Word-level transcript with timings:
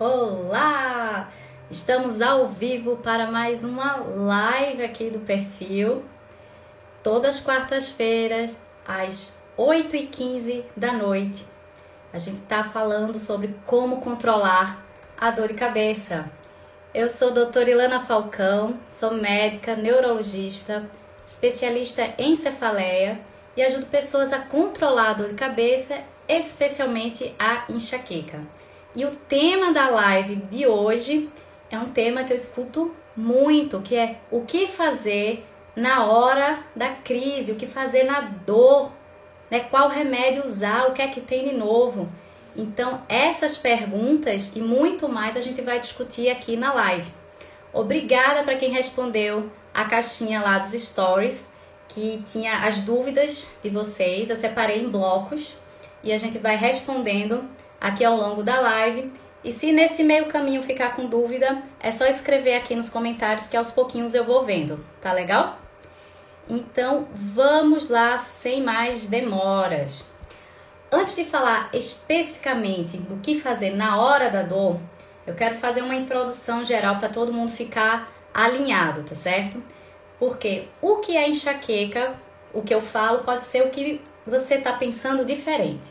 Olá! 0.00 1.30
Estamos 1.70 2.22
ao 2.22 2.48
vivo 2.48 2.96
para 2.96 3.30
mais 3.30 3.62
uma 3.62 3.96
live 3.98 4.82
aqui 4.82 5.10
do 5.10 5.18
perfil, 5.18 6.02
todas 7.02 7.38
quartas-feiras, 7.38 8.56
às 8.88 9.36
8h15 9.58 10.64
da 10.74 10.90
noite. 10.90 11.44
A 12.14 12.16
gente 12.16 12.38
está 12.38 12.64
falando 12.64 13.18
sobre 13.18 13.54
como 13.66 14.00
controlar 14.00 14.82
a 15.18 15.30
dor 15.30 15.48
de 15.48 15.54
cabeça. 15.54 16.32
Eu 16.94 17.06
sou 17.06 17.28
a 17.28 17.32
doutora 17.32 17.70
Ilana 17.70 18.00
Falcão, 18.00 18.80
sou 18.88 19.12
médica, 19.12 19.76
neurologista, 19.76 20.82
especialista 21.26 22.14
em 22.16 22.34
cefaleia 22.34 23.20
e 23.54 23.62
ajudo 23.62 23.84
pessoas 23.84 24.32
a 24.32 24.38
controlar 24.38 25.10
a 25.10 25.12
dor 25.12 25.28
de 25.28 25.34
cabeça, 25.34 25.98
especialmente 26.26 27.34
a 27.38 27.66
enxaqueca. 27.68 28.40
E 28.94 29.04
o 29.04 29.12
tema 29.12 29.72
da 29.72 29.88
live 29.88 30.36
de 30.36 30.66
hoje 30.66 31.30
é 31.70 31.78
um 31.78 31.90
tema 31.90 32.24
que 32.24 32.32
eu 32.32 32.36
escuto 32.36 32.92
muito, 33.16 33.80
que 33.80 33.94
é 33.94 34.16
o 34.32 34.40
que 34.40 34.66
fazer 34.66 35.46
na 35.76 36.06
hora 36.06 36.58
da 36.74 36.90
crise, 36.90 37.52
o 37.52 37.56
que 37.56 37.68
fazer 37.68 38.02
na 38.02 38.20
dor, 38.20 38.90
né? 39.48 39.60
Qual 39.60 39.88
remédio 39.88 40.44
usar, 40.44 40.88
o 40.88 40.92
que 40.92 41.00
é 41.00 41.06
que 41.06 41.20
tem 41.20 41.48
de 41.48 41.54
novo. 41.54 42.08
Então, 42.56 43.00
essas 43.08 43.56
perguntas 43.56 44.52
e 44.56 44.60
muito 44.60 45.08
mais 45.08 45.36
a 45.36 45.40
gente 45.40 45.62
vai 45.62 45.78
discutir 45.78 46.28
aqui 46.28 46.56
na 46.56 46.72
live. 46.72 47.12
Obrigada 47.72 48.42
para 48.42 48.56
quem 48.56 48.72
respondeu 48.72 49.52
a 49.72 49.84
caixinha 49.84 50.40
lá 50.40 50.58
dos 50.58 50.72
stories, 50.72 51.52
que 51.86 52.24
tinha 52.26 52.64
as 52.64 52.80
dúvidas 52.80 53.48
de 53.62 53.70
vocês. 53.70 54.30
Eu 54.30 54.36
separei 54.36 54.80
em 54.80 54.88
blocos 54.88 55.56
e 56.02 56.12
a 56.12 56.18
gente 56.18 56.38
vai 56.38 56.56
respondendo 56.56 57.48
aqui 57.80 58.04
ao 58.04 58.16
longo 58.16 58.42
da 58.42 58.60
live. 58.60 59.12
E 59.42 59.50
se 59.50 59.72
nesse 59.72 60.04
meio 60.04 60.26
caminho 60.26 60.62
ficar 60.62 60.94
com 60.94 61.06
dúvida, 61.06 61.62
é 61.80 61.90
só 61.90 62.06
escrever 62.06 62.56
aqui 62.56 62.74
nos 62.74 62.90
comentários 62.90 63.48
que 63.48 63.56
aos 63.56 63.70
pouquinhos 63.70 64.14
eu 64.14 64.24
vou 64.24 64.42
vendo, 64.42 64.84
tá 65.00 65.12
legal? 65.12 65.58
Então 66.48 67.08
vamos 67.14 67.88
lá 67.88 68.18
sem 68.18 68.62
mais 68.62 69.06
demoras. 69.06 70.04
Antes 70.92 71.14
de 71.14 71.24
falar 71.24 71.70
especificamente 71.72 72.98
do 72.98 73.16
que 73.18 73.40
fazer 73.40 73.70
na 73.70 73.98
hora 74.00 74.28
da 74.28 74.42
dor, 74.42 74.78
eu 75.26 75.34
quero 75.34 75.56
fazer 75.56 75.82
uma 75.82 75.94
introdução 75.94 76.64
geral 76.64 76.96
para 76.96 77.08
todo 77.08 77.32
mundo 77.32 77.50
ficar 77.50 78.12
alinhado, 78.34 79.04
tá 79.04 79.14
certo? 79.14 79.62
Porque 80.18 80.66
o 80.82 80.96
que 80.96 81.16
é 81.16 81.28
enxaqueca, 81.28 82.12
o 82.52 82.62
que 82.62 82.74
eu 82.74 82.82
falo, 82.82 83.20
pode 83.20 83.44
ser 83.44 83.62
o 83.62 83.70
que 83.70 84.00
você 84.26 84.56
está 84.56 84.72
pensando 84.72 85.24
diferente. 85.24 85.90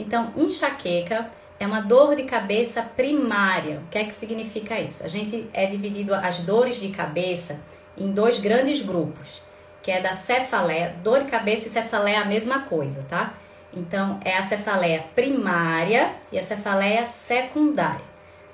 Então, 0.00 0.32
enxaqueca 0.34 1.28
é 1.58 1.66
uma 1.66 1.82
dor 1.82 2.16
de 2.16 2.22
cabeça 2.22 2.80
primária. 2.82 3.80
O 3.80 3.90
que 3.90 3.98
é 3.98 4.04
que 4.04 4.14
significa 4.14 4.80
isso? 4.80 5.04
A 5.04 5.08
gente 5.08 5.46
é 5.52 5.66
dividido 5.66 6.14
as 6.14 6.40
dores 6.40 6.80
de 6.80 6.88
cabeça 6.88 7.60
em 7.98 8.10
dois 8.10 8.40
grandes 8.40 8.80
grupos, 8.80 9.42
que 9.82 9.90
é 9.90 10.00
da 10.00 10.14
cefaleia. 10.14 10.96
Dor 11.02 11.24
de 11.24 11.30
cabeça 11.30 11.68
e 11.68 11.70
cefaleia 11.70 12.16
é 12.16 12.18
a 12.20 12.24
mesma 12.24 12.60
coisa, 12.60 13.02
tá? 13.02 13.34
Então, 13.74 14.18
é 14.24 14.38
a 14.38 14.42
cefaleia 14.42 15.04
primária 15.14 16.14
e 16.32 16.38
a 16.38 16.42
cefaleia 16.42 17.04
secundária. 17.04 18.08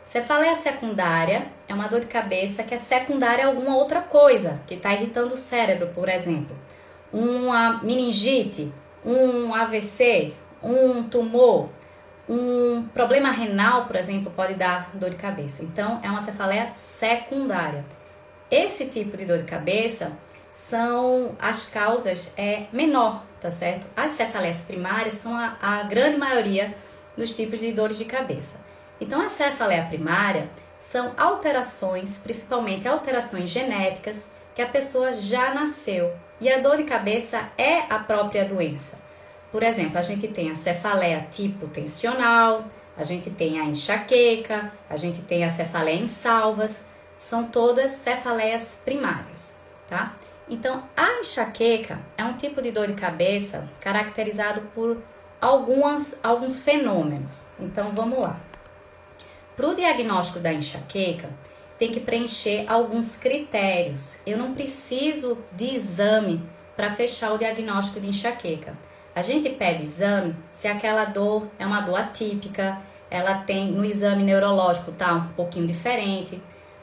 Cefaleia 0.05 0.57
secundária 0.57 1.47
é 1.69 1.75
uma 1.75 1.87
dor 1.87 2.01
de 2.01 2.07
cabeça 2.07 2.65
que 2.65 2.75
é 2.75 2.77
secundária 2.77 3.45
a 3.45 3.49
alguma 3.49 3.77
outra 3.77 4.01
coisa 4.01 4.61
que 4.67 4.75
está 4.75 4.93
irritando 4.93 5.35
o 5.35 5.37
cérebro, 5.37 5.91
por 5.95 6.09
exemplo. 6.09 6.57
Uma 7.13 7.81
meningite, 7.85 8.73
um 9.05 9.55
AVC, 9.55 10.35
um 10.63 11.03
tumor, 11.05 11.69
um 12.29 12.87
problema 12.89 13.31
renal, 13.31 13.87
por 13.87 13.97
exemplo, 13.97 14.33
pode 14.35 14.55
dar 14.55 14.91
dor 14.95 15.11
de 15.11 15.17
cabeça. 15.17 15.63
Então, 15.63 16.01
é 16.03 16.11
uma 16.11 16.21
cefaleia 16.21 16.71
secundária. 16.75 17.85
Esse 18.51 18.87
tipo 18.87 19.17
de 19.17 19.25
dor 19.25 19.39
de 19.39 19.45
cabeça 19.45 20.13
são 20.51 21.37
as 21.39 21.67
causas 21.67 22.33
é 22.37 22.65
menor, 22.73 23.25
tá 23.41 23.51
certo? 23.51 23.87
As 23.97 24.13
cefaleias 24.13 24.63
primárias 24.63 25.15
são 25.15 25.37
a, 25.37 25.57
a 25.61 25.83
grande 25.83 26.17
maioria 26.17 26.75
dos 27.17 27.35
tipos 27.35 27.61
de 27.61 27.73
dores 27.73 27.99
de 27.99 28.05
cabeça. 28.05 28.59
Então, 29.01 29.21
a 29.21 29.29
cefaleia 29.29 29.85
primária 29.85 30.49
são 30.79 31.13
alterações, 31.17 32.19
principalmente 32.19 32.89
alterações 32.89 33.51
genéticas, 33.51 34.31
que 34.55 34.63
a 34.63 34.69
pessoa 34.69 35.13
já 35.13 35.53
nasceu. 35.53 36.15
E 36.41 36.51
a 36.51 36.61
dor 36.61 36.77
de 36.77 36.85
cabeça 36.85 37.51
é 37.59 37.81
a 37.93 37.99
própria 37.99 38.45
doença. 38.45 39.06
Por 39.51 39.63
exemplo, 39.63 39.99
a 39.99 40.03
gente 40.03 40.29
tem 40.29 40.51
a 40.51 40.55
cefaleia 40.55 41.27
tipo 41.31 41.67
tensional, 41.69 42.65
a 42.97 43.03
gente 43.03 43.31
tem 43.31 43.61
a 43.61 43.65
enxaqueca, 43.65 44.73
a 44.89 44.97
gente 44.97 45.23
tem 45.23 45.45
a 45.45 45.49
cefaleia 45.49 46.01
em 46.01 46.07
salvas, 46.07 46.87
são 47.17 47.45
todas 47.45 47.91
cefaleias 47.93 48.81
primárias, 48.85 49.59
tá? 49.89 50.15
Então, 50.49 50.85
a 50.97 51.19
enxaqueca 51.21 51.99
é 52.17 52.25
um 52.25 52.35
tipo 52.35 52.63
de 52.63 52.71
dor 52.71 52.87
de 52.87 52.95
cabeça 52.95 53.69
caracterizado 53.81 54.63
por 54.75 55.03
algumas, 55.41 56.21
alguns 56.23 56.61
fenômenos. 56.61 57.47
Então, 57.59 57.93
vamos 57.95 58.21
lá. 58.21 58.39
Para 59.57 59.69
o 59.69 59.75
diagnóstico 59.75 60.39
da 60.39 60.53
enxaqueca, 60.53 61.29
tem 61.79 61.91
que 61.91 62.01
preencher 62.01 62.65
alguns 62.69 63.17
critérios. 63.17 64.21
Eu 64.27 64.39
não 64.39 64.55
preciso 64.55 65.39
de 65.53 65.75
exame 65.75 66.43
para 66.77 66.93
fechar 66.93 67.33
o 67.33 67.39
diagnóstico 67.39 68.01
de 68.01 68.09
enxaqueca. 68.09 68.77
A 69.17 69.23
gente 69.23 69.49
pede 69.49 69.83
exame 69.83 70.37
se 70.51 70.69
aquela 70.69 71.07
dor 71.07 71.49
é 71.59 71.65
uma 71.65 71.81
dor 71.81 71.99
atípica, 71.99 72.79
ela 73.11 73.39
tem 73.39 73.73
no 73.73 73.83
exame 73.83 74.23
neurológico 74.23 74.93
tá 74.93 75.15
um 75.15 75.29
pouquinho 75.29 75.67
diferente, 75.67 76.39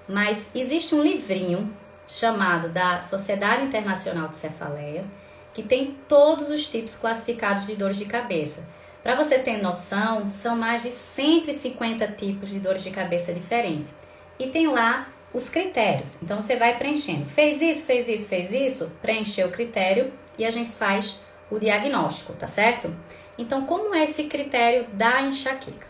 mas 0.09 0.49
existe 0.55 0.95
um 0.95 1.03
livrinho 1.03 1.72
chamado 2.07 2.69
da 2.69 2.99
Sociedade 3.01 3.66
Internacional 3.66 4.29
de 4.29 4.35
Cefaleia 4.35 5.05
que 5.53 5.61
tem 5.61 5.95
todos 6.07 6.49
os 6.49 6.67
tipos 6.67 6.95
classificados 6.95 7.67
de 7.67 7.75
dores 7.75 7.97
de 7.97 8.05
cabeça. 8.05 8.67
Para 9.03 9.16
você 9.16 9.38
ter 9.38 9.61
noção, 9.61 10.27
são 10.27 10.55
mais 10.55 10.81
de 10.81 10.89
150 10.89 12.07
tipos 12.13 12.49
de 12.49 12.59
dores 12.59 12.83
de 12.83 12.89
cabeça 12.89 13.31
diferentes. 13.31 13.93
E 14.39 14.47
tem 14.47 14.66
lá 14.66 15.07
os 15.31 15.49
critérios. 15.49 16.19
Então 16.23 16.41
você 16.41 16.55
vai 16.55 16.79
preenchendo. 16.79 17.25
Fez 17.25 17.61
isso, 17.61 17.85
fez 17.85 18.07
isso, 18.07 18.27
fez 18.27 18.51
isso, 18.51 18.91
preencheu 19.03 19.49
o 19.49 19.51
critério 19.51 20.11
e 20.35 20.43
a 20.43 20.49
gente 20.49 20.72
faz 20.72 21.19
o 21.53 21.59
diagnóstico, 21.59 22.34
tá 22.34 22.47
certo? 22.47 22.94
Então, 23.38 23.66
como 23.66 23.94
é 23.94 24.03
esse 24.03 24.25
critério 24.25 24.88
da 24.94 25.22
enxaqueca? 25.22 25.88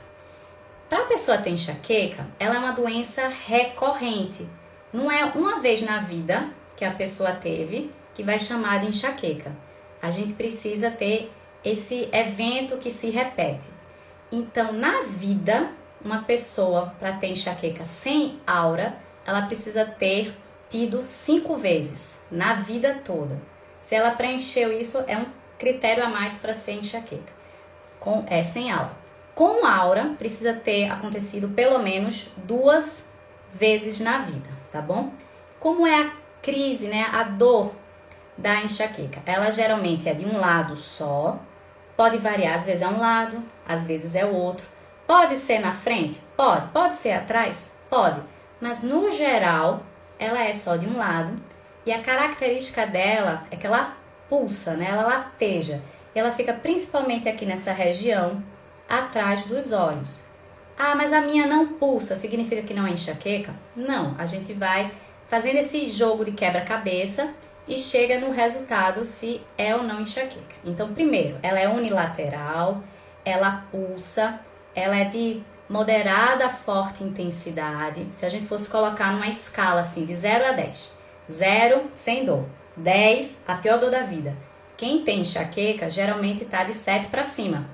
Para 0.90 1.03
a 1.03 1.07
pessoa 1.07 1.38
ter 1.38 1.51
enxaqueca, 1.51 2.28
ela 2.40 2.56
é 2.56 2.59
uma 2.59 2.72
doença 2.72 3.28
recorrente. 3.28 4.47
Não 4.91 5.12
é 5.12 5.25
uma 5.25 5.59
vez 5.59 5.81
na 5.81 6.00
vida 6.00 6.50
que 6.75 6.85
a 6.85 6.91
pessoa 6.91 7.31
teve 7.31 7.91
que 8.13 8.24
vai 8.24 8.38
chamar 8.38 8.79
de 8.79 8.88
enxaqueca. 8.88 9.56
A 10.01 10.12
gente 10.12 10.34
precisa 10.34 10.91
ter 10.91 11.31
esse 11.63 12.09
evento 12.12 12.78
que 12.78 12.90
se 12.90 13.09
repete. 13.09 13.69
Então, 14.31 14.74
na 14.74 15.03
vida, 15.03 15.72
uma 16.03 16.24
pessoa 16.24 16.94
para 17.00 17.13
ter 17.13 17.28
enxaqueca 17.28 17.85
sem 17.85 18.40
aura, 18.45 18.97
ela 19.25 19.44
precisa 19.44 19.85
ter 19.85 20.35
tido 20.69 21.01
cinco 21.03 21.56
vezes 21.56 22.22
na 22.30 22.53
vida 22.53 23.01
toda. 23.03 23.40
Se 23.80 23.95
ela 23.95 24.12
preencheu 24.12 24.72
isso, 24.72 25.03
é 25.07 25.18
um 25.18 25.25
critério 25.63 26.03
a 26.03 26.09
mais 26.09 26.38
para 26.38 26.53
ser 26.53 26.74
enxaqueca. 26.74 27.31
Com, 28.00 28.25
é 28.28 28.44
sem 28.44 28.69
aura. 28.69 28.91
Com 29.34 29.66
aura, 29.66 30.13
precisa 30.18 30.53
ter 30.53 30.91
acontecido 30.91 31.47
pelo 31.50 31.79
menos 31.79 32.29
duas 32.38 33.09
vezes 33.53 34.00
na 34.01 34.18
vida, 34.18 34.50
tá 34.72 34.81
bom? 34.81 35.12
Como 35.59 35.88
é 35.88 36.01
a 36.01 36.12
crise, 36.41 36.88
né, 36.88 37.07
a 37.12 37.24
dor 37.24 37.74
da 38.38 38.62
enxaqueca? 38.62 39.22
Ela 39.25 39.50
geralmente 39.51 40.09
é 40.09 40.13
de 40.13 40.25
um 40.25 40.38
lado 40.38 40.75
só, 40.75 41.40
pode 41.95 42.18
variar, 42.18 42.56
às 42.56 42.66
vezes 42.66 42.81
é 42.81 42.88
um 42.88 43.00
lado, 43.00 43.41
às 43.66 43.85
vezes 43.85 44.16
é 44.16 44.25
o 44.25 44.35
outro. 44.35 44.68
Pode 45.07 45.38
ser 45.38 45.59
na 45.59 45.72
frente? 45.72 46.19
Pode. 46.35 46.68
Pode 46.68 46.97
ser 46.97 47.12
atrás? 47.12 47.80
Pode. 47.89 48.21
Mas 48.59 48.83
no 48.83 49.09
geral, 49.09 49.83
ela 50.19 50.44
é 50.44 50.51
só 50.51 50.75
de 50.75 50.88
um 50.88 50.98
lado 50.98 51.33
e 51.86 51.92
a 51.92 52.01
característica 52.01 52.86
dela 52.86 53.44
é 53.50 53.56
que 53.56 53.66
ela 53.68 54.02
pulsa, 54.29 54.75
né? 54.75 54.87
Ela 54.89 55.03
lateja. 55.03 55.81
Ela 56.15 56.31
fica 56.31 56.53
principalmente 56.53 57.27
aqui 57.27 57.45
nessa 57.45 57.71
região, 57.71 58.43
atrás 58.87 59.45
dos 59.45 59.71
olhos. 59.71 60.23
Ah, 60.77 60.95
mas 60.95 61.13
a 61.13 61.21
minha 61.21 61.45
não 61.45 61.73
pulsa, 61.73 62.15
significa 62.15 62.61
que 62.61 62.73
não 62.73 62.85
é 62.85 62.91
enxaqueca? 62.91 63.53
Não, 63.75 64.15
a 64.17 64.25
gente 64.25 64.53
vai 64.53 64.91
fazendo 65.25 65.57
esse 65.57 65.87
jogo 65.87 66.25
de 66.25 66.31
quebra-cabeça 66.31 67.33
e 67.67 67.75
chega 67.77 68.19
no 68.19 68.31
resultado 68.31 69.05
se 69.05 69.41
é 69.57 69.75
ou 69.75 69.83
não 69.83 70.01
enxaqueca. 70.01 70.55
Então, 70.65 70.93
primeiro, 70.93 71.37
ela 71.41 71.59
é 71.59 71.67
unilateral, 71.67 72.83
ela 73.23 73.65
pulsa, 73.71 74.39
ela 74.75 74.95
é 74.97 75.05
de 75.05 75.41
moderada 75.69 76.45
a 76.45 76.49
forte 76.49 77.03
intensidade. 77.03 78.07
Se 78.11 78.25
a 78.25 78.29
gente 78.29 78.45
fosse 78.45 78.69
colocar 78.69 79.11
numa 79.11 79.27
escala 79.27 79.81
assim 79.81 80.05
de 80.05 80.15
0 80.15 80.45
a 80.45 80.51
10, 80.51 80.93
0 81.31 81.83
sem 81.93 82.25
dor, 82.25 82.45
10, 82.75 83.43
a 83.47 83.55
pior 83.55 83.79
dor 83.79 83.91
da 83.91 84.03
vida. 84.03 84.35
Quem 84.75 85.03
tem 85.03 85.21
enxaqueca 85.21 85.89
geralmente 85.89 86.43
está 86.43 86.63
de 86.63 86.73
7 86.73 87.07
para 87.07 87.23
cima, 87.23 87.69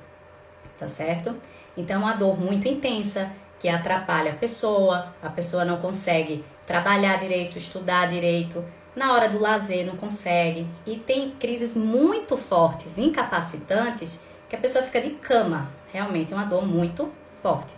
tá 0.77 0.87
certo? 0.87 1.35
Então, 1.77 1.95
é 1.95 1.99
uma 1.99 2.13
dor 2.13 2.39
muito 2.39 2.67
intensa, 2.67 3.31
que 3.57 3.67
atrapalha 3.67 4.31
a 4.31 4.35
pessoa, 4.35 5.13
a 5.21 5.29
pessoa 5.29 5.65
não 5.65 5.77
consegue 5.77 6.43
trabalhar 6.65 7.17
direito, 7.17 7.57
estudar 7.57 8.07
direito, 8.07 8.63
na 8.95 9.13
hora 9.13 9.29
do 9.29 9.39
lazer 9.39 9.85
não 9.85 9.95
consegue. 9.95 10.67
E 10.85 10.97
tem 10.97 11.31
crises 11.31 11.75
muito 11.75 12.37
fortes, 12.37 12.97
incapacitantes, 12.97 14.19
que 14.47 14.55
a 14.55 14.59
pessoa 14.59 14.83
fica 14.83 15.01
de 15.01 15.11
cama. 15.11 15.69
Realmente 15.91 16.33
é 16.33 16.35
uma 16.35 16.45
dor 16.45 16.65
muito 16.65 17.11
forte. 17.41 17.73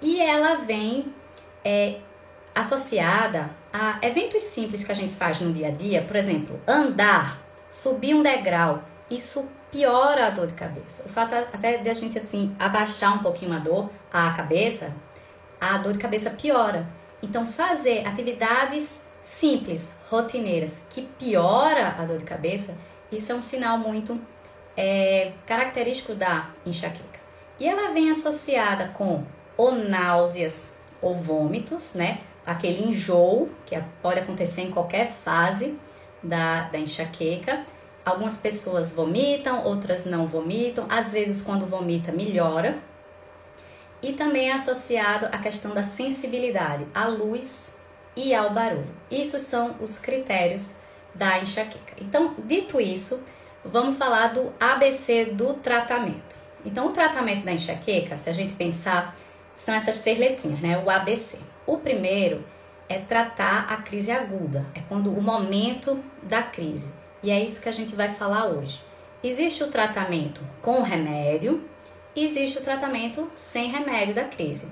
E 0.00 0.20
ela 0.20 0.56
vem 0.56 1.12
é, 1.64 1.98
associada 2.54 3.50
eventos 4.02 4.42
simples 4.42 4.84
que 4.84 4.92
a 4.92 4.94
gente 4.94 5.12
faz 5.12 5.40
no 5.40 5.52
dia 5.52 5.68
a 5.68 5.70
dia, 5.70 6.02
por 6.02 6.16
exemplo, 6.16 6.60
andar, 6.66 7.40
subir 7.68 8.14
um 8.14 8.22
degrau, 8.22 8.82
isso 9.10 9.48
piora 9.70 10.26
a 10.26 10.30
dor 10.30 10.48
de 10.48 10.54
cabeça. 10.54 11.06
O 11.06 11.08
fato 11.08 11.34
até 11.34 11.78
de 11.78 11.88
a 11.88 11.94
gente 11.94 12.18
assim 12.18 12.54
abaixar 12.58 13.14
um 13.14 13.22
pouquinho 13.22 13.52
a 13.52 13.58
dor, 13.58 13.90
a 14.12 14.32
cabeça, 14.32 14.94
a 15.60 15.78
dor 15.78 15.92
de 15.92 15.98
cabeça 15.98 16.30
piora. 16.30 16.86
Então 17.22 17.46
fazer 17.46 18.06
atividades 18.06 19.06
simples, 19.22 19.96
rotineiras, 20.08 20.82
que 20.88 21.02
piora 21.02 21.94
a 21.98 22.04
dor 22.04 22.18
de 22.18 22.24
cabeça, 22.24 22.76
isso 23.12 23.30
é 23.30 23.34
um 23.34 23.42
sinal 23.42 23.78
muito 23.78 24.20
é, 24.76 25.32
característico 25.46 26.14
da 26.14 26.50
enxaqueca. 26.64 27.20
E 27.58 27.68
ela 27.68 27.92
vem 27.92 28.10
associada 28.10 28.88
com 28.88 29.24
ou 29.56 29.72
náuseas 29.72 30.76
ou 31.02 31.14
vômitos, 31.14 31.94
né? 31.94 32.20
Aquele 32.50 32.82
enjoo 32.88 33.48
que 33.64 33.80
pode 34.02 34.18
acontecer 34.18 34.62
em 34.62 34.72
qualquer 34.72 35.12
fase 35.24 35.78
da, 36.20 36.62
da 36.62 36.80
enxaqueca. 36.80 37.64
Algumas 38.04 38.38
pessoas 38.38 38.92
vomitam, 38.92 39.64
outras 39.64 40.04
não 40.04 40.26
vomitam. 40.26 40.84
Às 40.88 41.12
vezes, 41.12 41.42
quando 41.42 41.64
vomita, 41.64 42.10
melhora. 42.10 42.76
E 44.02 44.14
também 44.14 44.50
é 44.50 44.52
associado 44.52 45.26
à 45.26 45.38
questão 45.38 45.72
da 45.72 45.84
sensibilidade 45.84 46.88
à 46.92 47.06
luz 47.06 47.78
e 48.16 48.34
ao 48.34 48.52
barulho. 48.52 48.92
Isso 49.08 49.38
são 49.38 49.76
os 49.80 49.96
critérios 49.96 50.74
da 51.14 51.38
enxaqueca. 51.38 51.94
Então, 52.00 52.34
dito 52.46 52.80
isso, 52.80 53.22
vamos 53.64 53.96
falar 53.96 54.32
do 54.32 54.52
ABC 54.58 55.26
do 55.26 55.54
tratamento. 55.54 56.36
Então, 56.64 56.88
o 56.88 56.90
tratamento 56.90 57.44
da 57.44 57.52
enxaqueca, 57.52 58.16
se 58.16 58.28
a 58.28 58.32
gente 58.32 58.54
pensar, 58.54 59.14
são 59.54 59.72
essas 59.72 60.00
três 60.00 60.18
letrinhas, 60.18 60.60
né? 60.60 60.82
O 60.84 60.90
ABC. 60.90 61.38
O 61.66 61.78
primeiro 61.78 62.44
é 62.88 62.98
tratar 62.98 63.66
a 63.68 63.76
crise 63.78 64.10
aguda, 64.10 64.66
é 64.74 64.80
quando 64.88 65.12
o 65.12 65.22
momento 65.22 66.02
da 66.22 66.42
crise. 66.42 66.92
E 67.22 67.30
é 67.30 67.42
isso 67.42 67.60
que 67.60 67.68
a 67.68 67.72
gente 67.72 67.94
vai 67.94 68.08
falar 68.08 68.46
hoje. 68.46 68.80
Existe 69.22 69.62
o 69.62 69.68
tratamento 69.68 70.40
com 70.62 70.82
remédio 70.82 71.68
existe 72.14 72.58
o 72.58 72.62
tratamento 72.62 73.30
sem 73.34 73.70
remédio 73.70 74.14
da 74.14 74.24
crise. 74.24 74.68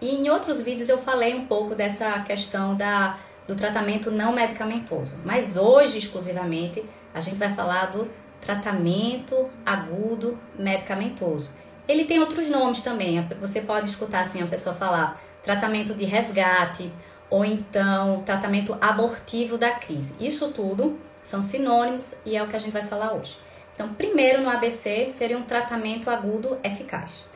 E 0.00 0.16
em 0.16 0.28
outros 0.30 0.60
vídeos 0.60 0.88
eu 0.88 0.98
falei 0.98 1.34
um 1.34 1.46
pouco 1.46 1.74
dessa 1.74 2.20
questão 2.20 2.76
da, 2.76 3.18
do 3.46 3.54
tratamento 3.54 4.10
não 4.10 4.32
medicamentoso, 4.32 5.18
mas 5.24 5.56
hoje 5.56 5.98
exclusivamente 5.98 6.84
a 7.12 7.20
gente 7.20 7.36
vai 7.36 7.52
falar 7.52 7.86
do 7.86 8.08
tratamento 8.40 9.48
agudo 9.66 10.38
medicamentoso. 10.56 11.50
Ele 11.86 12.04
tem 12.04 12.20
outros 12.20 12.48
nomes 12.48 12.82
também, 12.82 13.26
você 13.40 13.62
pode 13.62 13.88
escutar 13.88 14.20
assim 14.20 14.42
a 14.42 14.46
pessoa 14.46 14.74
falar 14.74 15.20
tratamento 15.48 15.94
de 15.94 16.04
resgate 16.04 16.92
ou 17.30 17.42
então 17.42 18.22
tratamento 18.22 18.76
abortivo 18.82 19.56
da 19.56 19.70
crise. 19.70 20.14
Isso 20.20 20.52
tudo 20.52 20.98
são 21.22 21.40
sinônimos 21.40 22.18
e 22.26 22.36
é 22.36 22.42
o 22.42 22.46
que 22.46 22.54
a 22.54 22.58
gente 22.58 22.72
vai 22.72 22.84
falar 22.84 23.14
hoje. 23.14 23.38
Então, 23.74 23.94
primeiro 23.94 24.42
no 24.42 24.50
ABC 24.50 25.08
seria 25.08 25.38
um 25.38 25.42
tratamento 25.42 26.10
agudo 26.10 26.58
eficaz. 26.62 27.26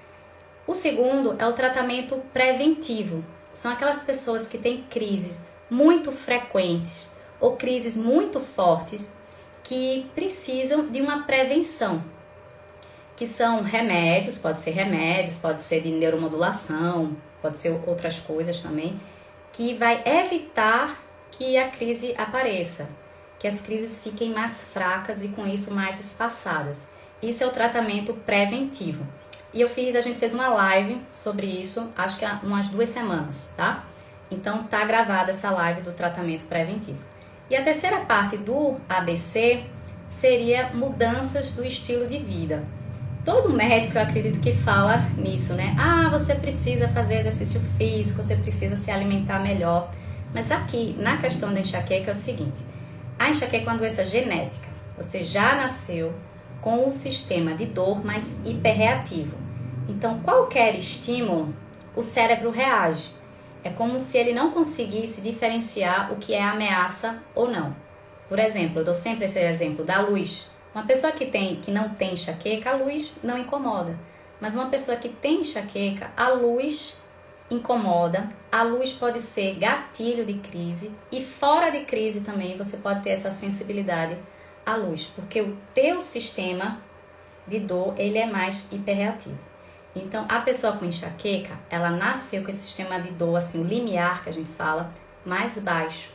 O 0.66 0.74
segundo 0.74 1.36
é 1.38 1.46
o 1.46 1.54
tratamento 1.54 2.16
preventivo. 2.34 3.24
São 3.50 3.72
aquelas 3.72 4.02
pessoas 4.02 4.46
que 4.46 4.58
têm 4.58 4.82
crises 4.90 5.40
muito 5.70 6.12
frequentes 6.12 7.08
ou 7.40 7.56
crises 7.56 7.96
muito 7.96 8.40
fortes 8.40 9.10
que 9.62 10.06
precisam 10.14 10.88
de 10.88 11.00
uma 11.00 11.22
prevenção, 11.22 12.04
que 13.16 13.26
são 13.26 13.62
remédios, 13.62 14.36
pode 14.36 14.58
ser 14.58 14.72
remédios, 14.72 15.38
pode 15.38 15.62
ser 15.62 15.80
de 15.80 15.90
neuromodulação, 15.90 17.16
pode 17.42 17.58
ser 17.58 17.78
outras 17.86 18.20
coisas 18.20 18.62
também, 18.62 18.98
que 19.52 19.74
vai 19.74 20.02
evitar 20.06 21.02
que 21.30 21.58
a 21.58 21.68
crise 21.68 22.14
apareça 22.16 22.88
que 23.42 23.48
as 23.48 23.60
crises 23.60 23.98
fiquem 24.00 24.30
mais 24.30 24.62
fracas 24.62 25.24
e 25.24 25.28
com 25.30 25.44
isso 25.44 25.74
mais 25.74 25.98
espaçadas. 25.98 26.88
Isso 27.20 27.42
é 27.42 27.46
o 27.48 27.50
tratamento 27.50 28.14
preventivo. 28.14 29.04
E 29.52 29.60
eu 29.60 29.68
fiz, 29.68 29.96
a 29.96 30.00
gente 30.00 30.16
fez 30.16 30.32
uma 30.32 30.46
live 30.46 31.02
sobre 31.10 31.48
isso, 31.48 31.92
acho 31.96 32.20
que 32.20 32.24
há 32.24 32.38
umas 32.44 32.68
duas 32.68 32.88
semanas, 32.88 33.52
tá? 33.56 33.84
Então 34.30 34.62
tá 34.62 34.84
gravada 34.84 35.32
essa 35.32 35.50
live 35.50 35.80
do 35.80 35.90
tratamento 35.90 36.44
preventivo. 36.44 37.00
E 37.50 37.56
a 37.56 37.62
terceira 37.64 38.02
parte 38.02 38.36
do 38.36 38.76
ABC 38.88 39.64
seria 40.06 40.68
mudanças 40.68 41.50
do 41.50 41.64
estilo 41.64 42.06
de 42.06 42.18
vida. 42.18 42.64
Todo 43.24 43.50
médico, 43.50 43.96
eu 43.96 44.02
acredito 44.02 44.40
que 44.40 44.50
fala 44.50 45.08
nisso, 45.16 45.54
né? 45.54 45.76
Ah, 45.78 46.08
você 46.10 46.34
precisa 46.34 46.88
fazer 46.88 47.18
exercício 47.18 47.60
físico, 47.78 48.20
você 48.20 48.34
precisa 48.34 48.74
se 48.74 48.90
alimentar 48.90 49.38
melhor. 49.38 49.92
Mas 50.34 50.50
aqui, 50.50 50.96
na 50.98 51.16
questão 51.18 51.54
da 51.54 51.60
enxaqueca, 51.60 52.10
é 52.10 52.12
o 52.12 52.16
seguinte: 52.16 52.60
a 53.16 53.30
enxaqueca 53.30 53.64
é 53.64 53.72
uma 53.72 53.78
doença 53.78 54.04
genética. 54.04 54.68
Você 54.96 55.22
já 55.22 55.54
nasceu 55.54 56.12
com 56.60 56.84
um 56.84 56.90
sistema 56.90 57.54
de 57.54 57.66
dor 57.66 58.04
mais 58.04 58.36
hiperreativo. 58.44 59.36
Então, 59.88 60.18
qualquer 60.18 60.74
estímulo, 60.76 61.54
o 61.94 62.02
cérebro 62.02 62.50
reage. 62.50 63.10
É 63.62 63.70
como 63.70 64.00
se 64.00 64.18
ele 64.18 64.32
não 64.32 64.50
conseguisse 64.50 65.20
diferenciar 65.20 66.12
o 66.12 66.16
que 66.16 66.34
é 66.34 66.42
ameaça 66.42 67.22
ou 67.36 67.48
não. 67.48 67.76
Por 68.28 68.40
exemplo, 68.40 68.80
eu 68.80 68.84
dou 68.84 68.94
sempre 68.94 69.26
esse 69.26 69.38
exemplo 69.38 69.84
da 69.84 70.00
luz. 70.00 70.50
Uma 70.74 70.84
pessoa 70.84 71.12
que 71.12 71.26
tem 71.26 71.56
que 71.56 71.70
não 71.70 71.90
tem 71.90 72.14
enxaqueca, 72.14 72.70
a 72.70 72.76
luz 72.76 73.14
não 73.22 73.36
incomoda. 73.36 73.98
Mas 74.40 74.54
uma 74.54 74.66
pessoa 74.66 74.96
que 74.96 75.08
tem 75.08 75.40
enxaqueca, 75.40 76.10
a 76.16 76.28
luz 76.28 76.96
incomoda, 77.50 78.28
a 78.50 78.62
luz 78.62 78.92
pode 78.92 79.20
ser 79.20 79.56
gatilho 79.56 80.24
de 80.24 80.34
crise 80.34 80.90
e 81.10 81.22
fora 81.22 81.70
de 81.70 81.84
crise 81.84 82.22
também 82.22 82.56
você 82.56 82.78
pode 82.78 83.02
ter 83.02 83.10
essa 83.10 83.30
sensibilidade 83.30 84.16
à 84.64 84.74
luz, 84.74 85.06
porque 85.14 85.40
o 85.40 85.56
teu 85.74 86.00
sistema 86.00 86.80
de 87.46 87.60
dor, 87.60 87.94
ele 87.98 88.18
é 88.18 88.26
mais 88.26 88.68
hiperreativo. 88.72 89.38
Então, 89.94 90.24
a 90.28 90.40
pessoa 90.40 90.74
com 90.74 90.86
enxaqueca, 90.86 91.58
ela 91.68 91.90
nasceu 91.90 92.42
com 92.42 92.48
esse 92.48 92.62
sistema 92.62 92.98
de 92.98 93.10
dor 93.10 93.36
assim, 93.36 93.60
o 93.60 93.64
limiar 93.64 94.22
que 94.22 94.30
a 94.30 94.32
gente 94.32 94.48
fala, 94.48 94.90
mais 95.24 95.58
baixo. 95.58 96.10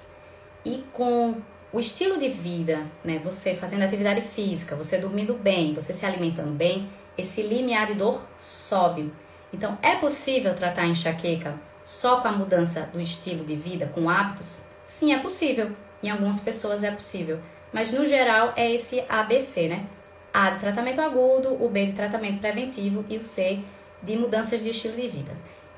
E 0.65 0.83
com 0.91 1.35
o 1.71 1.79
estilo 1.79 2.17
de 2.17 2.29
vida, 2.29 2.85
né, 3.03 3.19
você 3.23 3.53
fazendo 3.53 3.83
atividade 3.83 4.21
física, 4.21 4.75
você 4.75 4.97
dormindo 4.97 5.33
bem, 5.33 5.73
você 5.73 5.93
se 5.93 6.05
alimentando 6.05 6.51
bem, 6.51 6.89
esse 7.17 7.41
limiar 7.41 7.87
de 7.87 7.95
dor 7.95 8.25
sobe. 8.39 9.11
Então, 9.53 9.77
é 9.81 9.95
possível 9.95 10.53
tratar 10.53 10.83
a 10.83 10.87
enxaqueca 10.87 11.55
só 11.83 12.21
com 12.21 12.27
a 12.27 12.31
mudança 12.31 12.89
do 12.93 12.99
estilo 12.99 13.43
de 13.43 13.55
vida, 13.55 13.89
com 13.93 14.09
hábitos? 14.09 14.63
Sim, 14.85 15.13
é 15.13 15.19
possível. 15.19 15.71
Em 16.01 16.09
algumas 16.09 16.39
pessoas 16.39 16.83
é 16.83 16.91
possível. 16.91 17.39
Mas 17.73 17.91
no 17.91 18.05
geral 18.05 18.53
é 18.55 18.71
esse 18.71 19.03
ABC, 19.09 19.67
né? 19.67 19.85
A 20.33 20.51
de 20.51 20.59
tratamento 20.59 21.01
agudo, 21.01 21.61
o 21.61 21.69
B 21.69 21.87
de 21.87 21.93
tratamento 21.93 22.39
preventivo 22.39 23.03
e 23.09 23.17
o 23.17 23.21
C 23.21 23.59
de 24.01 24.15
mudanças 24.15 24.63
de 24.63 24.69
estilo 24.69 24.95
de 24.95 25.07
vida. 25.07 25.31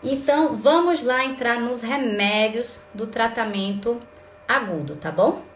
Então, 0.03 0.55
vamos 0.55 1.03
lá 1.03 1.25
entrar 1.25 1.59
nos 1.59 1.81
remédios 1.81 2.83
do 2.93 3.07
tratamento 3.07 3.99
agudo, 4.47 4.95
tá 4.95 5.11
bom? 5.11 5.48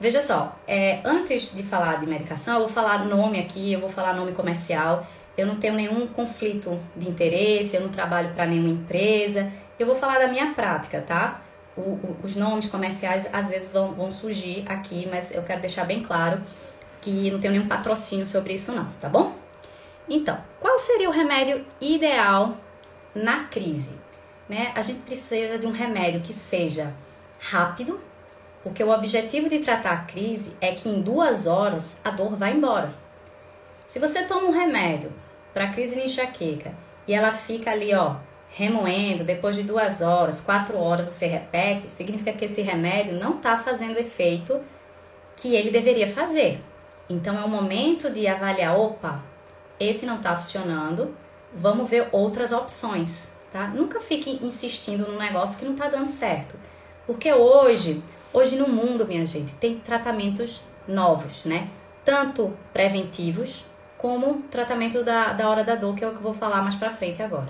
Veja 0.00 0.22
só, 0.22 0.56
é, 0.66 1.00
antes 1.04 1.54
de 1.54 1.62
falar 1.62 1.96
de 1.96 2.06
medicação, 2.06 2.54
eu 2.54 2.60
vou 2.60 2.68
falar 2.68 3.04
nome 3.04 3.40
aqui, 3.40 3.72
eu 3.72 3.80
vou 3.80 3.88
falar 3.88 4.14
nome 4.14 4.32
comercial 4.32 5.06
eu 5.38 5.46
não 5.46 5.54
tenho 5.54 5.74
nenhum 5.74 6.08
conflito 6.08 6.80
de 6.96 7.08
interesse, 7.08 7.76
eu 7.76 7.82
não 7.82 7.90
trabalho 7.90 8.34
para 8.34 8.44
nenhuma 8.44 8.70
empresa. 8.70 9.52
Eu 9.78 9.86
vou 9.86 9.94
falar 9.94 10.18
da 10.18 10.26
minha 10.26 10.52
prática, 10.52 11.00
tá? 11.00 11.40
O, 11.76 11.80
o, 11.80 12.16
os 12.24 12.34
nomes 12.34 12.66
comerciais 12.66 13.32
às 13.32 13.48
vezes 13.48 13.72
vão, 13.72 13.94
vão 13.94 14.10
surgir 14.10 14.64
aqui, 14.68 15.06
mas 15.08 15.32
eu 15.32 15.44
quero 15.44 15.60
deixar 15.60 15.84
bem 15.84 16.02
claro 16.02 16.42
que 17.00 17.30
não 17.30 17.38
tenho 17.38 17.52
nenhum 17.52 17.68
patrocínio 17.68 18.26
sobre 18.26 18.54
isso, 18.54 18.72
não, 18.72 18.86
tá 19.00 19.08
bom? 19.08 19.32
Então, 20.08 20.36
qual 20.58 20.76
seria 20.76 21.08
o 21.08 21.12
remédio 21.12 21.64
ideal 21.80 22.56
na 23.14 23.44
crise? 23.44 23.94
Né? 24.48 24.72
A 24.74 24.82
gente 24.82 25.02
precisa 25.02 25.56
de 25.56 25.68
um 25.68 25.72
remédio 25.72 26.20
que 26.20 26.32
seja 26.32 26.92
rápido, 27.38 28.00
porque 28.68 28.84
o 28.84 28.90
objetivo 28.90 29.48
de 29.48 29.60
tratar 29.60 29.92
a 29.92 30.04
crise 30.04 30.54
é 30.60 30.72
que 30.72 30.90
em 30.90 31.00
duas 31.00 31.46
horas 31.46 32.02
a 32.04 32.10
dor 32.10 32.36
vá 32.36 32.50
embora. 32.50 32.92
Se 33.86 33.98
você 33.98 34.24
toma 34.24 34.46
um 34.46 34.52
remédio 34.52 35.10
para 35.54 35.68
crise 35.68 35.94
de 35.94 36.02
enxaqueca 36.02 36.74
e 37.06 37.14
ela 37.14 37.32
fica 37.32 37.70
ali, 37.70 37.94
ó, 37.94 38.16
remoendo, 38.50 39.24
depois 39.24 39.56
de 39.56 39.62
duas 39.62 40.02
horas, 40.02 40.42
quatro 40.42 40.76
horas 40.76 41.10
você 41.10 41.26
repete, 41.26 41.90
significa 41.90 42.30
que 42.34 42.44
esse 42.44 42.60
remédio 42.60 43.18
não 43.18 43.36
está 43.36 43.56
fazendo 43.56 43.96
o 43.96 44.00
efeito 44.00 44.60
que 45.34 45.54
ele 45.56 45.70
deveria 45.70 46.12
fazer. 46.12 46.62
Então 47.08 47.38
é 47.38 47.44
o 47.44 47.48
momento 47.48 48.10
de 48.10 48.28
avaliar, 48.28 48.78
opa, 48.78 49.22
esse 49.80 50.04
não 50.04 50.16
está 50.16 50.36
funcionando, 50.36 51.16
vamos 51.54 51.88
ver 51.88 52.08
outras 52.12 52.52
opções. 52.52 53.34
tá? 53.50 53.66
Nunca 53.68 53.98
fique 53.98 54.38
insistindo 54.42 55.10
num 55.10 55.18
negócio 55.18 55.58
que 55.58 55.64
não 55.64 55.74
tá 55.74 55.88
dando 55.88 56.06
certo. 56.06 56.54
Porque 57.06 57.32
hoje, 57.32 58.02
hoje 58.38 58.56
no 58.56 58.68
mundo, 58.68 59.06
minha 59.06 59.24
gente, 59.24 59.52
tem 59.54 59.74
tratamentos 59.74 60.62
novos, 60.86 61.44
né? 61.44 61.68
Tanto 62.04 62.56
preventivos 62.72 63.64
como 63.96 64.42
tratamento 64.42 65.02
da, 65.02 65.32
da 65.32 65.48
hora 65.48 65.64
da 65.64 65.74
dor, 65.74 65.96
que 65.96 66.04
é 66.04 66.08
o 66.08 66.12
que 66.12 66.18
eu 66.18 66.22
vou 66.22 66.32
falar 66.32 66.62
mais 66.62 66.76
pra 66.76 66.90
frente 66.90 67.20
agora. 67.20 67.48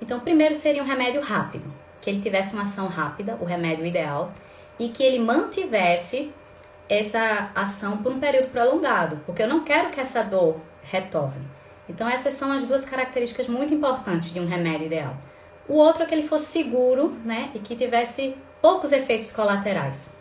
Então, 0.00 0.20
primeiro 0.20 0.54
seria 0.54 0.82
um 0.82 0.86
remédio 0.86 1.20
rápido, 1.20 1.70
que 2.00 2.08
ele 2.08 2.20
tivesse 2.20 2.54
uma 2.54 2.62
ação 2.62 2.86
rápida, 2.86 3.36
o 3.38 3.44
remédio 3.44 3.84
ideal, 3.84 4.32
e 4.78 4.88
que 4.88 5.02
ele 5.02 5.18
mantivesse 5.18 6.32
essa 6.88 7.50
ação 7.54 7.98
por 7.98 8.10
um 8.10 8.18
período 8.18 8.48
prolongado, 8.48 9.20
porque 9.26 9.42
eu 9.42 9.48
não 9.48 9.62
quero 9.62 9.90
que 9.90 10.00
essa 10.00 10.22
dor 10.22 10.56
retorne. 10.82 11.46
Então, 11.86 12.08
essas 12.08 12.32
são 12.32 12.50
as 12.50 12.62
duas 12.62 12.86
características 12.86 13.46
muito 13.46 13.74
importantes 13.74 14.32
de 14.32 14.40
um 14.40 14.46
remédio 14.46 14.86
ideal. 14.86 15.16
O 15.68 15.74
outro 15.74 16.02
é 16.02 16.06
que 16.06 16.14
ele 16.14 16.26
fosse 16.26 16.46
seguro, 16.46 17.10
né, 17.24 17.50
e 17.54 17.58
que 17.58 17.76
tivesse 17.76 18.34
poucos 18.64 18.92
efeitos 18.92 19.30
colaterais, 19.30 20.16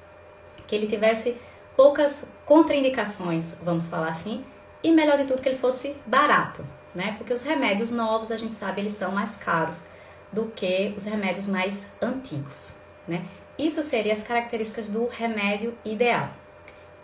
que 0.67 0.75
ele 0.75 0.85
tivesse 0.85 1.37
poucas 1.77 2.29
contraindicações, 2.45 3.61
vamos 3.63 3.87
falar 3.87 4.09
assim, 4.09 4.43
e 4.83 4.91
melhor 4.91 5.17
de 5.17 5.23
tudo 5.23 5.41
que 5.41 5.47
ele 5.47 5.57
fosse 5.57 5.95
barato, 6.05 6.67
né? 6.93 7.15
Porque 7.17 7.31
os 7.31 7.43
remédios 7.43 7.89
novos, 7.89 8.31
a 8.31 8.35
gente 8.35 8.53
sabe, 8.53 8.81
eles 8.81 8.91
são 8.91 9.13
mais 9.13 9.37
caros 9.37 9.85
do 10.29 10.47
que 10.47 10.93
os 10.93 11.05
remédios 11.05 11.47
mais 11.47 11.95
antigos, 12.01 12.75
né? 13.07 13.25
Isso 13.57 13.81
seria 13.81 14.11
as 14.11 14.23
características 14.23 14.89
do 14.89 15.07
remédio 15.07 15.77
ideal. 15.85 16.29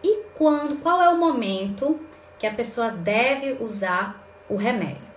E 0.03 0.23
quando, 0.37 0.75
qual 0.81 1.01
é 1.01 1.07
o 1.07 1.17
momento 1.17 2.01
que 2.37 2.47
a 2.47 2.53
pessoa 2.53 2.91
deve 2.91 3.55
usar 3.61 4.21
o 4.49 4.57
remédio? 4.57 5.07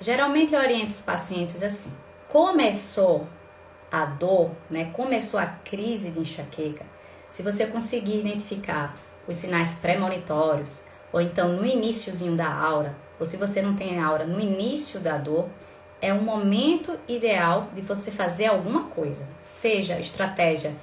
Geralmente 0.00 0.54
eu 0.54 0.60
oriento 0.60 0.92
os 0.92 1.02
pacientes 1.02 1.62
assim: 1.62 1.94
começou 2.30 3.28
a 4.02 4.06
dor, 4.06 4.50
né? 4.70 4.90
Começou 4.92 5.40
a 5.40 5.46
crise 5.46 6.10
de 6.10 6.20
enxaqueca. 6.20 6.84
Se 7.30 7.42
você 7.42 7.66
conseguir 7.66 8.20
identificar 8.20 8.96
os 9.26 9.36
sinais 9.36 9.76
premonitórios, 9.76 10.84
ou 11.12 11.20
então 11.20 11.52
no 11.52 11.64
iníciozinho 11.64 12.36
da 12.36 12.52
aura, 12.52 12.94
ou 13.18 13.24
se 13.24 13.36
você 13.36 13.62
não 13.62 13.74
tem 13.74 13.98
aura 13.98 14.24
no 14.24 14.38
início 14.38 15.00
da 15.00 15.16
dor, 15.16 15.48
é 16.00 16.12
um 16.12 16.20
momento 16.20 16.98
ideal 17.08 17.68
de 17.74 17.80
você 17.80 18.10
fazer 18.10 18.46
alguma 18.46 18.84
coisa, 18.84 19.26
seja 19.38 19.98
estratégia 19.98 20.74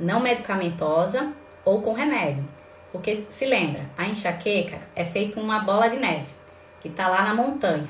não 0.00 0.20
medicamentosa 0.20 1.32
ou 1.64 1.82
com 1.82 1.92
remédio. 1.92 2.46
Porque 2.90 3.16
se 3.28 3.46
lembra, 3.46 3.88
a 3.96 4.06
enxaqueca 4.06 4.78
é 4.96 5.04
feita 5.04 5.38
uma 5.38 5.60
bola 5.60 5.88
de 5.88 5.96
neve 5.96 6.32
que 6.80 6.88
está 6.88 7.08
lá 7.08 7.22
na 7.22 7.34
montanha 7.34 7.88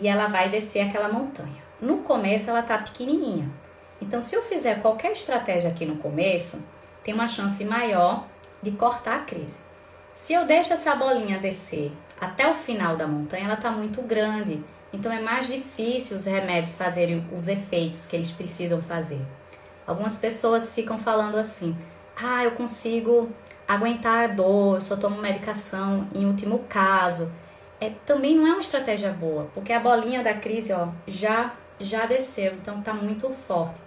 e 0.00 0.06
ela 0.06 0.26
vai 0.26 0.48
descer 0.48 0.80
aquela 0.80 1.08
montanha. 1.08 1.64
No 1.80 1.98
começo 1.98 2.50
ela 2.50 2.62
tá 2.62 2.78
pequenininha. 2.78 3.48
Então, 4.00 4.20
se 4.20 4.34
eu 4.34 4.42
fizer 4.42 4.80
qualquer 4.82 5.12
estratégia 5.12 5.70
aqui 5.70 5.84
no 5.84 5.96
começo, 5.96 6.62
tem 7.02 7.14
uma 7.14 7.28
chance 7.28 7.64
maior 7.64 8.26
de 8.62 8.70
cortar 8.72 9.16
a 9.16 9.24
crise. 9.24 9.62
Se 10.12 10.32
eu 10.32 10.44
deixo 10.44 10.72
essa 10.72 10.94
bolinha 10.96 11.38
descer 11.38 11.92
até 12.20 12.50
o 12.50 12.54
final 12.54 12.96
da 12.96 13.06
montanha, 13.06 13.44
ela 13.44 13.54
está 13.54 13.70
muito 13.70 14.02
grande. 14.02 14.62
Então 14.92 15.12
é 15.12 15.20
mais 15.20 15.46
difícil 15.46 16.16
os 16.16 16.24
remédios 16.24 16.74
fazerem 16.74 17.24
os 17.36 17.48
efeitos 17.48 18.06
que 18.06 18.16
eles 18.16 18.30
precisam 18.30 18.80
fazer. 18.80 19.20
Algumas 19.86 20.18
pessoas 20.18 20.74
ficam 20.74 20.98
falando 20.98 21.36
assim: 21.36 21.76
ah, 22.16 22.42
eu 22.42 22.52
consigo 22.52 23.30
aguentar 23.68 24.24
a 24.24 24.26
dor, 24.26 24.76
eu 24.76 24.80
só 24.80 24.96
tomo 24.96 25.20
medicação 25.20 26.08
em 26.14 26.24
último 26.24 26.60
caso. 26.68 27.32
É, 27.78 27.90
também 28.06 28.34
não 28.34 28.46
é 28.46 28.52
uma 28.52 28.60
estratégia 28.60 29.10
boa, 29.12 29.50
porque 29.52 29.72
a 29.72 29.78
bolinha 29.78 30.22
da 30.22 30.32
crise 30.32 30.72
ó, 30.72 30.88
já, 31.06 31.52
já 31.78 32.06
desceu, 32.06 32.54
então 32.54 32.78
está 32.78 32.94
muito 32.94 33.28
forte. 33.28 33.85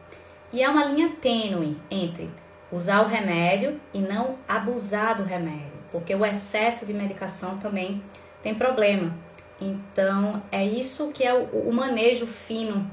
E 0.52 0.64
é 0.64 0.70
uma 0.70 0.86
linha 0.86 1.10
tênue 1.22 1.78
entre 1.90 2.30
usar 2.72 3.02
o 3.02 3.08
remédio 3.08 3.80
e 3.94 4.00
não 4.00 4.38
abusar 4.48 5.16
do 5.16 5.24
remédio 5.24 5.80
porque 5.92 6.14
o 6.14 6.26
excesso 6.26 6.86
de 6.86 6.94
medicação 6.94 7.58
também 7.58 8.02
tem 8.42 8.56
problema. 8.56 9.16
Então, 9.60 10.42
é 10.52 10.66
isso 10.66 11.12
que 11.12 11.24
é 11.24 11.34
o, 11.34 11.72
manejo 11.74 12.26
fino 12.26 12.90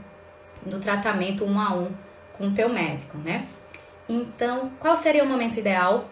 do 0.64 0.80
tratamento 0.80 1.44
um 1.44 1.60
a 1.60 1.72
um 1.74 1.90
com 2.32 2.48
o 2.48 2.54
teu 2.54 2.68
médico, 2.68 3.16
né? 3.18 3.46
Então, 4.08 4.72
qual 4.80 4.96
seria 4.96 5.22
o 5.22 5.26
momento 5.26 5.58
ideal? 5.58 6.08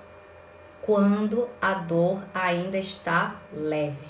Quando 0.83 1.49
a 1.61 1.75
dor 1.75 2.25
ainda 2.33 2.77
está 2.77 3.41
leve. 3.53 4.07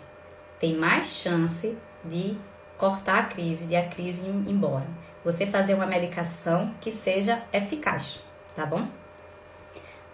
Tem 0.59 0.75
mais 0.77 1.07
chance 1.07 1.79
de 2.05 2.37
cortar 2.79 3.19
a 3.19 3.23
crise, 3.25 3.67
de 3.67 3.77
a 3.77 3.89
crise 3.89 4.27
ir 4.27 4.51
embora. 4.51 4.87
Você 5.25 5.47
fazer 5.47 5.75
uma 5.75 5.87
medicação 5.87 6.75
que 6.81 6.91
seja 6.91 7.43
eficaz, 7.53 8.21
tá 8.55 8.67
bom? 8.67 8.89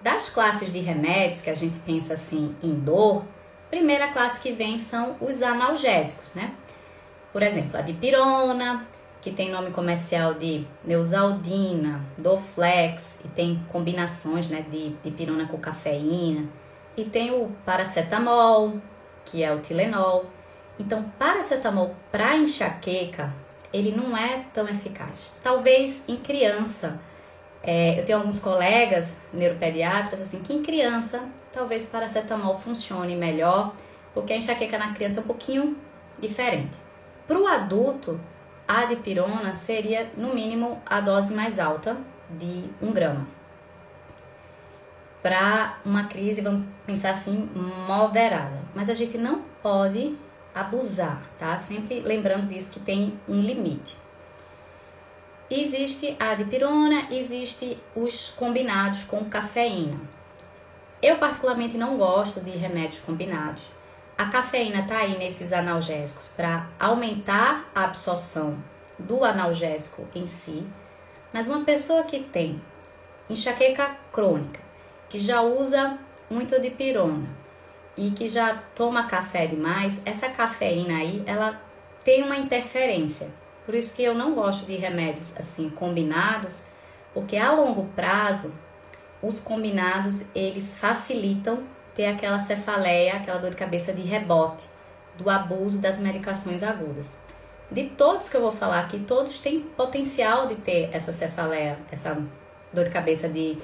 Das 0.03 0.29
classes 0.29 0.73
de 0.73 0.81
remédios 0.81 1.41
que 1.41 1.51
a 1.51 1.55
gente 1.55 1.79
pensa 1.81 2.15
assim 2.15 2.55
em 2.63 2.75
dor, 2.75 3.25
primeira 3.71 4.09
classe 4.09 4.41
que 4.41 4.53
vem 4.53 4.79
são 4.79 5.17
os 5.21 5.43
analgésicos, 5.43 6.31
né? 6.35 6.55
Por 7.33 7.43
exemplo, 7.43 7.79
a 7.79 7.83
dipirona, 7.83 8.87
que 9.21 9.31
tem 9.31 9.51
nome 9.51 9.71
comercial 9.71 10.35
de 10.35 10.67
Neusaldina, 10.85 12.03
Doflex, 12.17 13.21
e 13.25 13.29
tem 13.29 13.63
combinações 13.69 14.49
né, 14.49 14.65
de 14.69 14.91
dipirona 15.05 15.47
com 15.47 15.59
cafeína, 15.59 16.49
e 16.97 17.05
tem 17.05 17.31
o 17.31 17.51
paracetamol, 17.65 18.75
que 19.25 19.43
é 19.43 19.53
o 19.53 19.61
Tilenol. 19.61 20.27
Então, 20.81 21.05
paracetamol 21.19 21.95
para 22.11 22.35
enxaqueca, 22.39 23.31
ele 23.71 23.95
não 23.95 24.17
é 24.17 24.47
tão 24.51 24.67
eficaz. 24.67 25.39
Talvez 25.43 26.03
em 26.09 26.17
criança, 26.17 26.99
é, 27.63 28.01
eu 28.01 28.05
tenho 28.07 28.19
alguns 28.19 28.39
colegas 28.39 29.21
neuropediatras 29.31 30.23
assim 30.23 30.41
que 30.41 30.55
em 30.55 30.63
criança 30.63 31.29
talvez 31.53 31.85
o 31.85 31.89
paracetamol 31.89 32.59
funcione 32.59 33.15
melhor, 33.15 33.75
porque 34.15 34.33
a 34.33 34.37
enxaqueca 34.39 34.79
na 34.79 34.95
criança 34.95 35.21
é 35.21 35.23
um 35.23 35.27
pouquinho 35.27 35.77
diferente. 36.19 36.79
Para 37.29 37.39
o 37.39 37.47
adulto, 37.47 38.19
a 38.67 38.87
dipirona 38.87 39.55
seria 39.57 40.11
no 40.17 40.35
mínimo 40.35 40.81
a 40.87 40.99
dose 41.03 41.35
mais 41.35 41.59
alta 41.59 41.95
de 42.31 42.65
1 42.81 42.91
grama. 42.91 43.29
Para 45.23 45.79
uma 45.85 46.05
crise, 46.05 46.41
vamos 46.41 46.65
pensar 46.87 47.11
assim, 47.11 47.51
moderada. 47.87 48.63
Mas 48.75 48.89
a 48.89 48.95
gente 48.95 49.19
não 49.19 49.43
pode 49.63 50.17
abusar, 50.55 51.23
tá? 51.39 51.57
Sempre 51.59 52.01
lembrando 52.01 52.47
disso 52.47 52.71
que 52.71 52.81
tem 52.81 53.19
um 53.29 53.41
limite. 53.41 53.97
Existe 55.51 56.17
a 56.19 56.35
dipirona, 56.35 57.09
existe 57.11 57.79
os 57.95 58.29
combinados 58.31 59.05
com 59.05 59.25
cafeína. 59.25 60.01
Eu 61.03 61.19
particularmente 61.19 61.77
não 61.77 61.97
gosto 61.97 62.41
de 62.41 62.51
remédios 62.51 63.01
combinados. 63.01 63.65
A 64.17 64.27
cafeína 64.27 64.83
está 64.83 64.99
aí 64.99 65.19
nesses 65.19 65.53
analgésicos 65.53 66.29
para 66.29 66.69
aumentar 66.79 67.69
a 67.75 67.85
absorção 67.85 68.63
do 68.99 69.25
analgésico 69.25 70.07
em 70.15 70.27
si, 70.27 70.65
mas 71.33 71.47
uma 71.49 71.65
pessoa 71.65 72.05
que 72.05 72.21
tem 72.21 72.61
enxaqueca 73.29 73.97
crônica, 74.13 74.61
que 75.09 75.19
já 75.19 75.41
usa 75.41 75.99
muito 76.29 76.61
dipirona 76.61 77.40
e 78.01 78.11
que 78.11 78.29
já 78.29 78.57
toma 78.75 79.07
café 79.07 79.47
demais, 79.47 80.03
essa 80.05 80.29
cafeína 80.29 80.97
aí, 80.97 81.23
ela 81.27 81.61
tem 82.03 82.25
uma 82.25 82.37
interferência 82.37 83.33
por 83.71 83.77
isso 83.77 83.95
que 83.95 84.03
eu 84.03 84.17
não 84.17 84.35
gosto 84.35 84.67
de 84.67 84.75
remédios 84.75 85.33
assim 85.39 85.71
combinados, 85.71 86.65
porque 87.15 87.37
a 87.37 87.53
longo 87.53 87.85
prazo 87.95 88.53
os 89.23 89.39
combinados 89.39 90.25
eles 90.35 90.77
facilitam 90.77 91.63
ter 91.95 92.07
aquela 92.07 92.41
cefaleia, 92.41 93.15
aquela 93.15 93.39
dor 93.39 93.51
de 93.51 93.57
cabeça 93.57 93.93
de 93.93 94.03
rebote 94.03 94.69
do 95.17 95.31
abuso 95.31 95.79
das 95.79 95.99
medicações 95.99 96.65
agudas. 96.65 97.17
De 97.71 97.85
todos 97.91 98.29
que 98.29 98.37
eu 98.37 98.41
vou 98.41 98.51
falar 98.51 98.81
aqui, 98.81 98.99
todos 98.99 99.39
têm 99.39 99.61
potencial 99.61 100.49
de 100.49 100.57
ter 100.57 100.91
essa 100.93 101.13
cefaleia, 101.13 101.79
essa 101.93 102.21
dor 102.73 102.87
de 102.87 102.91
cabeça 102.91 103.29
de 103.29 103.57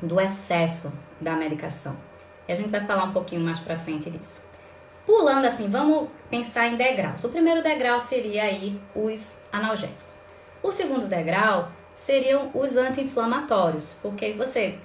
do 0.00 0.18
excesso 0.18 0.90
da 1.20 1.36
medicação. 1.36 1.94
A 2.50 2.54
gente 2.54 2.70
vai 2.70 2.84
falar 2.84 3.04
um 3.04 3.12
pouquinho 3.12 3.40
mais 3.42 3.60
para 3.60 3.76
frente 3.76 4.10
disso. 4.10 4.42
Pulando 5.06 5.46
assim, 5.46 5.68
vamos 5.68 6.08
pensar 6.28 6.68
em 6.68 6.76
degraus. 6.76 7.24
O 7.24 7.28
primeiro 7.28 7.62
degrau 7.62 7.98
seria 7.98 8.44
aí 8.44 8.80
os 8.94 9.40
analgésicos. 9.52 10.14
O 10.62 10.70
segundo 10.70 11.06
degrau 11.06 11.70
seriam 11.94 12.50
os 12.54 12.76
anti-inflamatórios, 12.76 13.96
porque 14.02 14.32
você 14.32 14.78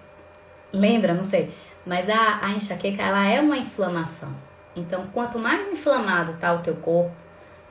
lembra, 0.72 1.14
não 1.14 1.24
sei, 1.24 1.54
mas 1.86 2.10
a, 2.10 2.46
a 2.46 2.52
enxaqueca 2.52 3.04
ela 3.04 3.26
é 3.26 3.40
uma 3.40 3.58
inflamação. 3.58 4.34
Então, 4.76 5.06
quanto 5.14 5.40
mais 5.40 5.68
inflamado 5.72 6.32
está 6.32 6.54
o 6.54 6.60
teu 6.60 6.76
corpo, 6.76 7.16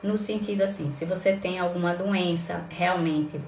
no 0.01 0.17
sentido 0.17 0.61
assim, 0.61 0.89
se 0.89 1.05
você 1.05 1.33
tem 1.33 1.59
alguma 1.59 1.93
doença 1.93 2.65
realmente 2.69 3.39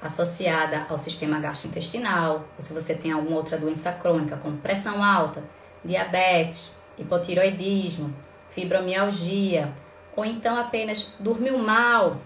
associada 0.00 0.86
ao 0.88 0.98
sistema 0.98 1.38
gastrointestinal, 1.38 2.48
ou 2.56 2.60
se 2.60 2.72
você 2.72 2.94
tem 2.94 3.12
alguma 3.12 3.36
outra 3.36 3.56
doença 3.56 3.92
crônica, 3.92 4.36
como 4.36 4.58
pressão 4.58 5.02
alta, 5.02 5.42
diabetes, 5.84 6.72
hipotiroidismo, 6.98 8.14
fibromialgia, 8.50 9.72
ou 10.14 10.24
então 10.24 10.56
apenas 10.56 11.12
dormiu 11.18 11.58
mal, 11.58 12.16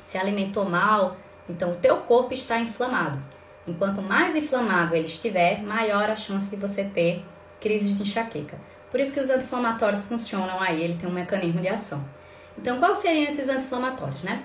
se 0.00 0.18
alimentou 0.18 0.64
mal, 0.64 1.16
então 1.48 1.72
o 1.72 1.76
teu 1.76 1.98
corpo 1.98 2.34
está 2.34 2.58
inflamado. 2.58 3.22
Enquanto 3.66 4.00
mais 4.00 4.36
inflamado 4.36 4.94
ele 4.94 5.06
estiver, 5.06 5.62
maior 5.62 6.08
a 6.08 6.14
chance 6.14 6.48
de 6.50 6.56
você 6.56 6.84
ter 6.84 7.24
crises 7.60 7.96
de 7.96 8.02
enxaqueca. 8.02 8.58
Por 8.90 9.00
isso 9.00 9.12
que 9.12 9.20
os 9.20 9.28
anti-inflamatórios 9.28 10.04
funcionam 10.04 10.60
aí, 10.60 10.82
ele 10.82 10.96
tem 10.96 11.08
um 11.08 11.12
mecanismo 11.12 11.60
de 11.60 11.68
ação. 11.68 12.04
Então, 12.56 12.78
quais 12.78 12.98
seriam 12.98 13.24
esses 13.24 13.48
anti-inflamatórios, 13.48 14.22
né? 14.22 14.44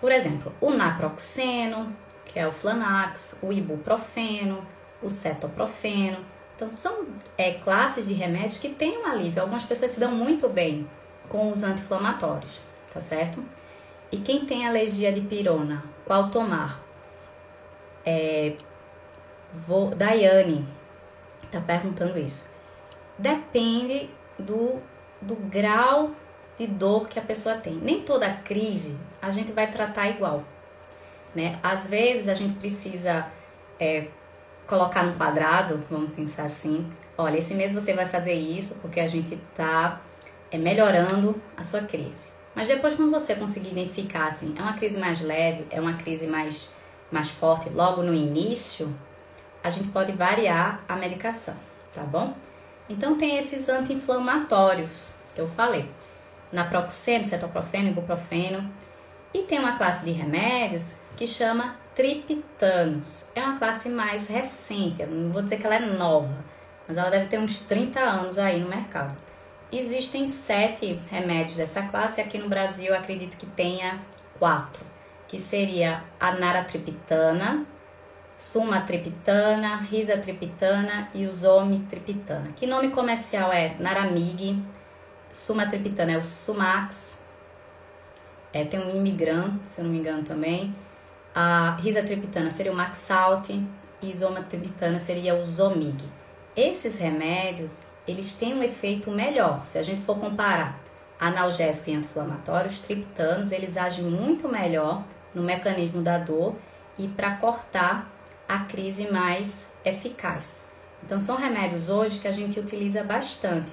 Por 0.00 0.12
exemplo, 0.12 0.54
o 0.60 0.70
naproxeno, 0.70 1.94
que 2.24 2.38
é 2.38 2.46
o 2.46 2.52
Flanax, 2.52 3.38
o 3.42 3.52
ibuprofeno, 3.52 4.64
o 5.02 5.08
cetoprofeno. 5.08 6.18
Então, 6.58 6.72
são 6.72 7.06
é, 7.36 7.52
classes 7.52 8.08
de 8.08 8.14
remédios 8.14 8.58
que 8.58 8.68
têm 8.68 8.98
um 8.98 9.06
alívio. 9.06 9.40
Algumas 9.40 9.62
pessoas 9.62 9.92
se 9.92 10.00
dão 10.00 10.10
muito 10.10 10.48
bem 10.48 10.90
com 11.28 11.52
os 11.52 11.62
anti-inflamatórios, 11.62 12.60
tá 12.92 13.00
certo? 13.00 13.44
E 14.10 14.16
quem 14.16 14.44
tem 14.44 14.66
alergia 14.66 15.12
de 15.12 15.20
pirona, 15.20 15.84
qual 16.04 16.30
tomar? 16.30 16.82
É, 18.04 18.56
vou, 19.54 19.94
Daiane 19.94 20.66
tá 21.48 21.60
perguntando 21.60 22.18
isso. 22.18 22.50
Depende 23.16 24.10
do, 24.36 24.82
do 25.22 25.36
grau 25.36 26.10
de 26.58 26.66
dor 26.66 27.08
que 27.08 27.20
a 27.20 27.22
pessoa 27.22 27.54
tem. 27.54 27.74
Nem 27.74 28.02
toda 28.02 28.32
crise 28.32 28.98
a 29.22 29.30
gente 29.30 29.52
vai 29.52 29.70
tratar 29.70 30.08
igual, 30.08 30.42
né? 31.32 31.60
Às 31.62 31.86
vezes 31.88 32.26
a 32.26 32.34
gente 32.34 32.54
precisa 32.54 33.28
é, 33.78 34.08
colocar 34.68 35.02
no 35.02 35.14
quadrado, 35.14 35.82
vamos 35.90 36.12
pensar 36.12 36.44
assim, 36.44 36.88
olha, 37.16 37.38
esse 37.38 37.54
mês 37.54 37.72
você 37.72 37.94
vai 37.94 38.06
fazer 38.06 38.34
isso 38.34 38.78
porque 38.80 39.00
a 39.00 39.06
gente 39.06 39.36
tá 39.56 40.00
é, 40.50 40.58
melhorando 40.58 41.34
a 41.56 41.62
sua 41.62 41.80
crise. 41.80 42.32
Mas 42.54 42.68
depois 42.68 42.94
quando 42.94 43.10
você 43.10 43.34
conseguir 43.34 43.70
identificar 43.70 44.26
assim, 44.26 44.54
é 44.56 44.62
uma 44.62 44.74
crise 44.74 44.98
mais 44.98 45.20
leve, 45.22 45.66
é 45.70 45.80
uma 45.80 45.94
crise 45.94 46.26
mais 46.26 46.70
mais 47.10 47.30
forte 47.30 47.70
logo 47.70 48.02
no 48.02 48.12
início, 48.12 48.94
a 49.64 49.70
gente 49.70 49.88
pode 49.88 50.12
variar 50.12 50.84
a 50.86 50.94
medicação, 50.94 51.56
tá 51.92 52.02
bom? 52.02 52.34
Então 52.88 53.16
tem 53.16 53.38
esses 53.38 53.68
anti-inflamatórios 53.68 55.12
que 55.34 55.40
eu 55.40 55.48
falei. 55.48 55.88
Naproxeno, 56.52 57.24
cetoprofeno, 57.24 57.88
ibuprofeno. 57.88 58.70
E 59.32 59.42
tem 59.42 59.58
uma 59.58 59.76
classe 59.76 60.04
de 60.04 60.10
remédios 60.10 60.96
que 61.16 61.26
chama 61.26 61.76
triptanos. 61.98 63.26
É 63.34 63.42
uma 63.42 63.58
classe 63.58 63.88
mais 63.88 64.28
recente, 64.28 65.02
eu 65.02 65.08
não 65.08 65.32
vou 65.32 65.42
dizer 65.42 65.56
que 65.56 65.66
ela 65.66 65.74
é 65.74 65.80
nova, 65.80 66.44
mas 66.86 66.96
ela 66.96 67.10
deve 67.10 67.26
ter 67.26 67.40
uns 67.40 67.58
30 67.58 67.98
anos 67.98 68.38
aí 68.38 68.60
no 68.60 68.68
mercado. 68.68 69.16
Existem 69.72 70.28
sete 70.28 71.02
remédios 71.10 71.56
dessa 71.56 71.82
classe, 71.82 72.20
aqui 72.20 72.38
no 72.38 72.48
Brasil 72.48 72.94
acredito 72.94 73.36
que 73.36 73.46
tenha 73.46 74.00
quatro 74.38 74.86
que 75.26 75.40
seria 75.40 76.04
a 76.20 76.30
naratriptana, 76.32 77.66
sumatriptana, 78.34 79.78
risatriptana 79.78 81.08
e 81.12 81.26
usomitriptana. 81.26 82.52
Que 82.54 82.64
nome 82.64 82.90
comercial 82.90 83.52
é 83.52 83.74
Naramig, 83.80 84.62
sumatriptana 85.32 86.12
é 86.12 86.16
o 86.16 86.22
Sumax, 86.22 87.24
é, 88.52 88.64
tem 88.64 88.78
um 88.80 88.96
Imigran, 88.96 89.58
se 89.66 89.80
eu 89.80 89.84
não 89.84 89.90
me 89.90 89.98
engano 89.98 90.22
também. 90.22 90.72
A 91.40 91.76
risatriptana 91.80 92.50
seria 92.50 92.72
o 92.72 92.74
Maxalt 92.74 93.50
e 93.50 93.64
isomatriptana 94.02 94.98
seria 94.98 95.36
o 95.36 95.44
Zomig. 95.44 96.04
Esses 96.56 96.98
remédios, 96.98 97.84
eles 98.08 98.34
têm 98.34 98.54
um 98.54 98.62
efeito 98.64 99.08
melhor, 99.12 99.64
se 99.64 99.78
a 99.78 99.82
gente 99.84 100.00
for 100.00 100.18
comparar 100.18 100.80
analgésico 101.20 101.90
e 101.90 101.94
anti-inflamatório, 101.94 102.66
os 102.66 102.80
triptanos, 102.80 103.52
eles 103.52 103.76
agem 103.76 104.02
muito 104.02 104.48
melhor 104.48 105.04
no 105.32 105.40
mecanismo 105.40 106.02
da 106.02 106.18
dor 106.18 106.56
e 106.98 107.06
para 107.06 107.36
cortar 107.36 108.10
a 108.48 108.58
crise 108.64 109.08
mais 109.08 109.70
eficaz. 109.84 110.68
Então, 111.04 111.20
são 111.20 111.36
remédios 111.36 111.88
hoje 111.88 112.18
que 112.18 112.26
a 112.26 112.32
gente 112.32 112.58
utiliza 112.58 113.04
bastante. 113.04 113.70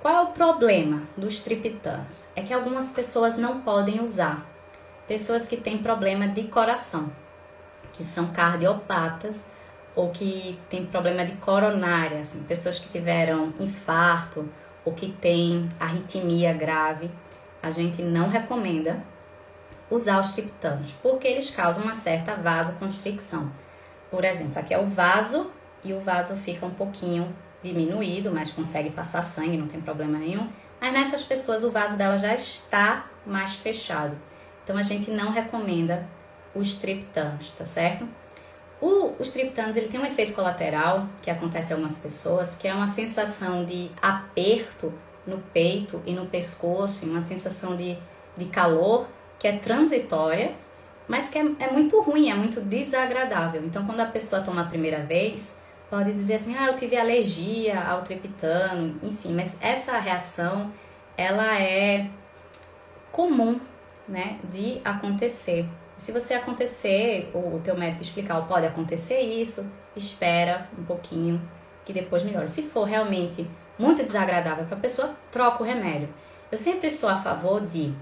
Qual 0.00 0.14
é 0.14 0.20
o 0.20 0.26
problema 0.28 1.02
dos 1.16 1.40
triptanos? 1.40 2.28
É 2.36 2.42
que 2.42 2.54
algumas 2.54 2.88
pessoas 2.90 3.36
não 3.36 3.62
podem 3.62 4.00
usar. 4.00 4.47
Pessoas 5.08 5.46
que 5.46 5.56
têm 5.56 5.78
problema 5.78 6.28
de 6.28 6.44
coração, 6.44 7.10
que 7.94 8.04
são 8.04 8.26
cardiopatas 8.26 9.46
ou 9.96 10.10
que 10.10 10.60
têm 10.68 10.84
problema 10.84 11.24
de 11.24 11.34
coronária, 11.36 12.20
assim, 12.20 12.44
pessoas 12.44 12.78
que 12.78 12.90
tiveram 12.90 13.52
infarto 13.58 14.48
ou 14.84 14.92
que 14.92 15.10
têm 15.10 15.68
arritmia 15.80 16.52
grave, 16.52 17.10
a 17.62 17.70
gente 17.70 18.02
não 18.02 18.28
recomenda 18.28 19.02
usar 19.90 20.20
os 20.20 20.34
triptanos, 20.34 20.92
porque 21.02 21.26
eles 21.26 21.50
causam 21.50 21.84
uma 21.84 21.94
certa 21.94 22.34
vasoconstricção. 22.34 23.50
Por 24.10 24.24
exemplo, 24.24 24.58
aqui 24.58 24.74
é 24.74 24.78
o 24.78 24.86
vaso 24.86 25.50
e 25.82 25.94
o 25.94 26.00
vaso 26.00 26.36
fica 26.36 26.66
um 26.66 26.74
pouquinho 26.74 27.34
diminuído, 27.62 28.30
mas 28.30 28.52
consegue 28.52 28.90
passar 28.90 29.22
sangue, 29.22 29.56
não 29.56 29.66
tem 29.66 29.80
problema 29.80 30.18
nenhum. 30.18 30.48
Mas 30.78 30.92
nessas 30.92 31.24
pessoas 31.24 31.64
o 31.64 31.70
vaso 31.70 31.96
dela 31.96 32.18
já 32.18 32.34
está 32.34 33.06
mais 33.26 33.56
fechado. 33.56 34.16
Então 34.68 34.76
a 34.76 34.82
gente 34.82 35.10
não 35.10 35.32
recomenda 35.32 36.06
os 36.54 36.74
triptanos, 36.74 37.52
tá 37.52 37.64
certo? 37.64 38.06
O, 38.82 39.14
os 39.18 39.30
triptanos 39.30 39.76
ele 39.76 39.88
tem 39.88 39.98
um 39.98 40.04
efeito 40.04 40.34
colateral 40.34 41.08
que 41.22 41.30
acontece 41.30 41.70
em 41.70 41.72
algumas 41.72 41.96
pessoas, 41.96 42.54
que 42.54 42.68
é 42.68 42.74
uma 42.74 42.86
sensação 42.86 43.64
de 43.64 43.90
aperto 44.02 44.92
no 45.26 45.38
peito 45.38 46.02
e 46.04 46.12
no 46.12 46.26
pescoço, 46.26 47.06
uma 47.06 47.22
sensação 47.22 47.76
de, 47.76 47.96
de 48.36 48.44
calor 48.44 49.08
que 49.38 49.48
é 49.48 49.56
transitória, 49.56 50.54
mas 51.08 51.30
que 51.30 51.38
é, 51.38 51.46
é 51.60 51.72
muito 51.72 51.98
ruim, 52.02 52.28
é 52.30 52.34
muito 52.34 52.60
desagradável. 52.60 53.64
Então, 53.64 53.86
quando 53.86 54.00
a 54.00 54.06
pessoa 54.06 54.42
toma 54.42 54.60
a 54.60 54.66
primeira 54.66 55.02
vez, 55.02 55.62
pode 55.88 56.12
dizer 56.12 56.34
assim, 56.34 56.54
ah, 56.58 56.66
eu 56.66 56.76
tive 56.76 56.94
alergia 56.94 57.82
ao 57.88 58.02
triptano, 58.02 59.00
enfim, 59.02 59.32
mas 59.32 59.56
essa 59.62 59.98
reação, 59.98 60.70
ela 61.16 61.58
é 61.58 62.10
comum, 63.10 63.58
né, 64.08 64.38
de 64.44 64.80
acontecer. 64.84 65.68
Se 65.96 66.12
você 66.12 66.34
acontecer, 66.34 67.30
ou 67.34 67.56
o 67.56 67.60
teu 67.60 67.76
médico 67.76 68.02
explicar, 68.02 68.40
pode 68.42 68.66
acontecer 68.66 69.20
isso, 69.20 69.68
espera 69.96 70.68
um 70.78 70.84
pouquinho, 70.84 71.40
que 71.84 71.92
depois 71.92 72.22
melhora. 72.22 72.46
Se 72.46 72.62
for 72.62 72.84
realmente 72.84 73.48
muito 73.78 74.02
desagradável 74.02 74.64
para 74.66 74.76
a 74.76 74.80
pessoa, 74.80 75.16
troca 75.30 75.62
o 75.62 75.66
remédio. 75.66 76.08
Eu 76.50 76.56
sempre 76.56 76.90
sou 76.90 77.08
a 77.08 77.16
favor 77.16 77.64
de 77.64 77.94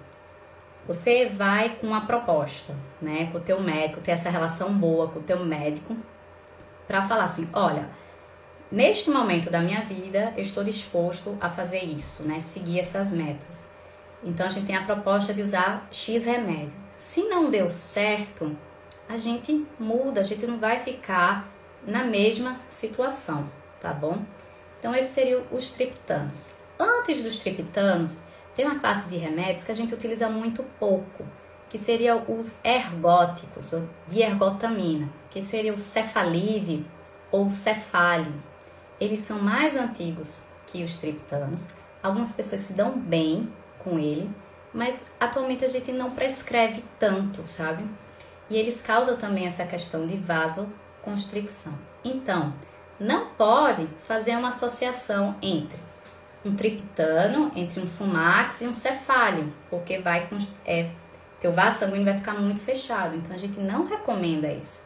você 0.87 1.27
vai 1.27 1.77
com 1.77 1.87
uma 1.89 2.07
proposta, 2.07 2.75
né, 3.03 3.29
com 3.33 3.39
o 3.39 3.41
teu 3.41 3.61
médico, 3.61 4.01
ter 4.01 4.13
essa 4.13 4.31
relação 4.31 4.73
boa 4.73 5.09
com 5.09 5.19
o 5.19 5.23
teu 5.23 5.45
médico, 5.45 5.97
para 6.87 7.03
falar 7.03 7.25
assim, 7.25 7.49
olha, 7.53 7.89
neste 8.71 9.11
momento 9.11 9.51
da 9.51 9.61
minha 9.61 9.81
vida, 9.81 10.33
eu 10.37 10.43
estou 10.43 10.63
disposto 10.63 11.37
a 11.41 11.51
fazer 11.51 11.83
isso, 11.83 12.23
né, 12.23 12.39
seguir 12.39 12.79
essas 12.79 13.11
metas. 13.11 13.71
Então 14.27 14.45
a 14.45 14.49
gente 14.49 14.67
tem 14.67 14.77
a 14.77 14.85
proposta 14.85 15.33
de 15.33 15.41
usar 15.41 15.87
X 15.93 16.27
remédio. 16.27 16.77
Se 16.97 17.23
não 17.29 17.49
deu 17.49 17.69
certo, 17.71 18.57
a 19.09 19.17
gente 19.17 19.65
muda, 19.79 20.21
a 20.21 20.25
gente 20.25 20.45
não 20.47 20.59
vai 20.59 20.81
ficar 20.81 21.49
na 21.87 22.05
mesma 22.05 22.61
situação, 22.67 23.49
tá 23.81 23.93
bom? 23.93 24.19
Então 24.81 24.93
esses 24.93 25.13
seriam 25.13 25.45
os 25.53 25.71
triptanos. 25.71 26.51
Antes 26.79 27.23
dos 27.23 27.39
triptanos, 27.39 28.25
tem 28.55 28.67
uma 28.67 28.81
classe 28.81 29.09
de 29.09 29.17
remédios 29.17 29.63
que 29.63 29.71
a 29.71 29.75
gente 29.75 29.95
utiliza 29.95 30.29
muito 30.29 30.65
pouco, 30.79 31.25
que 31.71 31.79
seriam 31.79 32.25
os 32.27 32.57
ergóticos, 32.65 33.73
ou 33.73 33.89
diergotamina, 34.09 35.09
que 35.31 35.41
seria 35.41 35.73
o 35.73 35.77
cefalive 35.77 36.85
ou 37.31 37.49
cefale. 37.49 38.35
Eles 38.99 39.21
são 39.21 39.39
mais 39.39 39.77
antigos 39.77 40.49
que 40.67 40.83
os 40.83 40.97
triptanos. 40.97 41.67
Algumas 42.03 42.33
pessoas 42.33 42.63
se 42.63 42.73
dão 42.73 42.99
bem 42.99 43.49
com 43.87 44.01
ele, 44.01 44.29
mas 44.75 45.07
atualmente 45.21 45.65
a 45.65 45.69
gente 45.69 45.93
não 45.93 46.11
prescreve 46.11 46.83
tanto, 46.99 47.45
sabe? 47.45 47.85
E 48.51 48.57
eles 48.57 48.83
causam 48.83 49.17
também 49.17 49.47
essa 49.47 49.65
questão 49.65 50.07
de 50.07 50.17
vasoconstricção. 50.17 51.79
Então, 52.05 52.53
não 52.99 53.29
pode 53.29 53.87
fazer 54.03 54.37
uma 54.37 54.49
associação 54.49 55.37
entre 55.41 55.79
um 56.45 56.55
triptano, 56.55 57.53
entre 57.55 57.81
um 57.81 57.87
sumax 57.87 58.61
e 58.61 58.67
um 58.67 58.75
cefálio, 58.75 59.53
porque 59.71 59.99
vai 59.99 60.29
é, 60.65 60.91
teu 61.41 61.53
vaso 61.53 61.79
sanguíneo 61.79 62.05
vai 62.05 62.15
ficar 62.15 62.35
muito 62.35 62.61
fechado. 62.61 63.15
Então 63.15 63.35
a 63.35 63.39
gente 63.39 63.61
não 63.61 63.87
recomenda 63.87 64.49
isso. 64.49 64.83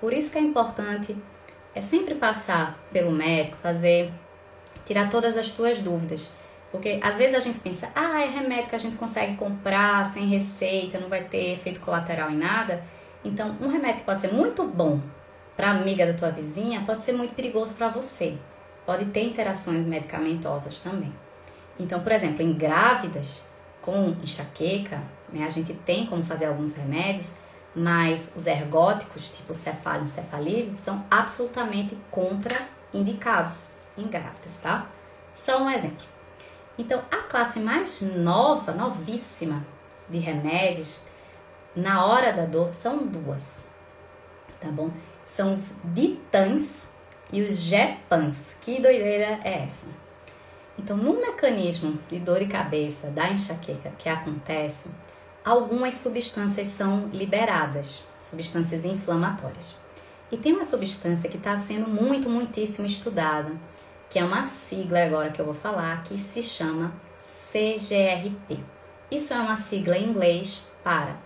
Por 0.00 0.12
isso 0.12 0.30
que 0.30 0.38
é 0.38 0.40
importante 0.40 1.16
é 1.74 1.80
sempre 1.80 2.14
passar 2.14 2.78
pelo 2.92 3.10
médico, 3.10 3.56
fazer 3.56 4.12
tirar 4.84 5.10
todas 5.10 5.36
as 5.36 5.50
tuas 5.50 5.80
dúvidas. 5.80 6.30
Porque 6.70 7.00
às 7.02 7.16
vezes 7.16 7.34
a 7.34 7.40
gente 7.40 7.58
pensa, 7.60 7.90
ah, 7.94 8.20
é 8.20 8.26
remédio 8.26 8.68
que 8.68 8.76
a 8.76 8.80
gente 8.80 8.96
consegue 8.96 9.36
comprar 9.36 10.04
sem 10.04 10.26
receita, 10.26 10.98
não 10.98 11.08
vai 11.08 11.24
ter 11.24 11.52
efeito 11.52 11.80
colateral 11.80 12.30
em 12.30 12.36
nada. 12.36 12.82
Então, 13.24 13.56
um 13.60 13.68
remédio 13.68 14.00
que 14.00 14.04
pode 14.04 14.20
ser 14.20 14.32
muito 14.32 14.64
bom 14.64 15.00
para 15.56 15.70
amiga 15.70 16.06
da 16.06 16.12
tua 16.12 16.30
vizinha 16.30 16.82
pode 16.86 17.00
ser 17.00 17.12
muito 17.12 17.34
perigoso 17.34 17.74
para 17.74 17.88
você 17.88 18.38
pode 18.88 19.04
ter 19.04 19.22
interações 19.22 19.84
medicamentosas 19.84 20.80
também. 20.80 21.12
Então, 21.78 22.00
por 22.00 22.10
exemplo, 22.10 22.40
em 22.40 22.54
grávidas 22.54 23.44
com 23.82 24.16
enxaqueca, 24.22 25.02
né? 25.30 25.44
A 25.44 25.48
gente 25.50 25.74
tem 25.74 26.06
como 26.06 26.24
fazer 26.24 26.46
alguns 26.46 26.74
remédios, 26.74 27.36
mas 27.76 28.32
os 28.34 28.46
ergóticos, 28.46 29.30
tipo 29.30 29.52
cefalho 29.52 30.06
e 30.06 30.74
são 30.74 31.04
absolutamente 31.10 31.98
contraindicados 32.10 33.70
em 33.98 34.08
grávidas, 34.08 34.56
tá? 34.56 34.86
Só 35.30 35.62
um 35.62 35.68
exemplo. 35.68 36.17
Então, 36.78 37.02
a 37.10 37.16
classe 37.24 37.58
mais 37.58 38.00
nova, 38.00 38.72
novíssima 38.72 39.66
de 40.08 40.18
remédios, 40.18 41.00
na 41.74 42.06
hora 42.06 42.32
da 42.32 42.44
dor, 42.44 42.72
são 42.72 43.04
duas, 43.04 43.66
tá 44.60 44.68
bom? 44.68 44.90
São 45.24 45.54
os 45.54 45.72
ditans 45.84 46.92
e 47.32 47.42
os 47.42 47.58
gepans. 47.58 48.56
Que 48.60 48.80
doideira 48.80 49.40
é 49.44 49.64
essa? 49.64 49.88
Então, 50.78 50.96
no 50.96 51.20
mecanismo 51.20 51.98
de 52.08 52.20
dor 52.20 52.40
e 52.40 52.46
cabeça 52.46 53.10
da 53.10 53.28
enxaqueca 53.28 53.92
que 53.98 54.08
acontece, 54.08 54.88
algumas 55.44 55.94
substâncias 55.94 56.68
são 56.68 57.08
liberadas, 57.12 58.04
substâncias 58.20 58.84
inflamatórias. 58.84 59.74
E 60.30 60.36
tem 60.36 60.52
uma 60.52 60.64
substância 60.64 61.28
que 61.28 61.36
está 61.36 61.58
sendo 61.58 61.88
muito, 61.88 62.30
muitíssimo 62.30 62.86
estudada, 62.86 63.52
que 64.08 64.18
é 64.18 64.24
uma 64.24 64.44
sigla 64.44 65.04
agora 65.04 65.30
que 65.30 65.40
eu 65.40 65.44
vou 65.44 65.54
falar, 65.54 66.02
que 66.02 66.16
se 66.16 66.42
chama 66.42 66.92
CGRP. 67.18 68.58
Isso 69.10 69.32
é 69.32 69.38
uma 69.38 69.56
sigla 69.56 69.96
em 69.96 70.04
inglês 70.04 70.62
para 70.82 71.16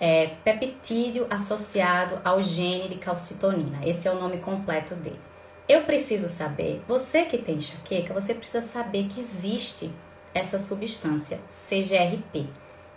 é, 0.00 0.28
peptídeo 0.44 1.26
associado 1.30 2.20
ao 2.24 2.42
gene 2.42 2.88
de 2.88 2.96
calcitonina. 2.96 3.80
Esse 3.84 4.08
é 4.08 4.10
o 4.10 4.20
nome 4.20 4.38
completo 4.38 4.94
dele. 4.94 5.20
Eu 5.68 5.82
preciso 5.82 6.28
saber, 6.28 6.82
você 6.86 7.24
que 7.24 7.38
tem 7.38 7.56
enxaqueca, 7.56 8.14
você 8.14 8.34
precisa 8.34 8.60
saber 8.60 9.08
que 9.08 9.18
existe 9.18 9.90
essa 10.32 10.58
substância 10.58 11.40
CGRP, 11.48 12.46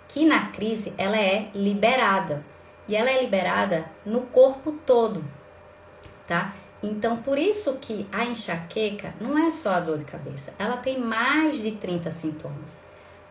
que 0.08 0.26
na 0.26 0.48
crise 0.48 0.94
ela 0.98 1.18
é 1.18 1.50
liberada. 1.56 2.44
E 2.88 2.96
ela 2.96 3.10
é 3.10 3.22
liberada 3.22 3.86
no 4.06 4.22
corpo 4.22 4.72
todo, 4.72 5.24
tá? 6.26 6.56
Então, 6.82 7.18
por 7.18 7.38
isso 7.38 7.78
que 7.82 8.08
a 8.12 8.24
enxaqueca 8.26 9.14
não 9.20 9.38
é 9.38 9.52
só 9.52 9.72
a 9.72 9.80
dor 9.80 9.98
de 9.98 10.06
cabeça, 10.06 10.54
ela 10.58 10.78
tem 10.78 11.00
mais 11.00 11.62
de 11.62 11.72
30 11.72 12.10
sintomas. 12.10 12.82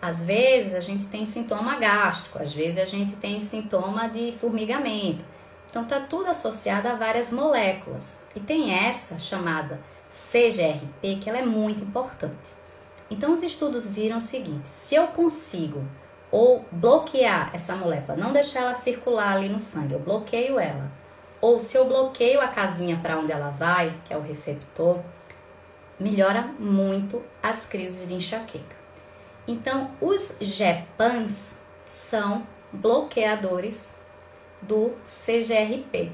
Às 0.01 0.23
vezes 0.23 0.75
a 0.75 0.81
gente 0.81 1.07
tem 1.07 1.25
sintoma 1.25 1.77
gástrico, 1.77 2.41
às 2.41 2.53
vezes 2.53 2.79
a 2.79 2.85
gente 2.85 3.17
tem 3.17 3.41
sintoma 3.41 4.09
de 4.09 4.33
formigamento. 4.33 5.25
Então 5.69 5.85
tá 5.85 6.01
tudo 6.01 6.29
associado 6.29 6.89
a 6.89 6.95
várias 6.95 7.33
moléculas. 7.33 8.23
E 8.35 8.41
tem 8.41 8.73
essa 8.73 9.19
chamada 9.19 9.81
CGRP 10.09 11.17
que 11.17 11.29
ela 11.29 11.39
é 11.39 11.45
muito 11.45 11.83
importante. 11.83 12.55
Então 13.11 13.33
os 13.33 13.43
estudos 13.43 13.87
viram 13.87 14.19
o 14.19 14.21
seguinte: 14.21 14.69
se 14.69 14.95
eu 14.95 15.09
consigo 15.09 15.85
ou 16.31 16.65
bloquear 16.71 17.51
essa 17.55 17.75
molécula, 17.75 18.17
não 18.17 18.33
deixar 18.33 18.61
ela 18.61 18.75
circular 18.75 19.37
ali 19.37 19.49
no 19.49 19.59
sangue, 19.59 19.95
eu 19.95 20.01
bloqueio 20.01 20.61
ela 20.61 20.91
ou 21.41 21.59
se 21.59 21.77
eu 21.77 21.87
bloqueio 21.87 22.41
a 22.41 22.49
casinha 22.49 22.97
para 22.97 23.19
onde 23.19 23.33
ela 23.33 23.51
vai, 23.51 23.95
que 24.05 24.13
é 24.13 24.17
o 24.17 24.23
receptor, 24.23 25.01
melhora 25.99 26.43
muito 26.59 27.23
as 27.43 27.67
crises 27.67 28.07
de 28.07 28.15
enxaqueca. 28.15 28.77
Então, 29.47 29.91
os 30.01 30.37
GEPANs 30.41 31.61
são 31.85 32.47
bloqueadores 32.73 34.01
do 34.61 34.93
CGRP. 35.05 36.13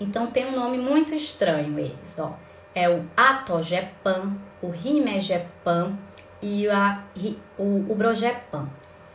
Então, 0.00 0.30
tem 0.30 0.46
um 0.46 0.56
nome 0.56 0.78
muito 0.78 1.14
estranho 1.14 1.78
eles, 1.78 2.18
ó. 2.18 2.34
É 2.74 2.90
o 2.90 3.06
Atogepan, 3.16 4.36
o 4.60 4.68
Rimegepan 4.68 5.96
e 6.42 6.68
a, 6.68 7.04
o, 7.56 7.92
o. 7.92 8.68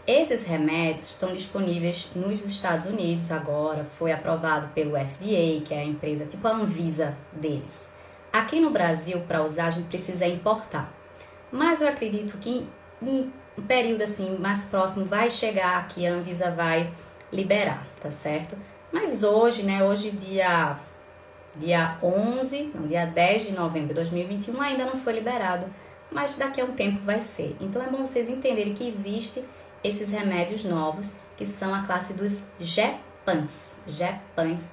Esses 0.08 0.44
remédios 0.44 1.10
estão 1.10 1.32
disponíveis 1.32 2.10
nos 2.16 2.44
Estados 2.44 2.88
Unidos 2.88 3.32
agora, 3.32 3.86
foi 3.86 4.12
aprovado 4.12 4.70
pelo 4.70 4.98
FDA, 4.98 5.62
que 5.64 5.74
é 5.74 5.80
a 5.80 5.86
empresa 5.86 6.26
tipo 6.26 6.48
a 6.48 6.52
Anvisa 6.52 7.16
deles. 7.32 7.94
Aqui 8.34 8.60
no 8.60 8.72
Brasil, 8.72 9.22
para 9.28 9.44
usar, 9.44 9.68
a 9.68 9.70
gente 9.70 9.88
precisa 9.88 10.26
importar. 10.26 10.92
Mas 11.52 11.82
eu 11.82 11.88
acredito 11.88 12.38
que 12.40 12.68
em 13.02 13.32
um 13.58 13.62
período 13.68 14.02
assim 14.02 14.38
mais 14.38 14.66
próximo 14.66 15.06
vai 15.06 15.30
chegar 15.30 15.88
que 15.88 16.06
a 16.08 16.14
Anvisa 16.14 16.50
vai 16.50 16.92
liberar, 17.32 17.86
tá 18.02 18.10
certo? 18.10 18.58
Mas 18.92 19.24
hoje, 19.24 19.64
né, 19.64 19.84
hoje 19.84 20.12
dia 20.12 20.78
dia 21.56 21.98
11, 22.02 22.72
não, 22.74 22.88
dia 22.88 23.06
10 23.06 23.48
de 23.48 23.52
novembro 23.52 23.90
de 23.90 23.96
2021 23.96 24.62
ainda 24.62 24.86
não 24.86 24.96
foi 24.96 25.14
liberado, 25.14 25.68
mas 26.10 26.36
daqui 26.36 26.62
a 26.62 26.66
um 26.66 26.72
tempo 26.72 27.02
vai 27.02 27.20
ser. 27.20 27.56
Então 27.60 27.82
é 27.82 27.88
bom 27.88 28.06
vocês 28.06 28.30
entenderem 28.30 28.74
que 28.74 28.88
existe 28.88 29.44
esses 29.84 30.12
remédios 30.12 30.64
novos, 30.64 31.16
que 31.38 31.46
são 31.46 31.74
a 31.74 31.84
classe 31.84 32.14
dos 32.14 32.40
GEPANs, 32.60 33.78
GEPANs 33.88 34.72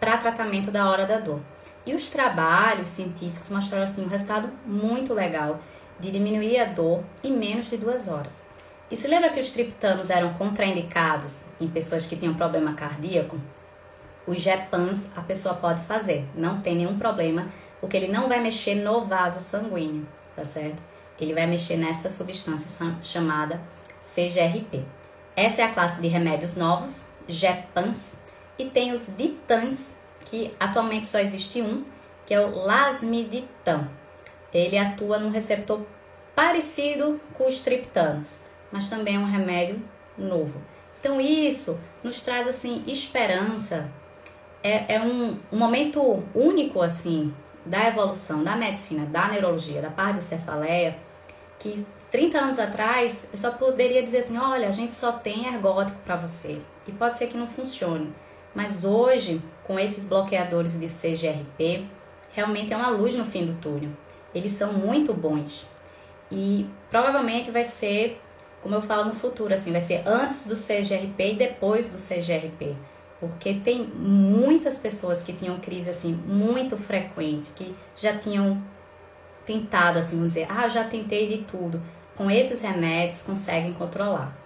para 0.00 0.16
tratamento 0.16 0.70
da 0.70 0.88
hora 0.88 1.06
da 1.06 1.18
dor. 1.18 1.40
E 1.84 1.94
os 1.94 2.08
trabalhos 2.08 2.88
científicos 2.88 3.50
mostraram 3.50 3.84
assim 3.84 4.04
um 4.04 4.08
resultado 4.08 4.50
muito 4.66 5.14
legal 5.14 5.60
de 5.98 6.10
diminuir 6.10 6.58
a 6.58 6.64
dor 6.64 7.02
em 7.22 7.32
menos 7.32 7.70
de 7.70 7.76
duas 7.76 8.08
horas. 8.08 8.48
E 8.90 8.96
se 8.96 9.08
lembra 9.08 9.30
que 9.30 9.40
os 9.40 9.50
triptanos 9.50 10.10
eram 10.10 10.34
contraindicados 10.34 11.44
em 11.60 11.68
pessoas 11.68 12.06
que 12.06 12.16
tinham 12.16 12.34
problema 12.34 12.74
cardíaco? 12.74 13.40
Os 14.26 14.38
GEPANs 14.40 15.08
a 15.16 15.20
pessoa 15.20 15.54
pode 15.54 15.82
fazer, 15.82 16.26
não 16.34 16.60
tem 16.60 16.76
nenhum 16.76 16.98
problema, 16.98 17.48
porque 17.80 17.96
ele 17.96 18.08
não 18.08 18.28
vai 18.28 18.40
mexer 18.40 18.74
no 18.74 19.04
vaso 19.04 19.40
sanguíneo, 19.40 20.06
tá 20.34 20.44
certo? 20.44 20.82
Ele 21.18 21.32
vai 21.32 21.46
mexer 21.46 21.76
nessa 21.76 22.10
substância 22.10 22.94
chamada 23.02 23.60
CGRP. 24.14 24.84
Essa 25.34 25.62
é 25.62 25.64
a 25.64 25.72
classe 25.72 26.00
de 26.00 26.08
remédios 26.08 26.54
novos, 26.54 27.04
GEPANs, 27.28 28.18
e 28.58 28.64
tem 28.64 28.92
os 28.92 29.08
DITANs, 29.16 29.96
que 30.24 30.52
atualmente 30.58 31.06
só 31.06 31.18
existe 31.18 31.60
um, 31.60 31.84
que 32.24 32.34
é 32.34 32.40
o 32.40 32.54
lasmiditan. 32.54 33.88
Ele 34.52 34.78
atua 34.78 35.18
num 35.18 35.30
receptor 35.30 35.82
parecido 36.34 37.20
com 37.34 37.46
os 37.46 37.60
triptanos, 37.60 38.40
mas 38.72 38.88
também 38.88 39.16
é 39.16 39.18
um 39.18 39.24
remédio 39.24 39.82
novo. 40.16 40.60
Então 41.00 41.20
isso 41.20 41.78
nos 42.02 42.20
traz 42.22 42.48
assim 42.48 42.82
esperança. 42.86 43.90
É, 44.62 44.94
é 44.96 45.00
um, 45.00 45.38
um 45.52 45.58
momento 45.58 46.24
único 46.34 46.82
assim 46.82 47.34
da 47.64 47.86
evolução 47.88 48.42
da 48.42 48.56
medicina, 48.56 49.06
da 49.06 49.28
neurologia, 49.28 49.82
da 49.82 49.90
parte 49.90 50.16
de 50.16 50.24
cefaleia, 50.24 50.96
que 51.58 51.86
30 52.10 52.38
anos 52.38 52.58
atrás 52.58 53.28
eu 53.32 53.38
só 53.38 53.50
poderia 53.52 54.02
dizer 54.02 54.18
assim: 54.18 54.38
olha, 54.38 54.68
a 54.68 54.72
gente 54.72 54.94
só 54.94 55.12
tem 55.12 55.46
ergótico 55.46 55.98
para 56.00 56.16
você. 56.16 56.60
E 56.86 56.92
pode 56.92 57.16
ser 57.16 57.26
que 57.26 57.36
não 57.36 57.46
funcione. 57.46 58.12
Mas 58.54 58.84
hoje, 58.84 59.42
com 59.64 59.78
esses 59.78 60.04
bloqueadores 60.04 60.78
de 60.78 60.86
CGRP, 60.86 61.84
realmente 62.32 62.72
é 62.72 62.76
uma 62.76 62.88
luz 62.88 63.14
no 63.14 63.24
fim 63.24 63.44
do 63.44 63.54
túnel. 63.60 63.90
Eles 64.34 64.52
são 64.52 64.72
muito 64.72 65.12
bons. 65.12 65.66
E 66.30 66.66
provavelmente 66.90 67.50
vai 67.50 67.64
ser, 67.64 68.20
como 68.62 68.74
eu 68.74 68.82
falo 68.82 69.04
no 69.04 69.14
futuro, 69.14 69.52
assim, 69.52 69.72
vai 69.72 69.80
ser 69.80 70.02
antes 70.06 70.46
do 70.46 70.54
CGRP 70.54 71.32
e 71.32 71.36
depois 71.36 71.88
do 71.88 71.98
CGRP. 71.98 72.74
Porque 73.20 73.54
tem 73.54 73.82
muitas 73.82 74.78
pessoas 74.78 75.22
que 75.22 75.32
tinham 75.32 75.58
crise 75.58 75.88
assim 75.88 76.12
muito 76.12 76.76
frequente, 76.76 77.50
que 77.50 77.74
já 77.94 78.16
tinham 78.16 78.62
tentado, 79.46 79.98
assim, 79.98 80.16
vamos 80.16 80.34
dizer, 80.34 80.46
ah, 80.50 80.68
já 80.68 80.84
tentei 80.84 81.26
de 81.26 81.38
tudo. 81.38 81.80
Com 82.16 82.30
esses 82.30 82.60
remédios 82.60 83.22
conseguem 83.22 83.72
controlar. 83.72 84.36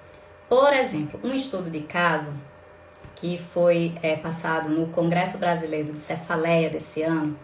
Por 0.49 0.73
exemplo, 0.73 1.19
um 1.25 1.33
estudo 1.33 1.71
de 1.71 1.81
caso 1.81 2.33
que 3.15 3.39
foi 3.39 3.95
é, 4.03 4.17
passado 4.17 4.69
no 4.69 4.89
Congresso 4.89 5.39
Brasileiro 5.39 5.93
de 5.93 6.01
Cefaleia 6.01 6.69
desse 6.69 7.03
ano. 7.03 7.39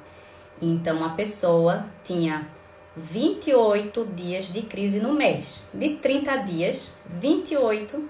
Então, 0.61 1.05
a 1.05 1.11
pessoa 1.11 1.87
tinha 2.03 2.49
28 2.97 4.07
dias 4.07 4.53
de 4.53 4.63
crise 4.63 5.01
no 5.01 5.13
mês. 5.13 5.65
De 5.73 5.97
30 5.97 6.37
dias, 6.39 6.97
28 7.07 8.09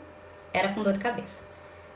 era 0.53 0.69
com 0.69 0.83
dor 0.83 0.93
de 0.93 1.01
cabeça. 1.01 1.45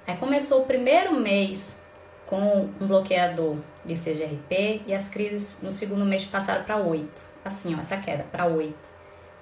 Aí 0.06 0.16
começou 0.16 0.62
o 0.62 0.66
primeiro 0.66 1.14
mês 1.14 1.84
com 2.26 2.68
um 2.80 2.86
bloqueador 2.86 3.56
de 3.84 3.94
CGRP 3.94 4.82
e 4.86 4.92
as 4.92 5.08
crises 5.08 5.60
no 5.62 5.72
segundo 5.72 6.04
mês 6.04 6.24
passaram 6.24 6.64
para 6.64 6.76
8 6.76 7.29
assim, 7.44 7.74
ó, 7.74 7.80
essa 7.80 7.96
queda, 7.96 8.24
para 8.24 8.46
8. 8.46 8.74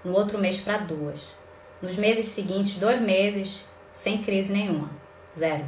No 0.05 0.13
outro 0.13 0.39
mês, 0.39 0.61
para 0.61 0.79
2. 0.79 1.37
Nos 1.81 1.97
meses 1.97 2.27
seguintes, 2.27 2.75
dois 2.75 3.01
meses, 3.01 3.65
sem 3.93 4.23
crise 4.23 4.53
nenhuma. 4.53 4.91
Zero. 5.37 5.65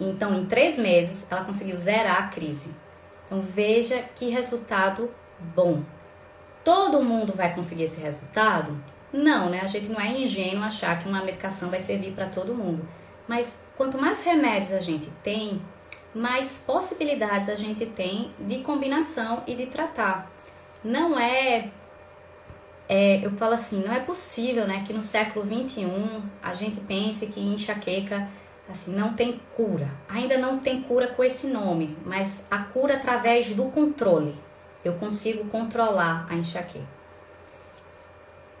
Então, 0.00 0.34
em 0.34 0.46
três 0.46 0.78
meses, 0.78 1.30
ela 1.30 1.44
conseguiu 1.44 1.76
zerar 1.76 2.18
a 2.18 2.28
crise. 2.28 2.74
Então, 3.26 3.40
veja 3.40 4.02
que 4.14 4.30
resultado 4.30 5.12
bom. 5.38 5.82
Todo 6.64 7.02
mundo 7.02 7.32
vai 7.34 7.54
conseguir 7.54 7.84
esse 7.84 8.00
resultado? 8.00 8.82
Não, 9.12 9.50
né? 9.50 9.60
A 9.60 9.66
gente 9.66 9.88
não 9.88 10.00
é 10.00 10.08
ingênuo 10.08 10.64
achar 10.64 10.98
que 10.98 11.08
uma 11.08 11.24
medicação 11.24 11.70
vai 11.70 11.78
servir 11.78 12.12
para 12.12 12.26
todo 12.26 12.54
mundo. 12.54 12.86
Mas 13.26 13.60
quanto 13.76 13.98
mais 13.98 14.22
remédios 14.22 14.72
a 14.72 14.80
gente 14.80 15.10
tem, 15.22 15.60
mais 16.14 16.58
possibilidades 16.66 17.48
a 17.48 17.56
gente 17.56 17.84
tem 17.84 18.32
de 18.38 18.60
combinação 18.60 19.42
e 19.46 19.54
de 19.54 19.66
tratar 19.66 20.30
não 20.84 21.18
é 21.18 21.70
é, 22.88 23.24
eu 23.24 23.30
falo 23.32 23.52
assim, 23.52 23.84
não 23.84 23.92
é 23.92 24.00
possível, 24.00 24.66
né, 24.66 24.82
que 24.86 24.94
no 24.94 25.02
século 25.02 25.44
21 25.44 26.22
a 26.42 26.54
gente 26.54 26.80
pense 26.80 27.26
que 27.26 27.38
enxaqueca 27.38 28.26
assim 28.68 28.94
não 28.94 29.12
tem 29.12 29.40
cura. 29.54 29.90
Ainda 30.08 30.38
não 30.38 30.58
tem 30.58 30.82
cura 30.82 31.08
com 31.08 31.22
esse 31.22 31.48
nome, 31.48 31.96
mas 32.04 32.46
a 32.50 32.58
cura 32.58 32.94
através 32.94 33.54
do 33.54 33.64
controle. 33.64 34.34
Eu 34.84 34.94
consigo 34.94 35.44
controlar 35.46 36.26
a 36.30 36.34
enxaqueca. 36.34 36.98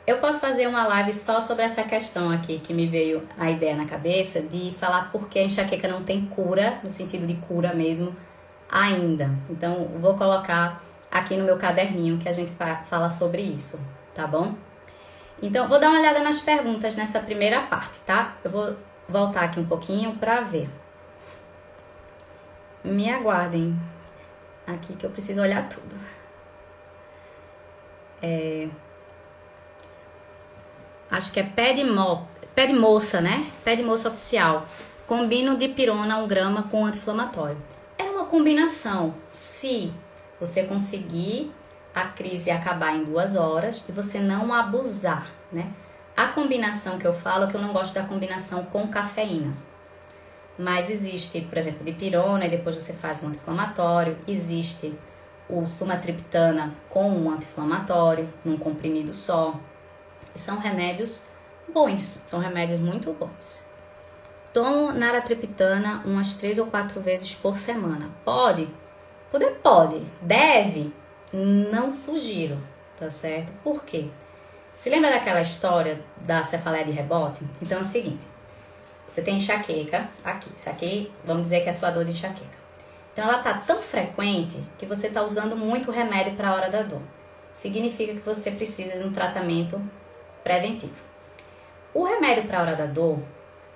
Eu 0.06 0.18
posso 0.18 0.40
fazer 0.40 0.66
uma 0.66 0.86
live 0.86 1.12
só 1.12 1.38
sobre 1.38 1.64
essa 1.64 1.82
questão 1.82 2.30
aqui 2.30 2.58
que 2.58 2.72
me 2.72 2.86
veio 2.86 3.28
a 3.36 3.50
ideia 3.50 3.76
na 3.76 3.84
cabeça 3.84 4.40
de 4.40 4.72
falar 4.72 5.12
por 5.12 5.28
que 5.28 5.38
a 5.38 5.44
enxaqueca 5.44 5.86
não 5.86 6.02
tem 6.02 6.24
cura, 6.24 6.80
no 6.82 6.90
sentido 6.90 7.26
de 7.26 7.34
cura 7.34 7.74
mesmo, 7.74 8.16
ainda. 8.70 9.30
Então, 9.50 9.86
vou 10.00 10.16
colocar 10.16 10.82
aqui 11.10 11.36
no 11.36 11.44
meu 11.44 11.56
caderninho 11.56 12.18
que 12.18 12.28
a 12.28 12.32
gente 12.32 12.52
fala 12.84 13.08
sobre 13.08 13.42
isso, 13.42 13.84
tá 14.14 14.26
bom? 14.26 14.54
Então, 15.40 15.68
vou 15.68 15.78
dar 15.78 15.88
uma 15.88 16.00
olhada 16.00 16.20
nas 16.20 16.40
perguntas 16.40 16.96
nessa 16.96 17.20
primeira 17.20 17.62
parte, 17.62 17.98
tá? 18.00 18.36
Eu 18.42 18.50
vou 18.50 18.76
voltar 19.08 19.42
aqui 19.42 19.60
um 19.60 19.66
pouquinho 19.66 20.16
para 20.16 20.40
ver. 20.40 20.68
Me 22.82 23.10
aguardem 23.10 23.78
aqui 24.66 24.94
que 24.94 25.06
eu 25.06 25.10
preciso 25.10 25.40
olhar 25.40 25.68
tudo. 25.68 25.96
É, 28.20 28.68
acho 31.10 31.32
que 31.32 31.38
é 31.38 31.44
pé 31.44 31.72
de, 31.72 31.84
mo, 31.84 32.26
pé 32.54 32.66
de 32.66 32.72
moça, 32.72 33.20
né? 33.20 33.46
Pé 33.64 33.76
de 33.76 33.82
moça 33.82 34.08
oficial. 34.08 34.66
Combino 35.06 35.56
de 35.56 35.68
pirona 35.68 36.18
1 36.18 36.26
grama 36.26 36.64
com 36.64 36.84
anti-inflamatório. 36.84 37.56
É 37.96 38.04
uma 38.04 38.26
combinação. 38.26 39.14
Se 39.28 39.92
você 40.40 40.64
conseguir 40.64 41.52
a 41.94 42.04
crise 42.06 42.50
acabar 42.50 42.94
em 42.94 43.04
duas 43.04 43.34
horas 43.34 43.84
e 43.88 43.92
você 43.92 44.20
não 44.20 44.52
abusar, 44.52 45.30
né? 45.50 45.72
A 46.16 46.28
combinação 46.28 46.98
que 46.98 47.06
eu 47.06 47.12
falo 47.12 47.44
é 47.44 47.46
que 47.46 47.56
eu 47.56 47.62
não 47.62 47.72
gosto 47.72 47.94
da 47.94 48.02
combinação 48.02 48.64
com 48.64 48.88
cafeína. 48.88 49.56
Mas 50.58 50.90
existe, 50.90 51.40
por 51.42 51.56
exemplo, 51.56 51.84
de 51.84 51.92
pirona 51.92 52.46
e 52.46 52.50
depois 52.50 52.74
você 52.74 52.92
faz 52.92 53.22
um 53.22 53.28
anti-inflamatório. 53.28 54.18
Existe 54.26 54.92
o 55.48 55.64
sumatriptana 55.64 56.74
com 56.88 57.08
um 57.08 57.30
anti-inflamatório 57.30 58.28
num 58.44 58.56
comprimido 58.56 59.14
só 59.14 59.58
são 60.34 60.58
remédios 60.58 61.22
bons, 61.72 62.24
são 62.26 62.38
remédios 62.38 62.80
muito 62.80 63.12
bons. 63.12 63.64
Tomo 64.52 64.92
naratriptana 64.92 66.02
umas 66.04 66.34
três 66.34 66.58
ou 66.58 66.66
quatro 66.66 67.00
vezes 67.00 67.34
por 67.34 67.56
semana. 67.56 68.10
Pode? 68.24 68.68
Poder 69.30 69.56
pode. 69.62 70.00
Deve? 70.22 70.92
Não 71.32 71.90
sugiro, 71.90 72.58
tá 72.96 73.10
certo? 73.10 73.52
Por 73.62 73.84
quê? 73.84 74.08
Se 74.74 74.88
lembra 74.88 75.10
daquela 75.10 75.40
história 75.40 76.00
da 76.18 76.42
cefaleia 76.42 76.84
de 76.84 76.92
rebote? 76.92 77.44
Então 77.60 77.78
é 77.78 77.80
o 77.80 77.84
seguinte: 77.84 78.26
você 79.06 79.22
tem 79.22 79.36
enxaqueca 79.36 80.08
aqui. 80.24 80.50
Isso 80.54 80.70
aqui, 80.70 81.12
vamos 81.24 81.42
dizer 81.42 81.60
que 81.60 81.66
é 81.66 81.70
a 81.70 81.74
sua 81.74 81.90
dor 81.90 82.04
de 82.04 82.12
enxaqueca. 82.12 82.58
Então 83.12 83.28
ela 83.28 83.42
tá 83.42 83.54
tão 83.54 83.82
frequente 83.82 84.62
que 84.78 84.86
você 84.86 85.10
tá 85.10 85.22
usando 85.22 85.56
muito 85.56 85.90
remédio 85.90 86.34
para 86.34 86.50
a 86.50 86.54
hora 86.54 86.70
da 86.70 86.82
dor. 86.82 87.02
Significa 87.52 88.14
que 88.14 88.20
você 88.20 88.50
precisa 88.50 88.96
de 88.96 89.04
um 89.04 89.12
tratamento 89.12 89.82
preventivo. 90.44 91.02
O 91.92 92.04
remédio 92.04 92.44
para 92.44 92.58
a 92.58 92.62
hora 92.62 92.76
da 92.76 92.86
dor, 92.86 93.18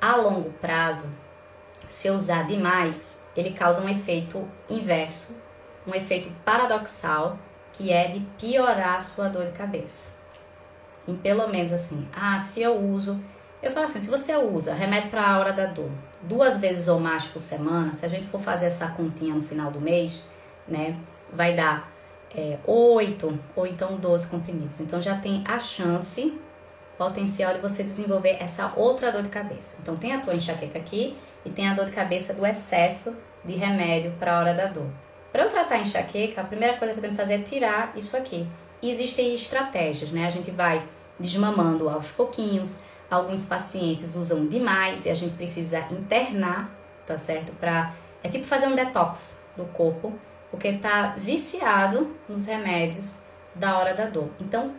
a 0.00 0.14
longo 0.16 0.50
prazo, 0.52 1.10
se 1.88 2.08
usar 2.08 2.46
demais, 2.46 3.22
ele 3.36 3.50
causa 3.50 3.82
um 3.82 3.88
efeito 3.88 4.48
inverso, 4.70 5.36
um 5.86 5.94
efeito 5.94 6.30
paradoxal, 6.44 7.38
que 7.72 7.92
é 7.92 8.08
de 8.08 8.20
piorar 8.38 8.96
a 8.96 9.00
sua 9.00 9.28
dor 9.28 9.44
de 9.44 9.52
cabeça. 9.52 10.12
Em 11.06 11.16
pelo 11.16 11.48
menos 11.48 11.72
assim, 11.72 12.08
ah, 12.14 12.38
se 12.38 12.62
eu 12.62 12.78
uso, 12.78 13.20
eu 13.62 13.70
falo 13.70 13.84
assim, 13.84 14.00
se 14.00 14.10
você 14.10 14.36
usa 14.36 14.74
remédio 14.74 15.10
para 15.10 15.26
a 15.26 15.38
hora 15.38 15.52
da 15.52 15.66
dor 15.66 15.90
duas 16.22 16.58
vezes 16.58 16.86
ou 16.86 17.00
mais 17.00 17.26
por 17.26 17.40
semana, 17.40 17.92
se 17.94 18.04
a 18.04 18.08
gente 18.08 18.26
for 18.26 18.40
fazer 18.40 18.66
essa 18.66 18.88
continha 18.88 19.34
no 19.34 19.42
final 19.42 19.70
do 19.70 19.80
mês, 19.80 20.24
né, 20.68 20.96
vai 21.32 21.54
dar 21.54 21.90
é, 22.34 22.58
8 22.64 23.38
ou 23.56 23.66
então 23.66 23.96
12 23.96 24.28
comprimidos. 24.28 24.80
Então 24.80 25.02
já 25.02 25.16
tem 25.16 25.42
a 25.46 25.58
chance 25.58 26.38
potencial 26.96 27.52
de 27.52 27.60
você 27.60 27.82
desenvolver 27.82 28.36
essa 28.40 28.72
outra 28.76 29.10
dor 29.10 29.22
de 29.22 29.28
cabeça. 29.28 29.78
Então, 29.80 29.96
tem 29.96 30.12
a 30.12 30.20
tua 30.20 30.34
enxaqueca 30.34 30.78
aqui 30.78 31.16
e 31.44 31.50
tem 31.50 31.68
a 31.68 31.74
dor 31.74 31.86
de 31.86 31.92
cabeça 31.92 32.32
do 32.32 32.46
excesso 32.46 33.16
de 33.44 33.54
remédio 33.54 34.12
para 34.18 34.36
a 34.36 34.38
hora 34.38 34.54
da 34.54 34.66
dor. 34.66 34.88
Para 35.32 35.44
eu 35.44 35.50
tratar 35.50 35.76
a 35.76 35.80
enxaqueca, 35.80 36.42
a 36.42 36.44
primeira 36.44 36.76
coisa 36.76 36.92
que 36.92 36.98
eu 36.98 37.02
tenho 37.02 37.14
que 37.14 37.20
fazer 37.20 37.34
é 37.34 37.38
tirar 37.38 37.92
isso 37.96 38.16
aqui. 38.16 38.46
E 38.82 38.90
existem 38.90 39.32
estratégias, 39.32 40.12
né? 40.12 40.26
A 40.26 40.30
gente 40.30 40.50
vai 40.50 40.86
desmamando 41.18 41.88
aos 41.88 42.10
pouquinhos. 42.10 42.80
Alguns 43.10 43.44
pacientes 43.44 44.14
usam 44.14 44.46
demais 44.46 45.06
e 45.06 45.10
a 45.10 45.14
gente 45.14 45.34
precisa 45.34 45.80
internar, 45.90 46.70
tá 47.06 47.16
certo? 47.16 47.52
Para 47.52 47.92
é 48.22 48.28
tipo 48.28 48.44
fazer 48.44 48.66
um 48.66 48.74
detox 48.74 49.42
do 49.56 49.64
corpo, 49.66 50.12
porque 50.50 50.74
tá 50.74 51.14
viciado 51.16 52.14
nos 52.28 52.46
remédios 52.46 53.20
da 53.54 53.78
hora 53.78 53.94
da 53.94 54.06
dor. 54.06 54.30
Então, 54.40 54.74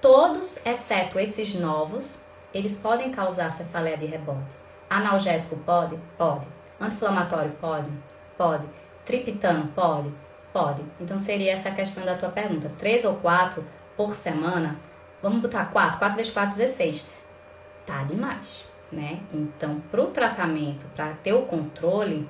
Todos, 0.00 0.64
exceto 0.64 1.18
esses 1.18 1.54
novos, 1.54 2.22
eles 2.54 2.78
podem 2.78 3.10
causar 3.10 3.50
cefaleia 3.50 3.98
de 3.98 4.06
rebote. 4.06 4.56
Analgésico 4.88 5.58
pode? 5.58 5.94
Pode. 6.16 6.46
Anti-inflamatório 6.80 7.52
pode? 7.60 7.90
Pode. 8.38 8.66
Triptano 9.04 9.68
pode? 9.74 10.12
Pode. 10.52 10.82
Então 11.00 11.18
seria 11.18 11.52
essa 11.52 11.68
a 11.68 11.74
questão 11.74 12.04
da 12.04 12.16
tua 12.16 12.30
pergunta. 12.30 12.70
Três 12.78 13.04
ou 13.04 13.16
quatro 13.16 13.64
por 13.96 14.14
semana? 14.14 14.78
Vamos 15.22 15.40
botar 15.42 15.66
quatro. 15.66 15.98
Quatro 15.98 16.16
vezes 16.16 16.32
quatro, 16.32 16.56
16. 16.56 17.08
Tá 17.86 18.04
demais, 18.04 18.66
né? 18.90 19.20
Então, 19.32 19.80
para 19.90 20.00
o 20.00 20.06
tratamento, 20.08 20.86
para 20.94 21.12
ter 21.14 21.32
o 21.32 21.42
controle, 21.42 22.28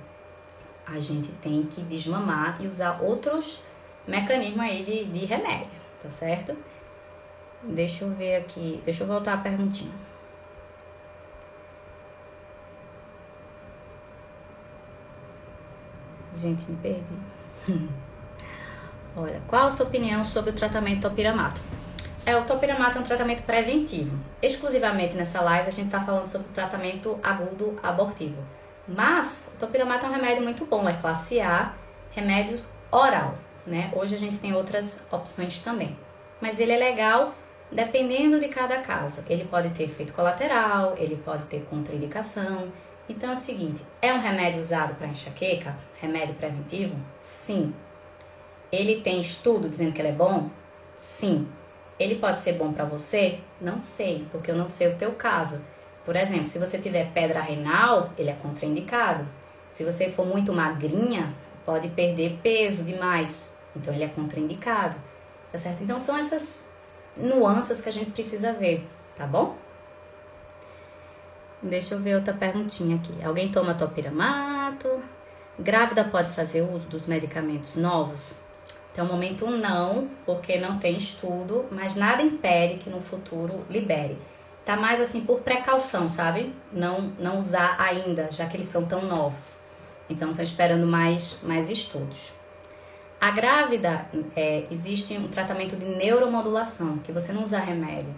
a 0.87 0.98
gente 0.98 1.30
tem 1.33 1.62
que 1.64 1.83
desmamar 1.83 2.56
e 2.61 2.66
usar 2.66 3.00
outros 3.00 3.62
mecanismos 4.06 4.61
aí 4.61 4.85
de, 4.85 5.04
de 5.04 5.24
remédio, 5.24 5.78
tá 6.02 6.11
certo? 6.11 6.56
Deixa 7.62 8.04
eu 8.04 8.11
ver 8.11 8.37
aqui. 8.37 8.80
Deixa 8.85 9.04
eu 9.04 9.06
voltar 9.06 9.35
a 9.35 9.38
perguntinha. 9.38 9.92
Gente, 16.40 16.70
me 16.70 16.76
perdi. 16.79 17.88
Olha, 19.14 19.42
qual 19.46 19.66
a 19.66 19.70
sua 19.70 19.87
opinião 19.87 20.24
sobre 20.24 20.50
o 20.50 20.55
tratamento 20.55 21.03
topiramato? 21.03 21.61
É, 22.24 22.35
o 22.35 22.44
topiramato 22.44 22.96
é 22.96 23.00
um 23.03 23.05
tratamento 23.05 23.42
preventivo. 23.42 24.18
Exclusivamente 24.40 25.14
nessa 25.14 25.42
live 25.42 25.68
a 25.68 25.70
gente 25.70 25.87
está 25.87 26.00
falando 26.00 26.26
sobre 26.29 26.48
o 26.48 26.50
tratamento 26.50 27.20
agudo 27.22 27.79
abortivo. 27.83 28.42
Mas 28.88 29.53
o 29.55 29.59
topiramato 29.59 30.07
é 30.07 30.09
um 30.09 30.12
remédio 30.12 30.42
muito 30.42 30.64
bom, 30.64 30.88
é 30.88 30.94
classe 30.94 31.40
A, 31.40 31.74
remédio 32.11 32.59
oral, 32.90 33.35
né? 33.66 33.92
Hoje 33.94 34.14
a 34.14 34.18
gente 34.18 34.38
tem 34.38 34.55
outras 34.55 35.07
opções 35.12 35.61
também. 35.61 35.94
Mas 36.40 36.59
ele 36.59 36.72
é 36.72 36.79
legal 36.79 37.35
dependendo 37.70 38.40
de 38.40 38.48
cada 38.48 38.79
caso. 38.79 39.22
Ele 39.29 39.44
pode 39.44 39.68
ter 39.70 39.83
efeito 39.83 40.14
colateral, 40.14 40.94
ele 40.96 41.16
pode 41.16 41.44
ter 41.44 41.64
contraindicação. 41.66 42.72
Então 43.11 43.31
é 43.31 43.33
o 43.33 43.37
seguinte: 43.37 43.85
é 44.01 44.14
um 44.14 44.20
remédio 44.20 44.61
usado 44.61 44.94
para 44.94 45.09
enxaqueca? 45.09 45.77
Remédio 46.01 46.37
preventivo? 46.37 46.94
Sim. 47.18 47.75
Ele 48.70 49.01
tem 49.01 49.18
estudo 49.18 49.68
dizendo 49.68 49.92
que 49.92 50.01
ele 50.01 50.11
é 50.11 50.12
bom? 50.12 50.49
Sim. 50.96 51.49
Ele 51.99 52.14
pode 52.14 52.38
ser 52.38 52.53
bom 52.53 52.73
para 52.73 52.85
você? 52.85 53.40
Não 53.61 53.81
sei, 53.81 54.27
porque 54.31 54.51
eu 54.53 54.57
não 54.57 54.68
sei 54.68 54.92
o 54.92 54.96
teu 54.96 55.12
caso. 55.12 55.61
Por 56.05 56.14
exemplo, 56.14 56.46
se 56.46 56.59
você 56.59 56.79
tiver 56.79 57.11
pedra 57.12 57.40
renal, 57.40 58.11
ele 58.16 58.31
é 58.31 58.35
contraindicado. 58.35 59.29
Se 59.70 59.85
você 59.85 60.09
for 60.09 60.25
muito 60.25 60.53
magrinha, 60.53 61.35
pode 61.66 61.88
perder 61.88 62.38
peso 62.42 62.85
demais. 62.85 63.57
Então 63.75 63.92
ele 63.92 64.05
é 64.05 64.09
contraindicado. 64.09 64.96
Tá 65.51 65.59
certo? 65.59 65.83
Então 65.83 65.99
são 65.99 66.16
essas 66.16 66.64
nuances 67.16 67.81
que 67.81 67.88
a 67.88 67.92
gente 67.92 68.12
precisa 68.12 68.53
ver, 68.53 68.88
tá 69.16 69.27
bom? 69.27 69.57
Deixa 71.62 71.94
eu 71.94 72.01
ver 72.01 72.14
outra 72.14 72.33
perguntinha 72.33 72.96
aqui. 72.96 73.23
Alguém 73.23 73.51
toma 73.51 73.75
topiramato? 73.75 74.88
Grávida 75.59 76.05
pode 76.05 76.31
fazer 76.31 76.62
uso 76.62 76.87
dos 76.87 77.05
medicamentos 77.05 77.77
novos? 77.77 78.35
Até 78.92 79.03
o 79.03 79.07
momento 79.07 79.46
não, 79.46 80.09
porque 80.25 80.59
não 80.59 80.79
tem 80.79 80.96
estudo, 80.96 81.66
mas 81.70 81.94
nada 81.94 82.23
impede 82.23 82.79
que 82.79 82.88
no 82.88 83.01
futuro 83.01 83.64
libere. 83.68 84.16
Tá 84.64 84.75
mais 84.75 85.01
assim 85.01 85.20
por 85.20 85.40
precaução, 85.40 86.09
sabe? 86.09 86.55
Não 86.73 87.12
não 87.18 87.38
usar 87.38 87.77
ainda, 87.79 88.31
já 88.31 88.46
que 88.46 88.57
eles 88.57 88.68
são 88.68 88.87
tão 88.87 89.05
novos. 89.05 89.61
Então 90.09 90.31
estão 90.31 90.42
esperando 90.42 90.87
mais 90.87 91.38
mais 91.42 91.68
estudos. 91.68 92.33
A 93.20 93.31
grávida, 93.31 94.07
é, 94.35 94.64
existe 94.70 95.18
um 95.18 95.29
tratamento 95.29 95.77
de 95.77 95.85
neuromodulação, 95.85 96.96
que 96.99 97.12
você 97.12 97.35
não 97.35 97.44
usa 97.44 97.59
remédio. 97.59 98.14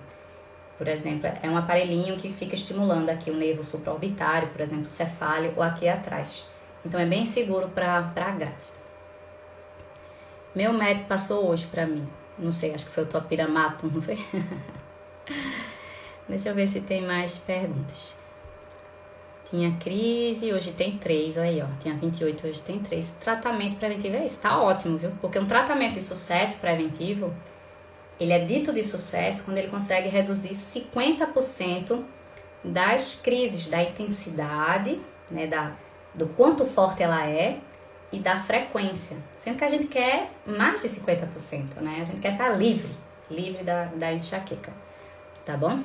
Por 0.82 0.88
exemplo, 0.88 1.30
é 1.40 1.48
um 1.48 1.56
aparelhinho 1.56 2.16
que 2.16 2.32
fica 2.32 2.56
estimulando 2.56 3.08
aqui 3.08 3.30
o 3.30 3.36
nervo 3.36 3.62
supraorbitário, 3.62 4.48
por 4.48 4.60
exemplo, 4.60 4.86
o 4.86 4.88
cefáleo 4.88 5.52
ou 5.56 5.62
aqui 5.62 5.86
atrás. 5.86 6.44
Então 6.84 6.98
é 6.98 7.06
bem 7.06 7.24
seguro 7.24 7.68
para 7.68 7.98
a 7.98 8.00
grávida. 8.00 8.52
Meu 10.52 10.72
médico 10.72 11.06
passou 11.06 11.48
hoje 11.48 11.68
para 11.68 11.86
mim. 11.86 12.04
Não 12.36 12.50
sei, 12.50 12.74
acho 12.74 12.84
que 12.84 12.90
foi 12.90 13.04
o 13.04 13.06
Topiramato, 13.06 13.86
não 13.86 14.02
foi? 14.02 14.18
Deixa 16.28 16.48
eu 16.48 16.54
ver 16.56 16.66
se 16.66 16.80
tem 16.80 17.00
mais 17.00 17.38
perguntas. 17.38 18.16
Tinha 19.44 19.76
crise, 19.76 20.52
hoje 20.52 20.72
tem 20.72 20.98
três, 20.98 21.36
olha 21.36 21.48
aí, 21.48 21.62
ó. 21.62 21.66
Tinha 21.78 21.94
28, 21.94 22.48
hoje 22.48 22.60
tem 22.60 22.80
três. 22.80 23.12
Tratamento 23.20 23.76
preventivo 23.76 24.16
é 24.16 24.24
isso, 24.24 24.40
tá 24.40 24.60
ótimo, 24.60 24.98
viu? 24.98 25.12
Porque 25.20 25.38
um 25.38 25.46
tratamento 25.46 25.94
de 25.94 26.02
sucesso 26.02 26.58
preventivo, 26.58 27.32
ele 28.22 28.32
é 28.32 28.44
dito 28.44 28.72
de 28.72 28.82
sucesso 28.82 29.44
quando 29.44 29.58
ele 29.58 29.68
consegue 29.68 30.08
reduzir 30.08 30.50
50% 30.50 32.04
das 32.64 33.16
crises, 33.16 33.66
da 33.66 33.82
intensidade, 33.82 35.00
né, 35.30 35.46
da, 35.46 35.72
do 36.14 36.28
quanto 36.28 36.64
forte 36.64 37.02
ela 37.02 37.26
é 37.26 37.58
e 38.12 38.18
da 38.18 38.36
frequência. 38.36 39.16
Sendo 39.36 39.58
que 39.58 39.64
a 39.64 39.68
gente 39.68 39.86
quer 39.86 40.30
mais 40.46 40.82
de 40.82 40.88
50%, 40.88 41.80
né? 41.80 41.98
A 42.00 42.04
gente 42.04 42.20
quer 42.20 42.32
ficar 42.32 42.50
livre, 42.50 42.92
livre 43.30 43.64
da, 43.64 43.86
da 43.86 44.12
enxaqueca. 44.12 44.72
Tá 45.44 45.56
bom? 45.56 45.82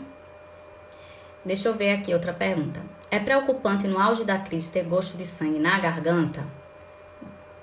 Deixa 1.43 1.69
eu 1.69 1.73
ver 1.73 1.91
aqui 1.91 2.13
outra 2.13 2.33
pergunta. 2.33 2.81
É 3.09 3.19
preocupante 3.19 3.87
no 3.87 3.99
auge 3.99 4.25
da 4.25 4.37
crise 4.37 4.69
ter 4.69 4.83
gosto 4.83 5.17
de 5.17 5.25
sangue 5.25 5.57
na 5.57 5.79
garganta? 5.79 6.43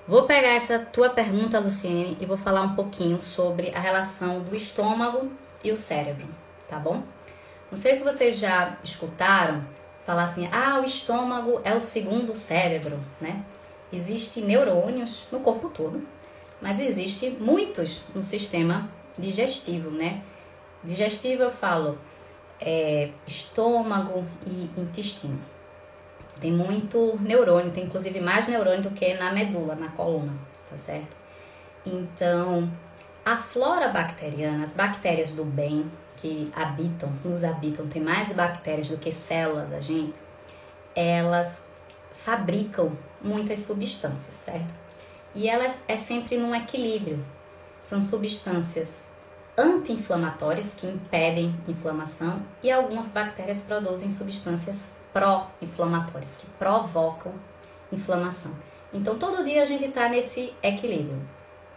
Vou 0.07 0.27
pegar 0.27 0.49
essa 0.49 0.77
tua 0.77 1.09
pergunta, 1.09 1.59
Luciene, 1.59 2.15
e 2.21 2.27
vou 2.27 2.37
falar 2.37 2.61
um 2.61 2.75
pouquinho 2.75 3.19
sobre 3.19 3.71
a 3.73 3.79
relação 3.79 4.39
do 4.41 4.55
estômago 4.55 5.31
e 5.63 5.71
o 5.71 5.75
cérebro, 5.77 6.27
tá 6.69 6.77
bom? 6.77 7.01
Não 7.71 7.77
sei 7.77 7.95
se 7.95 8.03
vocês 8.03 8.37
já 8.37 8.77
escutaram 8.83 9.65
falar 10.05 10.25
assim: 10.25 10.47
ah, 10.51 10.79
o 10.79 10.83
estômago 10.83 11.59
é 11.63 11.73
o 11.73 11.81
segundo 11.81 12.35
cérebro, 12.35 12.99
né? 13.19 13.43
Existem 13.91 14.43
neurônios 14.43 15.25
no 15.31 15.39
corpo 15.39 15.69
todo, 15.69 16.07
mas 16.61 16.79
existe 16.79 17.31
muitos 17.31 18.03
no 18.13 18.21
sistema 18.21 18.87
digestivo, 19.17 19.89
né? 19.89 20.21
Digestivo 20.83 21.41
eu 21.41 21.49
falo 21.49 21.97
é, 22.61 23.09
estômago 23.25 24.23
e 24.45 24.69
intestino. 24.79 25.54
Tem 26.39 26.51
muito 26.51 27.17
neurônio, 27.21 27.71
tem 27.71 27.85
inclusive 27.85 28.19
mais 28.19 28.47
neurônio 28.47 28.81
do 28.81 28.91
que 28.91 29.13
na 29.13 29.31
medula, 29.31 29.75
na 29.75 29.89
coluna, 29.89 30.33
tá 30.69 30.75
certo? 30.75 31.15
Então, 31.85 32.69
a 33.23 33.37
flora 33.37 33.89
bacteriana, 33.89 34.63
as 34.63 34.73
bactérias 34.73 35.33
do 35.33 35.45
bem 35.45 35.89
que 36.17 36.51
habitam, 36.55 37.11
nos 37.23 37.43
habitam, 37.43 37.87
tem 37.87 38.01
mais 38.01 38.31
bactérias 38.33 38.89
do 38.89 38.97
que 38.97 39.11
células 39.11 39.71
a 39.71 39.79
gente, 39.79 40.15
elas 40.95 41.69
fabricam 42.13 42.91
muitas 43.21 43.59
substâncias, 43.59 44.35
certo? 44.35 44.73
E 45.33 45.49
ela 45.49 45.71
é 45.87 45.97
sempre 45.97 46.37
num 46.37 46.55
equilíbrio. 46.55 47.23
São 47.79 48.01
substâncias 48.01 49.11
anti-inflamatórias 49.57 50.73
que 50.73 50.87
impedem 50.87 51.55
inflamação 51.67 52.41
e 52.63 52.71
algumas 52.71 53.09
bactérias 53.09 53.61
produzem 53.61 54.09
substâncias 54.09 54.91
pró-inflamatórias 55.15 56.35
que 56.35 56.45
provocam 56.59 57.33
inflamação. 57.89 58.53
Então 58.93 59.17
todo 59.17 59.45
dia 59.45 59.61
a 59.61 59.65
gente 59.65 59.85
está 59.85 60.09
nesse 60.09 60.53
equilíbrio. 60.61 61.21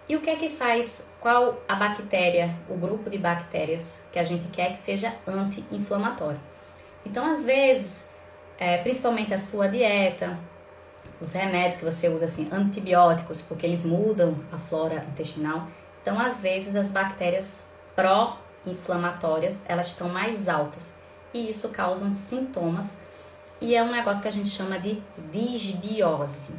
E 0.09 0.17
o 0.17 0.21
que 0.21 0.31
é 0.31 0.37
que 0.37 0.49
faz? 0.49 1.07
Qual 1.21 1.63
a 1.69 1.77
bactéria, 1.77 2.53
o 2.69 2.75
grupo 2.75 3.09
de 3.09 3.19
bactérias 3.19 4.05
que 4.11 4.19
a 4.19 4.25
gente 4.25 4.47
quer 4.49 4.73
que 4.73 4.79
seja 4.79 5.15
anti-inflamatório? 5.27 6.41
Então 7.07 7.31
às 7.31 7.45
vezes, 7.45 8.11
é, 8.59 8.79
principalmente 8.79 9.33
a 9.33 9.39
sua 9.39 9.69
dieta, 9.69 10.37
os 11.21 11.33
remédios 11.33 11.77
que 11.77 11.85
você 11.85 12.09
usa 12.09 12.25
assim, 12.25 12.49
antibióticos, 12.53 13.41
porque 13.43 13.67
eles 13.67 13.85
mudam 13.85 14.37
a 14.53 14.59
flora 14.59 15.05
intestinal. 15.11 15.67
Então, 16.03 16.19
às 16.19 16.41
vezes, 16.41 16.77
as 16.77 16.91
bactérias 16.91 17.69
pró-inflamatórias, 17.95 19.63
elas 19.67 19.89
estão 19.89 20.09
mais 20.09 20.49
altas. 20.49 20.95
E 21.35 21.49
isso 21.49 21.69
causa 21.69 22.13
sintomas. 22.15 22.99
E 23.61 23.75
é 23.75 23.83
um 23.83 23.91
negócio 23.91 24.23
que 24.23 24.29
a 24.29 24.33
gente 24.33 24.49
chama 24.49 24.79
de 24.79 25.03
disbiose. 25.33 26.55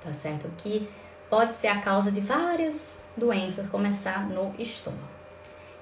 Tá 0.00 0.12
certo? 0.12 0.50
Que 0.58 0.88
pode 1.30 1.54
ser 1.54 1.68
a 1.68 1.80
causa 1.80 2.12
de 2.12 2.20
várias 2.20 3.02
doenças, 3.16 3.68
começar 3.68 4.28
no 4.28 4.54
estômago. 4.58 5.14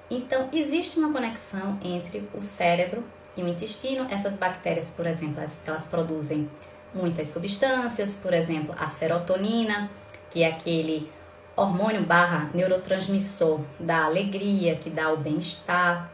Então, 0.09 0.49
existe 0.53 0.99
uma 0.99 1.11
conexão 1.11 1.77
entre 1.83 2.29
o 2.33 2.41
cérebro 2.41 3.03
e 3.35 3.43
o 3.43 3.47
intestino. 3.47 4.07
Essas 4.09 4.35
bactérias, 4.35 4.89
por 4.89 5.05
exemplo, 5.05 5.39
elas, 5.39 5.61
elas 5.67 5.85
produzem 5.87 6.49
muitas 6.93 7.29
substâncias, 7.29 8.15
por 8.15 8.33
exemplo, 8.33 8.75
a 8.77 8.87
serotonina, 8.87 9.89
que 10.29 10.43
é 10.43 10.47
aquele 10.47 11.11
hormônio 11.55 12.03
barra 12.03 12.49
neurotransmissor 12.53 13.61
da 13.79 14.05
alegria, 14.05 14.75
que 14.75 14.89
dá 14.89 15.11
o 15.11 15.17
bem-estar. 15.17 16.09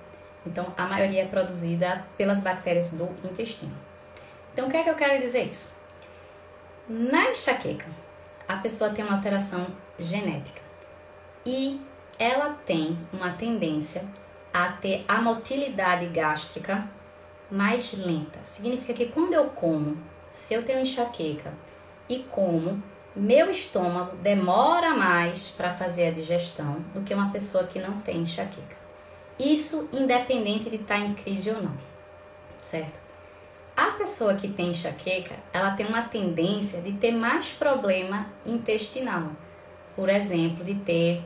Então, 0.45 0.73
a 0.77 0.85
maioria 0.85 1.23
é 1.23 1.25
produzida 1.25 2.05
pelas 2.17 2.39
bactérias 2.39 2.91
do 2.91 3.09
intestino. 3.23 3.88
Então, 4.53 4.67
o 4.67 4.71
que 4.71 4.77
é 4.77 4.83
que 4.83 4.89
eu 4.89 4.95
quero 4.95 5.21
dizer 5.21 5.47
isso? 5.47 5.71
Na 6.87 7.29
enxaqueca, 7.29 7.85
a 8.47 8.57
pessoa 8.57 8.89
tem 8.89 9.05
uma 9.05 9.15
alteração 9.15 9.67
genética 9.97 10.61
e 11.45 11.79
ela 12.17 12.57
tem 12.65 12.97
uma 13.13 13.31
tendência 13.31 14.03
a 14.53 14.69
ter 14.73 15.05
a 15.07 15.21
motilidade 15.21 16.07
gástrica 16.07 16.89
mais 17.49 17.93
lenta. 17.93 18.39
Significa 18.43 18.93
que 18.93 19.05
quando 19.05 19.33
eu 19.33 19.49
como 19.51 19.97
se 20.31 20.53
eu 20.53 20.63
tenho 20.63 20.79
enxaqueca 20.79 21.53
e 22.07 22.19
como, 22.23 22.81
meu 23.15 23.49
estômago 23.49 24.15
demora 24.17 24.95
mais 24.95 25.51
para 25.51 25.73
fazer 25.73 26.07
a 26.07 26.11
digestão 26.11 26.79
do 26.93 27.01
que 27.01 27.13
uma 27.13 27.31
pessoa 27.31 27.65
que 27.65 27.79
não 27.79 28.01
tem 28.01 28.17
enxaqueca. 28.17 28.77
Isso 29.39 29.87
independente 29.93 30.69
de 30.69 30.77
estar 30.77 30.95
tá 30.95 30.99
em 30.99 31.13
crise 31.13 31.49
ou 31.51 31.61
não, 31.61 31.77
certo? 32.61 32.99
A 33.79 33.91
pessoa 33.91 34.33
que 34.33 34.49
tem 34.49 34.71
enxaqueca, 34.71 35.35
ela 35.53 35.71
tem 35.71 35.85
uma 35.85 36.01
tendência 36.01 36.81
de 36.81 36.91
ter 36.91 37.13
mais 37.13 37.51
problema 37.51 38.27
intestinal. 38.45 39.31
Por 39.95 40.09
exemplo, 40.09 40.65
de 40.65 40.75
ter 40.75 41.23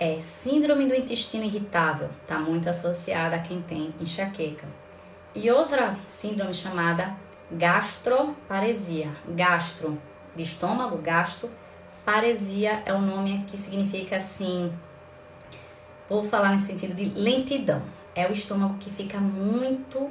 é, 0.00 0.18
síndrome 0.18 0.86
do 0.86 0.94
intestino 0.94 1.44
irritável, 1.44 2.08
está 2.22 2.38
muito 2.38 2.70
associada 2.70 3.36
a 3.36 3.40
quem 3.40 3.60
tem 3.60 3.94
enxaqueca. 4.00 4.66
E 5.34 5.50
outra 5.50 5.94
síndrome 6.06 6.54
chamada 6.54 7.14
gastroparesia. 7.52 9.14
Gastro, 9.28 10.00
de 10.34 10.44
estômago, 10.44 10.96
gastro. 10.96 11.50
Paresia 12.02 12.82
é 12.86 12.94
um 12.94 13.02
nome 13.02 13.44
que 13.46 13.58
significa 13.58 14.16
assim, 14.16 14.72
vou 16.08 16.24
falar 16.24 16.50
no 16.50 16.58
sentido 16.58 16.94
de 16.94 17.10
lentidão. 17.10 17.82
É 18.14 18.26
o 18.26 18.32
estômago 18.32 18.78
que 18.78 18.88
fica 18.88 19.18
muito 19.18 20.10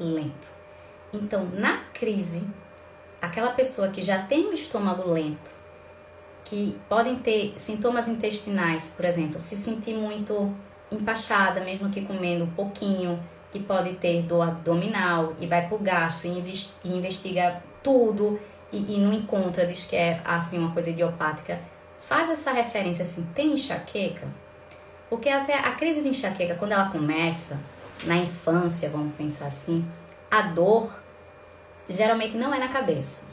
lento. 0.00 0.55
Então, 1.12 1.48
na 1.52 1.78
crise, 1.94 2.46
aquela 3.20 3.52
pessoa 3.52 3.88
que 3.88 4.00
já 4.00 4.22
tem 4.22 4.46
o 4.46 4.52
estômago 4.52 5.08
lento, 5.10 5.50
que 6.44 6.78
podem 6.88 7.16
ter 7.16 7.54
sintomas 7.56 8.06
intestinais, 8.06 8.92
por 8.96 9.04
exemplo, 9.04 9.38
se 9.38 9.56
sentir 9.56 9.94
muito 9.94 10.54
empachada, 10.90 11.60
mesmo 11.60 11.90
que 11.90 12.02
comendo 12.02 12.46
pouquinho, 12.54 13.20
que 13.50 13.58
pode 13.58 13.94
ter 13.94 14.22
dor 14.22 14.42
abdominal 14.42 15.34
e 15.40 15.46
vai 15.46 15.66
pro 15.66 15.78
gastro 15.78 16.28
e, 16.28 16.88
investiga 16.88 17.62
tudo 17.82 18.38
e, 18.72 18.94
e 18.94 18.98
não 18.98 19.12
encontra, 19.12 19.66
diz 19.66 19.84
que 19.84 19.96
é 19.96 20.20
assim 20.24 20.58
uma 20.58 20.72
coisa 20.72 20.90
idiopática, 20.90 21.58
faz 22.08 22.30
essa 22.30 22.52
referência 22.52 23.04
assim, 23.04 23.26
tem 23.34 23.52
enxaqueca? 23.52 24.26
Porque 25.08 25.28
até 25.28 25.54
a 25.58 25.72
crise 25.72 26.02
de 26.02 26.08
enxaqueca, 26.08 26.56
quando 26.56 26.72
ela 26.72 26.90
começa, 26.90 27.60
na 28.04 28.16
infância, 28.16 28.88
vamos 28.90 29.14
pensar 29.14 29.46
assim, 29.46 29.84
a 30.30 30.42
dor 30.42 31.02
geralmente 31.88 32.36
não 32.36 32.52
é 32.52 32.58
na 32.58 32.68
cabeça. 32.68 33.24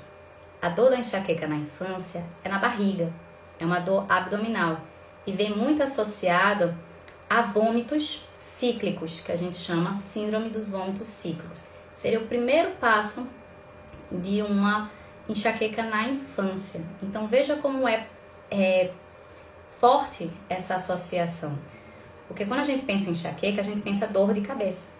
A 0.62 0.70
dor 0.70 0.90
da 0.90 0.98
enxaqueca 0.98 1.48
na 1.48 1.56
infância 1.56 2.26
é 2.44 2.50
na 2.50 2.60
barriga, 2.60 3.12
é 3.60 3.66
uma 3.66 3.80
dor 3.80 4.06
abdominal 4.10 4.82
e 5.26 5.32
vem 5.32 5.56
muito 5.56 5.84
associado 5.84 6.74
a 7.30 7.42
vômitos 7.42 8.26
cíclicos, 8.38 9.20
que 9.20 9.32
a 9.32 9.36
gente 9.36 9.56
chama 9.56 9.96
síndrome 9.96 10.50
dos 10.50 10.68
vômitos 10.68 11.08
cíclicos. 11.08 11.66
Seria 11.94 12.20
o 12.20 12.28
primeiro 12.28 12.72
passo 12.72 13.28
de 14.12 14.42
uma 14.42 14.90
enxaqueca 15.28 15.84
na 15.84 16.08
infância. 16.08 16.82
Então 17.02 17.28
veja 17.28 17.56
como 17.58 17.88
é, 17.88 18.08
é 18.52 18.92
forte 19.80 20.30
essa 20.50 20.76
associação. 20.76 21.58
Porque 22.28 22.46
quando 22.46 22.62
a 22.62 22.64
gente 22.64 22.84
pensa 22.84 23.10
em 23.10 23.12
enxaqueca, 23.12 23.62
a 23.62 23.64
gente 23.64 23.82
pensa 23.82 24.08
dor 24.08 24.34
de 24.34 24.42
cabeça. 24.42 24.92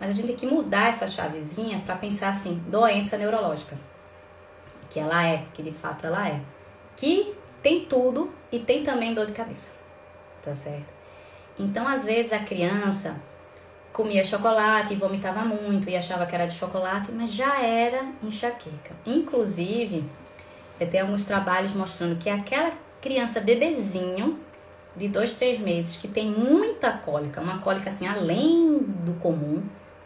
Mas 0.00 0.10
a 0.10 0.12
gente 0.14 0.28
tem 0.28 0.36
que 0.36 0.46
mudar 0.46 0.88
essa 0.88 1.06
chavezinha 1.06 1.82
para 1.84 1.94
pensar 1.94 2.28
assim, 2.28 2.54
doença 2.66 3.18
neurológica. 3.18 3.76
Que 4.88 4.98
ela 4.98 5.26
é, 5.26 5.44
que 5.52 5.62
de 5.62 5.72
fato 5.72 6.06
ela 6.06 6.26
é. 6.26 6.40
Que 6.96 7.34
tem 7.62 7.84
tudo 7.84 8.32
e 8.50 8.58
tem 8.58 8.82
também 8.82 9.12
dor 9.12 9.26
de 9.26 9.32
cabeça. 9.32 9.78
Tá 10.42 10.54
certo? 10.54 10.92
Então, 11.58 11.86
às 11.86 12.04
vezes, 12.04 12.32
a 12.32 12.38
criança 12.38 13.14
comia 13.92 14.24
chocolate 14.24 14.94
e 14.94 14.96
vomitava 14.96 15.44
muito 15.44 15.90
e 15.90 15.96
achava 15.96 16.24
que 16.24 16.34
era 16.34 16.46
de 16.46 16.54
chocolate, 16.54 17.12
mas 17.12 17.32
já 17.32 17.60
era 17.60 18.06
enxaqueca. 18.22 18.94
Inclusive, 19.04 20.04
tem 20.90 21.00
alguns 21.00 21.26
trabalhos 21.26 21.74
mostrando 21.74 22.16
que 22.16 22.30
aquela 22.30 22.72
criança 23.02 23.40
bebezinho 23.40 24.38
de 24.96 25.08
dois, 25.08 25.34
três 25.34 25.58
meses 25.58 25.96
que 25.96 26.08
tem 26.08 26.30
muita 26.30 26.92
cólica, 26.92 27.40
uma 27.40 27.58
cólica 27.58 27.90
assim 27.90 28.06
além 28.06 28.78
do 28.78 29.12
comum, 29.14 29.62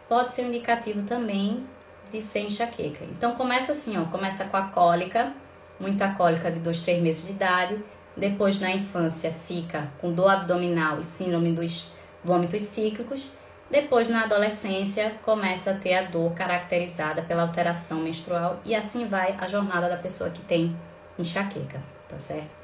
pode 0.07 0.33
ser 0.33 0.43
um 0.43 0.49
indicativo 0.49 1.03
também 1.03 1.65
de 2.11 2.21
ser 2.21 2.41
enxaqueca. 2.41 3.03
Então 3.05 3.35
começa 3.35 3.71
assim, 3.71 3.97
ó, 3.97 4.05
começa 4.05 4.45
com 4.45 4.57
a 4.57 4.67
cólica, 4.67 5.33
muita 5.79 6.13
cólica 6.13 6.51
de 6.51 6.59
dois, 6.59 6.81
três 6.81 7.01
meses 7.01 7.25
de 7.25 7.31
idade, 7.31 7.83
depois 8.15 8.59
na 8.59 8.71
infância 8.71 9.31
fica 9.31 9.89
com 9.99 10.13
dor 10.13 10.29
abdominal 10.29 10.99
e 10.99 11.03
síndrome 11.03 11.51
dos 11.51 11.91
vômitos 12.23 12.61
cíclicos, 12.61 13.31
depois 13.69 14.09
na 14.09 14.23
adolescência 14.23 15.15
começa 15.23 15.71
a 15.71 15.73
ter 15.73 15.95
a 15.95 16.03
dor 16.03 16.33
caracterizada 16.33 17.23
pela 17.23 17.41
alteração 17.41 17.99
menstrual 17.99 18.59
e 18.63 18.75
assim 18.75 19.07
vai 19.07 19.35
a 19.39 19.47
jornada 19.47 19.89
da 19.89 19.97
pessoa 19.97 20.29
que 20.29 20.41
tem 20.41 20.75
enxaqueca, 21.17 21.81
tá 22.07 22.19
certo? 22.19 22.55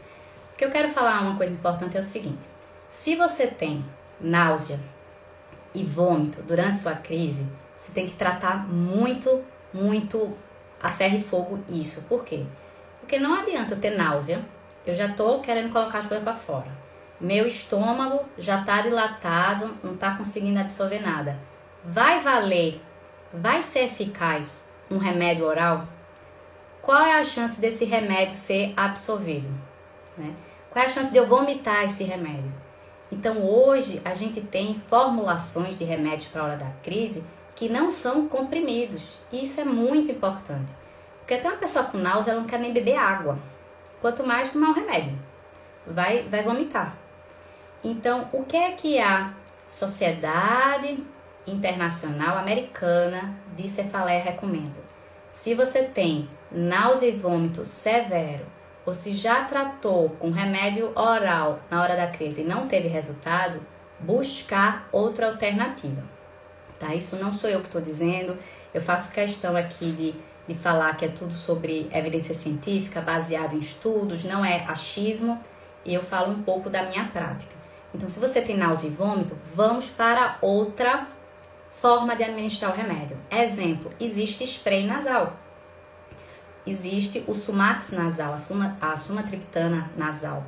O 0.54 0.58
que 0.58 0.64
eu 0.64 0.70
quero 0.70 0.90
falar 0.90 1.22
uma 1.22 1.38
coisa 1.38 1.54
importante 1.54 1.98
é 1.98 2.00
o 2.00 2.04
seguinte: 2.04 2.48
se 2.88 3.16
você 3.16 3.48
tem 3.48 3.84
náusea 4.20 4.80
e 5.74 5.84
vômito 5.84 6.42
durante 6.44 6.78
sua 6.78 6.94
crise, 6.94 7.50
você 7.76 7.92
tem 7.92 8.08
que 8.08 8.16
tratar 8.16 8.68
muito, 8.68 9.44
muito 9.74 10.36
a 10.82 10.90
ferro 10.90 11.18
e 11.18 11.24
fogo 11.24 11.60
isso. 11.70 12.04
Por 12.04 12.24
quê? 12.24 12.46
Porque 13.00 13.18
não 13.18 13.36
adianta 13.36 13.74
eu 13.74 13.80
ter 13.80 13.92
náusea, 13.92 14.46
eu 14.86 14.96
já 14.96 15.10
tô 15.10 15.40
querendo 15.40 15.72
colocar 15.72 16.00
as 16.00 16.06
coisas 16.06 16.24
para 16.24 16.34
fora. 16.34 16.68
Meu 17.20 17.46
estômago 17.46 18.26
já 18.38 18.64
tá 18.64 18.82
dilatado, 18.82 19.78
não 19.84 19.96
tá 19.96 20.16
conseguindo 20.16 20.60
absorver 20.60 21.00
nada. 21.00 21.40
Vai 21.84 22.20
valer, 22.20 22.82
vai 23.34 23.62
ser 23.62 23.86
eficaz 23.86 24.70
um 24.90 24.98
remédio 24.98 25.46
oral? 25.46 25.88
Qual 26.82 27.00
é 27.00 27.18
a 27.18 27.24
chance 27.24 27.62
desse 27.62 27.86
remédio 27.86 28.36
ser 28.36 28.74
absorvido? 28.76 29.50
Né? 30.18 30.34
Qual 30.70 30.84
é 30.84 30.86
a 30.86 30.90
chance 30.90 31.12
de 31.12 31.18
eu 31.18 31.28
vomitar 31.28 31.84
esse 31.84 32.04
remédio? 32.04 32.61
Então 33.12 33.44
hoje 33.44 34.02
a 34.06 34.14
gente 34.14 34.42
tem 34.42 34.76
formulações 34.88 35.78
de 35.78 35.84
remédios 35.84 36.28
para 36.28 36.42
a 36.42 36.46
hora 36.46 36.58
da 36.58 36.70
crise 36.82 37.24
que 37.56 37.68
não 37.68 37.92
são 37.92 38.28
comprimidos. 38.28 39.20
E 39.32 39.44
isso 39.44 39.60
é 39.60 39.66
muito 39.66 40.10
importante. 40.10 40.74
Porque 41.20 41.34
até 41.34 41.48
uma 41.48 41.58
pessoa 41.58 41.86
com 41.86 41.98
náusea 41.98 42.32
ela 42.32 42.42
não 42.42 42.48
quer 42.48 42.60
nem 42.60 42.74
beber 42.74 42.96
água. 42.96 43.38
Quanto 44.00 44.26
mais 44.26 44.54
tomar 44.54 44.70
um 44.70 44.74
remédio. 44.74 45.14
Vai, 45.86 46.24
vai 46.24 46.42
vomitar. 46.42 46.98
Então, 47.84 48.30
o 48.32 48.44
que 48.44 48.56
é 48.56 48.72
que 48.72 49.00
a 49.00 49.34
Sociedade 49.66 51.04
Internacional 51.46 52.38
Americana 52.38 53.36
de 53.56 53.68
Cefaleia 53.68 54.24
recomenda? 54.24 54.80
Se 55.32 55.56
você 55.56 55.84
tem 55.84 56.30
náusea 56.52 57.08
e 57.08 57.16
vômito 57.16 57.66
severo, 57.66 58.46
ou 58.86 58.94
se 58.94 59.14
já 59.14 59.44
tratou 59.46 60.10
com 60.20 60.32
remédio 60.32 60.92
oral 60.96 61.60
na 61.70 61.82
hora 61.82 61.96
da 61.96 62.08
crise 62.08 62.42
e 62.42 62.46
não 62.46 62.68
teve 62.68 62.88
resultado, 62.88 63.60
buscar 64.00 64.88
outra 64.92 65.28
alternativa. 65.28 66.04
Tá? 66.80 66.96
Isso 66.96 67.16
não 67.16 67.32
sou 67.32 67.50
eu 67.50 67.60
que 67.60 67.68
estou 67.68 67.82
dizendo, 67.82 68.38
eu 68.74 68.82
faço 68.82 69.12
questão 69.12 69.56
aqui 69.56 69.92
de, 69.92 70.16
de 70.48 70.60
falar 70.60 70.96
que 70.96 71.06
é 71.06 71.10
tudo 71.10 71.34
sobre 71.34 71.90
evidência 71.94 72.34
científica, 72.34 73.02
baseado 73.02 73.54
em 73.54 73.60
estudos, 73.60 74.24
não 74.24 74.44
é 74.44 74.66
achismo, 74.68 75.40
e 75.86 75.94
eu 75.94 76.02
falo 76.02 76.32
um 76.32 76.42
pouco 76.42 76.70
da 76.70 76.84
minha 76.84 77.06
prática. 77.06 77.56
Então, 77.94 78.08
se 78.08 78.20
você 78.20 78.42
tem 78.42 78.58
náusea 78.58 78.88
e 78.88 78.92
vômito, 78.92 79.38
vamos 79.54 79.90
para 79.90 80.38
outra 80.42 81.08
forma 81.72 82.16
de 82.16 82.24
administrar 82.24 82.72
o 82.72 82.76
remédio. 82.76 83.18
Exemplo, 83.30 83.92
existe 84.00 84.44
spray 84.44 84.86
nasal 84.86 85.41
existe 86.66 87.24
o 87.28 87.34
sumax 87.34 87.92
nasal, 87.92 88.34
a, 88.34 88.38
suma, 88.38 88.78
a 88.80 88.96
sumatriptana 88.96 89.92
nasal, 89.98 90.46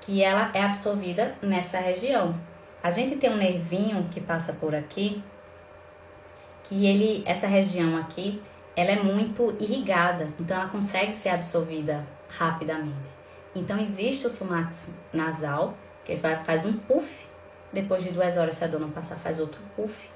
que 0.00 0.22
ela 0.22 0.50
é 0.54 0.62
absorvida 0.62 1.36
nessa 1.40 1.78
região. 1.78 2.38
A 2.82 2.90
gente 2.90 3.16
tem 3.16 3.30
um 3.30 3.36
nervinho 3.36 4.08
que 4.10 4.20
passa 4.20 4.52
por 4.52 4.74
aqui, 4.74 5.22
que 6.64 6.86
ele, 6.86 7.22
essa 7.26 7.46
região 7.46 7.96
aqui, 7.96 8.42
ela 8.76 8.90
é 8.90 9.02
muito 9.02 9.56
irrigada, 9.60 10.28
então 10.38 10.56
ela 10.56 10.68
consegue 10.68 11.12
ser 11.12 11.30
absorvida 11.30 12.06
rapidamente. 12.28 13.12
Então 13.54 13.78
existe 13.78 14.26
o 14.26 14.30
sumax 14.30 14.90
nasal, 15.12 15.74
que 16.04 16.16
faz 16.16 16.66
um 16.66 16.72
puff, 16.72 17.26
depois 17.72 18.02
de 18.02 18.10
duas 18.10 18.36
horas 18.36 18.56
se 18.56 18.64
a 18.64 18.66
dor 18.66 18.80
não 18.80 18.90
passar, 18.90 19.16
faz 19.16 19.38
outro 19.38 19.60
puff, 19.76 20.08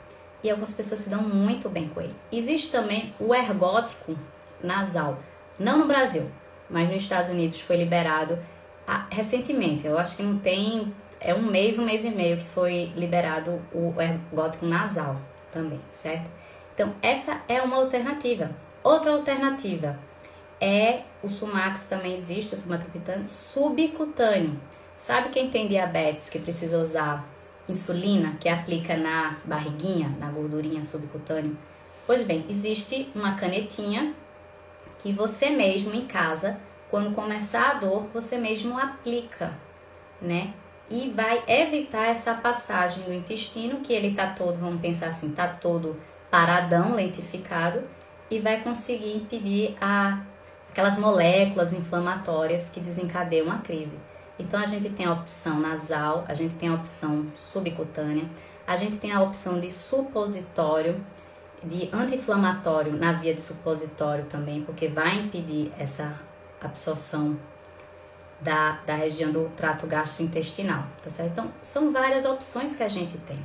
e 0.43 0.51
algumas 0.51 0.73
pessoas 0.73 1.01
se 1.01 1.09
dão 1.09 1.23
muito 1.23 1.69
bem 1.69 1.89
com 1.89 2.01
ele. 2.01 2.15
Existe 2.31 2.71
também 2.71 3.15
o 3.19 3.35
ergótico 3.35 4.17
nasal, 4.63 5.19
não 5.59 5.79
no 5.79 5.87
Brasil, 5.87 6.31
mas 6.71 6.89
nos 6.89 7.03
Estados 7.03 7.29
Unidos 7.29 7.61
foi 7.61 7.77
liberado 7.77 8.39
ah, 8.87 9.07
recentemente. 9.11 9.87
Eu 9.87 9.99
acho 9.99 10.17
que 10.17 10.23
não 10.23 10.39
tem. 10.39 10.95
É 11.21 11.35
um 11.35 11.43
mês, 11.43 11.79
um 11.79 11.85
mês 11.85 12.05
e 12.05 12.11
meio 12.11 12.37
que 12.37 12.47
foi 12.47 12.93
liberado 12.95 13.61
o 13.75 13.93
ergótico 14.01 14.65
nasal 14.65 15.21
também, 15.51 15.81
certo? 15.89 16.31
Então, 16.75 16.95
essa 17.03 17.43
é 17.49 17.61
uma 17.61 17.77
alternativa. 17.77 18.51
Outra 18.85 19.13
alternativa 19.13 19.99
é 20.61 21.03
o 21.23 21.29
Sumax, 21.29 21.87
também 21.87 22.15
existe, 22.15 22.55
o 22.55 22.59
sumatriptano 22.59 23.27
subcutâneo. 23.27 24.59
Sabe 24.97 25.31
quem 25.31 25.51
tem 25.51 25.67
diabetes 25.67 26.31
que 26.31 26.39
precisa 26.39 26.79
usar 26.79 27.29
insulina, 27.69 28.37
que 28.41 28.49
aplica 28.49 28.97
na 28.97 29.37
barriguinha, 29.45 30.17
na 30.21 30.31
gordurinha 30.31 30.85
subcutânea? 30.85 31.53
Pois 32.07 32.23
bem, 32.23 32.45
existe 32.49 33.11
uma 33.15 33.35
canetinha 33.35 34.15
que 34.99 35.13
você 35.13 35.51
mesmo 35.51 35.95
em 35.95 36.07
casa, 36.07 36.59
quando 36.91 37.15
começar 37.15 37.71
a 37.71 37.75
dor, 37.75 38.09
você 38.13 38.37
mesmo 38.37 38.79
aplica, 38.79 39.53
né? 40.21 40.53
E 40.91 41.11
vai 41.11 41.45
evitar 41.47 42.09
essa 42.09 42.35
passagem 42.35 43.05
do 43.05 43.13
intestino, 43.13 43.81
que 43.81 43.93
ele 43.93 44.15
tá 44.15 44.29
todo, 44.29 44.59
vamos 44.59 44.81
pensar 44.81 45.09
assim, 45.09 45.33
tá 45.33 45.47
todo 45.47 46.01
paradão, 46.31 46.95
lentificado, 46.95 47.83
e 48.31 48.39
vai 48.39 48.63
conseguir 48.63 49.15
impedir 49.15 49.77
a, 49.81 50.23
aquelas 50.71 50.99
moléculas 50.99 51.73
inflamatórias 51.73 52.69
que 52.69 52.81
desencadeiam 52.81 53.51
a 53.51 53.59
crise. 53.59 53.99
Então 54.39 54.61
a 54.61 54.67
gente 54.67 54.89
tem 54.91 55.07
a 55.07 55.13
opção 55.13 55.59
nasal, 55.61 56.25
a 56.29 56.35
gente 56.35 56.55
tem 56.55 56.69
a 56.69 56.75
opção 56.75 57.27
subcutânea, 57.35 58.25
a 58.67 58.77
gente 58.77 58.99
tem 58.99 59.13
a 59.13 59.21
opção 59.21 59.59
de 59.59 59.71
supositório, 59.71 61.05
de 61.63 61.89
anti-inflamatório 61.93 62.93
na 62.93 63.13
via 63.13 63.35
de 63.35 63.41
supositório 63.41 64.25
também, 64.27 64.63
porque 64.63 64.89
vai 64.89 65.17
impedir 65.19 65.73
essa 65.79 66.21
absorção 66.61 67.39
da, 68.41 68.81
da 68.87 68.95
região 68.95 69.33
do 69.33 69.49
trato 69.51 69.87
gastrointestinal, 69.87 70.85
tá 71.03 71.11
certo? 71.11 71.33
Então, 71.33 71.53
são 71.61 71.93
várias 71.93 72.25
opções 72.25 72.77
que 72.77 72.83
a 72.83 72.89
gente 72.89 73.19
tem. 73.19 73.39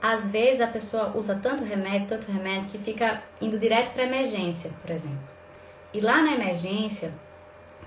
Às 0.00 0.28
vezes 0.28 0.60
a 0.60 0.66
pessoa 0.66 1.12
usa 1.16 1.34
tanto 1.34 1.64
remédio, 1.64 2.06
tanto 2.06 2.30
remédio, 2.30 2.70
que 2.70 2.78
fica 2.78 3.22
indo 3.40 3.58
direto 3.58 3.92
para 3.92 4.04
emergência, 4.04 4.70
por 4.80 4.90
exemplo. 4.90 5.18
E 5.92 6.00
lá 6.00 6.22
na 6.22 6.32
emergência, 6.32 7.12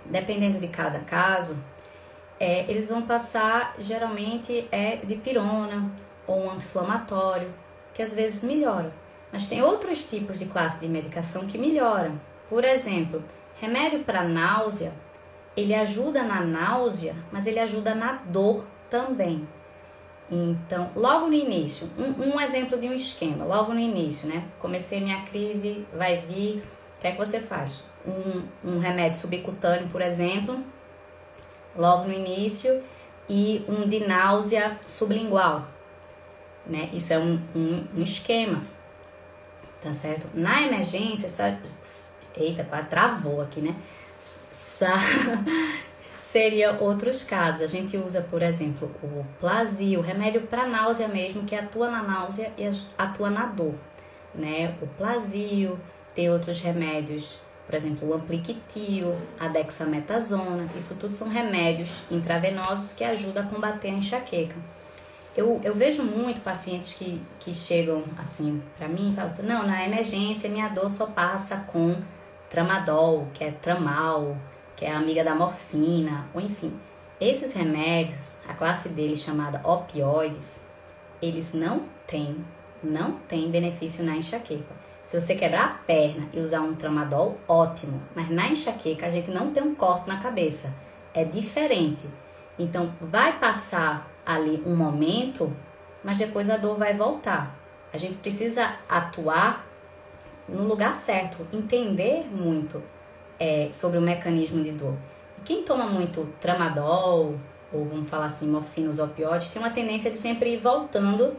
dependendo 0.06 0.60
de 0.60 0.68
cada 0.68 1.00
caso, 1.00 1.58
é, 2.40 2.70
eles 2.70 2.90
vão 2.90 3.04
passar 3.04 3.76
geralmente 3.80 4.68
é 4.72 4.96
de 4.98 5.16
pirona 5.16 5.92
ou 6.26 6.46
um 6.46 6.52
anti-inflamatório, 6.52 7.54
que 7.94 8.02
às 8.02 8.14
vezes 8.14 8.44
melhora. 8.44 8.92
Mas 9.32 9.47
tem 9.47 9.61
outros 9.61 10.03
tipos 10.03 10.39
de 10.39 10.45
classe 10.45 10.80
de 10.80 10.88
medicação 10.88 11.45
que 11.45 11.57
melhoram. 11.57 12.19
Por 12.49 12.63
exemplo, 12.63 13.23
remédio 13.59 14.03
para 14.03 14.23
náusea, 14.23 14.91
ele 15.55 15.73
ajuda 15.73 16.23
na 16.23 16.41
náusea, 16.41 17.15
mas 17.32 17.45
ele 17.45 17.59
ajuda 17.59 17.93
na 17.93 18.13
dor 18.13 18.65
também. 18.89 19.47
Então, 20.32 20.91
logo 20.95 21.27
no 21.27 21.34
início, 21.34 21.89
um, 21.97 22.36
um, 22.36 22.41
exemplo 22.41 22.77
de 22.77 22.88
um 22.88 22.93
esquema, 22.93 23.45
logo 23.45 23.73
no 23.73 23.80
início, 23.80 24.27
né? 24.27 24.45
Comecei 24.59 24.99
minha 24.99 25.23
crise, 25.23 25.86
vai 25.93 26.21
vir, 26.21 26.57
o 26.57 27.01
que 27.01 27.07
é 27.07 27.11
que 27.11 27.17
você 27.17 27.39
faz? 27.39 27.84
Um, 28.05 28.43
um 28.63 28.80
remédio 28.80 29.19
subcutâneo, 29.19 29.89
por 29.89 30.01
exemplo, 30.01 30.63
logo 31.75 32.05
no 32.05 32.13
início, 32.13 32.82
e 33.27 33.63
um 33.67 33.88
de 33.88 34.05
náusea 34.05 34.80
sublingual, 34.84 35.67
né? 36.65 36.89
Isso 36.93 37.11
é 37.11 37.17
um, 37.19 37.39
um, 37.55 37.88
um 37.95 38.01
esquema 38.01 38.61
tá 39.82 39.93
certo? 39.93 40.27
Na 40.34 40.61
emergência, 40.61 41.30
só... 41.30 41.43
eita, 42.36 42.63
travou 42.89 43.41
aqui, 43.41 43.61
né? 43.61 43.75
Só... 44.51 44.86
Seria 46.19 46.73
outros 46.73 47.23
casos. 47.23 47.61
A 47.61 47.65
gente 47.65 47.97
usa, 47.97 48.21
por 48.21 48.43
exemplo, 48.43 48.91
o 49.01 49.25
Plasil, 49.39 49.99
remédio 49.99 50.41
para 50.41 50.67
náusea 50.67 51.07
mesmo, 51.07 51.43
que 51.43 51.55
atua 51.55 51.89
na 51.89 52.03
náusea 52.03 52.53
e 52.55 52.69
atua 52.95 53.32
na 53.32 53.47
dor, 53.47 53.73
né? 54.36 54.75
O 54.80 54.86
Plasil, 54.86 55.80
tem 56.13 56.30
outros 56.30 56.61
remédios, 56.61 57.39
por 57.65 57.73
exemplo, 57.73 58.09
o 58.09 58.13
Ampliquitil, 58.13 59.15
a 59.39 59.47
dexametasona, 59.47 60.69
isso 60.75 60.93
tudo 60.95 61.15
são 61.15 61.27
remédios 61.27 62.03
intravenosos 62.11 62.93
que 62.93 63.03
ajudam 63.03 63.43
a 63.43 63.47
combater 63.47 63.89
a 63.89 63.93
enxaqueca. 63.93 64.55
Eu, 65.40 65.62
eu 65.64 65.74
vejo 65.74 66.04
muito 66.04 66.42
pacientes 66.42 66.94
que, 66.96 67.22
que 67.40 67.54
chegam 67.54 68.04
assim 68.18 68.62
para 68.78 68.90
mim 68.90 69.12
e 69.12 69.16
falam 69.16 69.32
assim: 69.32 69.44
não, 69.44 69.66
na 69.66 69.86
emergência 69.86 70.50
minha 70.50 70.68
dor 70.68 70.90
só 70.90 71.06
passa 71.06 71.56
com 71.72 71.96
tramadol, 72.50 73.26
que 73.34 73.46
é 73.46 73.52
tramal, 73.52 74.36
que 74.76 74.84
é 74.84 74.92
amiga 74.92 75.24
da 75.24 75.34
morfina, 75.34 76.28
ou 76.34 76.42
enfim. 76.42 76.74
Esses 77.22 77.54
remédios, 77.54 78.42
a 78.50 78.54
classe 78.54 78.90
deles 78.90 79.22
chamada 79.22 79.62
opioides, 79.66 80.62
eles 81.22 81.54
não 81.54 81.86
têm, 82.06 82.44
não 82.84 83.14
têm 83.14 83.50
benefício 83.50 84.04
na 84.04 84.18
enxaqueca. 84.18 84.76
Se 85.06 85.20
você 85.22 85.36
quebrar 85.36 85.66
a 85.66 85.74
perna 85.86 86.28
e 86.34 86.42
usar 86.42 86.60
um 86.60 86.76
tramadol, 86.76 87.38
ótimo. 87.48 88.02
Mas 88.14 88.30
na 88.30 88.50
enxaqueca 88.50 89.06
a 89.06 89.10
gente 89.10 89.32
não 89.32 89.52
tem 89.52 89.64
um 89.64 89.74
corte 89.74 90.06
na 90.06 90.20
cabeça. 90.20 90.74
É 91.14 91.24
diferente. 91.24 92.06
Então 92.58 92.94
vai 93.00 93.40
passar 93.40 94.06
ali 94.30 94.61
um 94.63 94.75
momento, 94.75 95.51
mas 96.03 96.19
depois 96.19 96.51
a 96.51 96.57
dor 96.57 96.77
vai 96.77 96.93
voltar. 96.93 97.55
A 97.91 97.97
gente 97.97 98.17
precisa 98.17 98.75
atuar 98.88 99.65
no 100.47 100.65
lugar 100.65 100.93
certo, 100.93 101.47
entender 101.51 102.27
muito 102.32 102.84
é, 103.39 103.69
sobre 103.71 103.97
o 103.97 104.01
mecanismo 104.01 104.63
de 104.63 104.71
dor. 104.71 104.95
Quem 105.43 105.63
toma 105.63 105.86
muito 105.86 106.32
tramadol, 106.39 107.39
ou 107.73 107.86
vamos 107.86 108.07
falar 108.07 108.25
assim, 108.25 108.47
morfina, 108.47 108.91
opioides, 109.03 109.49
tem 109.49 109.59
uma 109.59 109.71
tendência 109.71 110.11
de 110.11 110.17
sempre 110.17 110.53
ir 110.53 110.57
voltando 110.57 111.36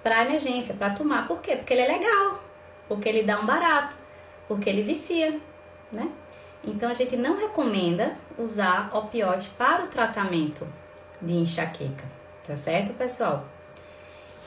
para 0.00 0.24
emergência, 0.24 0.76
para 0.76 0.90
tomar. 0.90 1.26
Por 1.26 1.42
quê? 1.42 1.56
Porque 1.56 1.72
ele 1.72 1.82
é 1.82 1.88
legal, 1.88 2.40
porque 2.86 3.08
ele 3.08 3.24
dá 3.24 3.40
um 3.40 3.46
barato, 3.46 3.96
porque 4.46 4.70
ele 4.70 4.82
vicia, 4.84 5.40
né? 5.90 6.08
Então 6.62 6.88
a 6.88 6.94
gente 6.94 7.16
não 7.16 7.36
recomenda 7.36 8.16
usar 8.38 8.90
opioide 8.94 9.48
para 9.58 9.84
o 9.84 9.88
tratamento 9.88 10.68
de 11.20 11.32
enxaqueca, 11.32 12.04
tá 12.46 12.56
certo, 12.56 12.92
pessoal? 12.94 13.44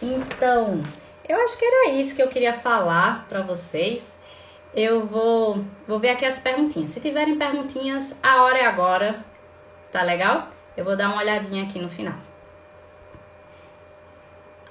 Então, 0.02 0.82
eu 1.28 1.38
acho 1.42 1.58
que 1.58 1.66
era 1.66 1.92
isso 1.92 2.16
que 2.16 2.22
eu 2.22 2.28
queria 2.28 2.54
falar 2.54 3.26
para 3.30 3.42
vocês. 3.42 4.18
Eu 4.76 5.06
vou, 5.06 5.64
vou 5.88 6.00
ver 6.00 6.10
aqui 6.10 6.26
as 6.26 6.40
perguntinhas. 6.40 6.90
Se 6.90 7.00
tiverem 7.00 7.38
perguntinhas, 7.38 8.14
a 8.22 8.44
hora 8.44 8.58
é 8.58 8.66
agora. 8.66 9.24
Tá 9.92 10.02
legal? 10.02 10.50
Eu 10.76 10.84
vou 10.84 10.98
dar 10.98 11.10
uma 11.10 11.20
olhadinha 11.20 11.64
aqui 11.64 11.80
no 11.80 11.88
final. 11.88 12.16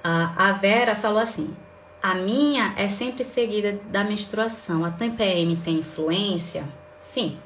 A, 0.03 0.49
a 0.49 0.51
Vera 0.53 0.95
falou 0.95 1.19
assim: 1.19 1.55
a 2.01 2.13
minha 2.13 2.73
é 2.77 2.87
sempre 2.87 3.23
seguida 3.23 3.79
da 3.85 4.03
menstruação. 4.03 4.83
A 4.83 4.91
TPM 4.91 5.55
tem 5.55 5.77
influência? 5.77 6.67
Sim, 6.99 7.39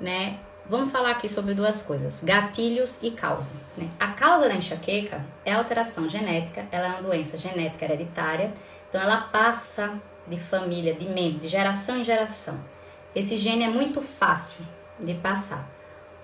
né? 0.00 0.38
Vamos 0.70 0.92
falar 0.92 1.10
aqui 1.10 1.28
sobre 1.28 1.52
duas 1.52 1.82
coisas: 1.82 2.22
gatilhos 2.22 3.02
e 3.02 3.10
causa. 3.10 3.52
Né? 3.76 3.88
A 3.98 4.12
causa 4.12 4.48
da 4.48 4.54
enxaqueca 4.54 5.20
é 5.44 5.52
alteração 5.52 6.08
genética, 6.08 6.64
ela 6.70 6.86
é 6.86 6.90
uma 6.90 7.02
doença 7.02 7.36
genética 7.36 7.84
hereditária, 7.84 8.54
então 8.88 9.00
ela 9.00 9.22
passa 9.22 10.00
de 10.28 10.38
família, 10.38 10.94
de 10.94 11.06
membro, 11.06 11.40
de 11.40 11.48
geração 11.48 11.98
em 11.98 12.04
geração. 12.04 12.64
Esse 13.12 13.36
gene 13.36 13.64
é 13.64 13.68
muito 13.68 14.00
fácil 14.00 14.64
de 15.00 15.14
passar. 15.14 15.68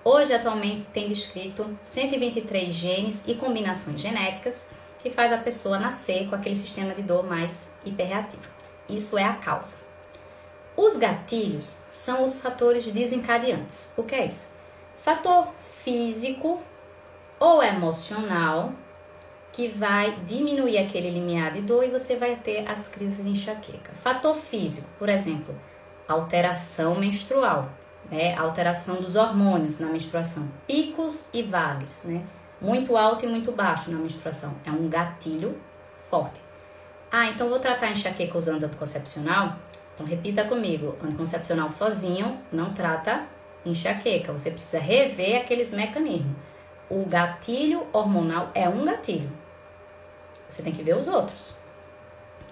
Hoje, 0.01 0.33
atualmente, 0.33 0.85
tem 0.93 1.09
descrito 1.09 1.77
123 1.83 2.73
genes 2.73 3.25
e 3.27 3.35
combinações 3.35 3.99
genéticas 3.99 4.69
que 4.99 5.09
faz 5.09 5.33
a 5.33 5.37
pessoa 5.37 5.77
nascer 5.77 6.29
com 6.29 6.35
aquele 6.35 6.55
sistema 6.55 6.93
de 6.93 7.01
dor 7.01 7.27
mais 7.27 7.73
hiperreativo. 7.83 8.47
Isso 8.87 9.17
é 9.17 9.25
a 9.25 9.33
causa. 9.33 9.86
Os 10.77 10.95
gatilhos 10.95 11.81
são 11.89 12.23
os 12.23 12.39
fatores 12.39 12.85
desencadeantes. 12.85 13.91
O 13.97 14.03
que 14.03 14.13
é 14.13 14.27
isso? 14.27 14.47
Fator 15.03 15.47
físico 15.59 16.61
ou 17.39 17.63
emocional 17.63 18.73
que 19.51 19.69
vai 19.69 20.11
diminuir 20.27 20.77
aquele 20.77 21.09
limiar 21.09 21.53
de 21.53 21.61
dor 21.61 21.83
e 21.83 21.89
você 21.89 22.15
vai 22.15 22.35
ter 22.35 22.69
as 22.69 22.87
crises 22.87 23.25
de 23.25 23.31
enxaqueca. 23.31 23.91
Fator 24.03 24.35
físico, 24.35 24.87
por 24.99 25.09
exemplo, 25.09 25.59
alteração 26.07 26.93
menstrual, 26.99 27.67
né? 28.11 28.35
Alteração 28.37 28.97
dos 28.97 29.15
hormônios 29.15 29.79
na 29.79 29.87
menstruação, 29.87 30.47
picos 30.67 31.27
e 31.33 31.41
vales, 31.41 32.03
né? 32.03 32.23
Muito 32.61 32.95
alto 32.95 33.25
e 33.25 33.27
muito 33.27 33.51
baixo 33.51 33.89
na 33.89 33.97
menstruação. 33.97 34.55
É 34.63 34.69
um 34.69 34.87
gatilho 34.87 35.59
forte. 35.95 36.39
Ah, 37.11 37.27
então 37.27 37.49
vou 37.49 37.59
tratar 37.59 37.89
enxaqueca 37.89 38.37
usando 38.37 38.63
anticoncepcional? 38.63 39.55
Então 39.97 40.05
repita 40.05 40.43
comigo, 40.43 40.95
anticoncepcional 41.03 41.71
sozinho 41.71 42.39
não 42.51 42.71
trata 42.71 43.25
enxaqueca. 43.65 44.31
Você 44.31 44.51
precisa 44.51 44.77
rever 44.77 45.41
aqueles 45.41 45.73
mecanismos. 45.73 46.35
O 46.87 47.03
gatilho 47.03 47.87
hormonal 47.91 48.51
é 48.53 48.69
um 48.69 48.85
gatilho, 48.85 49.29
você 50.47 50.61
tem 50.61 50.71
que 50.71 50.83
ver 50.83 50.95
os 50.95 51.07
outros, 51.07 51.55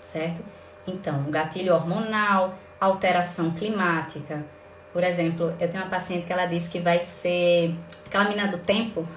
certo? 0.01 0.43
Então, 0.85 1.23
gatilho 1.29 1.73
hormonal, 1.73 2.55
alteração 2.79 3.51
climática. 3.51 4.43
Por 4.91 5.03
exemplo, 5.03 5.53
eu 5.59 5.69
tenho 5.69 5.83
uma 5.83 5.89
paciente 5.89 6.25
que 6.25 6.33
ela 6.33 6.47
disse 6.47 6.69
que 6.69 6.79
vai 6.79 6.99
ser 6.99 7.75
aquela 8.05 8.27
mina 8.27 8.47
do 8.47 8.57
tempo, 8.57 9.07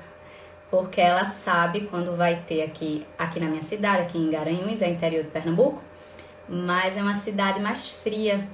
porque 0.70 1.00
ela 1.00 1.24
sabe 1.24 1.86
quando 1.86 2.16
vai 2.16 2.42
ter 2.46 2.62
aqui, 2.62 3.04
aqui 3.18 3.40
na 3.40 3.46
minha 3.46 3.62
cidade, 3.62 4.02
aqui 4.02 4.18
em 4.18 4.30
Garanhuns, 4.30 4.82
é 4.82 4.88
interior 4.88 5.24
de 5.24 5.30
Pernambuco, 5.30 5.82
mas 6.48 6.96
é 6.96 7.02
uma 7.02 7.14
cidade 7.14 7.60
mais 7.60 7.90
fria, 7.90 8.48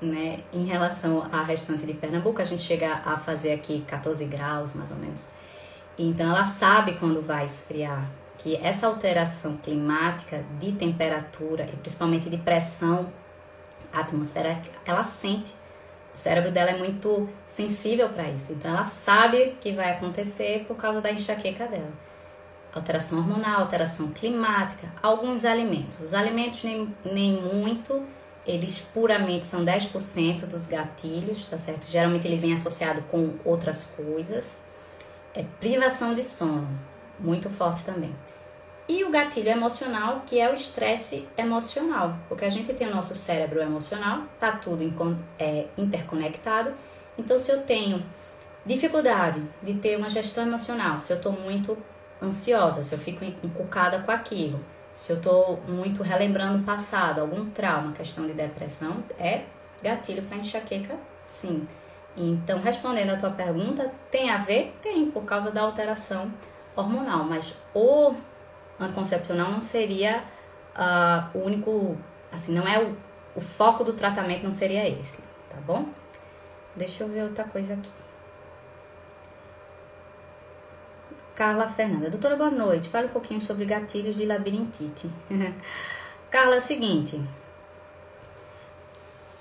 né, 0.00 0.40
em 0.52 0.64
relação 0.64 1.26
à 1.32 1.42
restante 1.42 1.86
de 1.86 1.94
Pernambuco. 1.94 2.40
A 2.40 2.44
gente 2.44 2.62
chega 2.62 3.02
a 3.04 3.16
fazer 3.16 3.52
aqui 3.52 3.82
14 3.86 4.24
graus, 4.26 4.74
mais 4.74 4.90
ou 4.90 4.96
menos. 4.96 5.28
Então 5.98 6.30
ela 6.30 6.44
sabe 6.44 6.94
quando 6.94 7.20
vai 7.20 7.44
esfriar 7.44 8.10
que 8.38 8.56
essa 8.56 8.86
alteração 8.86 9.56
climática 9.58 10.42
de 10.58 10.72
temperatura 10.72 11.64
e 11.64 11.76
principalmente 11.76 12.30
de 12.30 12.38
pressão 12.38 13.12
atmosférica, 13.92 14.70
ela 14.84 15.02
sente. 15.02 15.54
O 16.12 16.16
cérebro 16.16 16.50
dela 16.50 16.70
é 16.70 16.76
muito 16.76 17.28
sensível 17.46 18.08
para 18.08 18.28
isso, 18.30 18.52
então 18.52 18.70
ela 18.70 18.84
sabe 18.84 19.56
que 19.60 19.72
vai 19.72 19.92
acontecer 19.92 20.64
por 20.66 20.76
causa 20.76 21.00
da 21.00 21.12
enxaqueca 21.12 21.66
dela. 21.66 21.92
Alteração 22.72 23.18
hormonal, 23.18 23.62
alteração 23.62 24.10
climática, 24.10 24.92
alguns 25.02 25.44
alimentos. 25.44 26.00
Os 26.00 26.14
alimentos 26.14 26.62
nem, 26.62 26.94
nem 27.04 27.32
muito, 27.32 28.06
eles 28.46 28.78
puramente 28.78 29.46
são 29.46 29.64
10% 29.64 30.46
dos 30.46 30.66
gatilhos, 30.66 31.46
tá 31.46 31.58
certo? 31.58 31.86
Geralmente 31.88 32.26
eles 32.26 32.40
vêm 32.40 32.52
associados 32.52 33.04
com 33.10 33.34
outras 33.44 33.84
coisas. 33.96 34.62
É 35.34 35.44
privação 35.58 36.14
de 36.14 36.24
sono, 36.24 36.68
muito 37.18 37.50
forte 37.50 37.84
também. 37.84 38.14
E 38.88 39.04
o 39.04 39.10
gatilho 39.10 39.50
emocional, 39.50 40.24
que 40.26 40.40
é 40.40 40.50
o 40.50 40.54
estresse 40.54 41.28
emocional, 41.38 42.16
porque 42.28 42.44
a 42.44 42.50
gente 42.50 42.74
tem 42.74 42.88
o 42.88 42.94
nosso 42.94 43.14
cérebro 43.14 43.60
emocional, 43.60 44.24
tá 44.40 44.50
tudo 44.50 44.82
é, 45.38 45.66
interconectado. 45.78 46.72
Então, 47.16 47.38
se 47.38 47.52
eu 47.52 47.62
tenho 47.62 48.04
dificuldade 48.66 49.40
de 49.62 49.74
ter 49.74 49.96
uma 49.96 50.08
gestão 50.08 50.44
emocional, 50.44 50.98
se 50.98 51.12
eu 51.12 51.18
estou 51.18 51.30
muito 51.30 51.78
ansiosa, 52.22 52.82
se 52.82 52.94
eu 52.94 52.98
fico 52.98 53.24
encucada 53.24 54.00
com 54.00 54.10
aquilo, 54.10 54.60
se 54.92 55.12
eu 55.12 55.16
estou 55.16 55.60
muito 55.68 56.02
relembrando 56.02 56.58
o 56.58 56.62
passado, 56.62 57.20
algum 57.20 57.48
trauma, 57.50 57.92
questão 57.92 58.26
de 58.26 58.32
depressão, 58.32 59.02
é 59.18 59.44
gatilho 59.82 60.22
para 60.24 60.36
enxaqueca, 60.36 60.96
sim. 61.24 61.66
Então, 62.16 62.60
respondendo 62.60 63.10
a 63.10 63.16
tua 63.16 63.30
pergunta, 63.30 63.90
tem 64.10 64.30
a 64.30 64.38
ver? 64.38 64.76
Tem, 64.82 65.10
por 65.10 65.24
causa 65.24 65.50
da 65.50 65.62
alteração 65.62 66.32
hormonal, 66.74 67.24
mas 67.24 67.56
o 67.74 68.14
anticoncepcional 68.78 69.50
não 69.50 69.62
seria 69.62 70.24
uh, 70.74 71.38
o 71.38 71.44
único, 71.44 71.96
assim, 72.32 72.52
não 72.52 72.66
é 72.66 72.82
o, 72.82 72.96
o 73.34 73.40
foco 73.40 73.84
do 73.84 73.92
tratamento, 73.92 74.42
não 74.42 74.50
seria 74.50 74.88
esse, 74.88 75.22
tá 75.48 75.56
bom? 75.64 75.86
Deixa 76.74 77.04
eu 77.04 77.08
ver 77.08 77.22
outra 77.22 77.44
coisa 77.44 77.74
aqui. 77.74 77.90
Carla 81.40 81.66
Fernanda. 81.66 82.10
Doutora, 82.10 82.36
boa 82.36 82.50
noite. 82.50 82.90
Fale 82.90 83.06
um 83.06 83.12
pouquinho 83.12 83.40
sobre 83.40 83.64
gatilhos 83.64 84.14
de 84.14 84.26
labirintite. 84.26 85.08
Carla, 86.30 86.56
é 86.56 86.58
o 86.58 86.60
seguinte. 86.60 87.18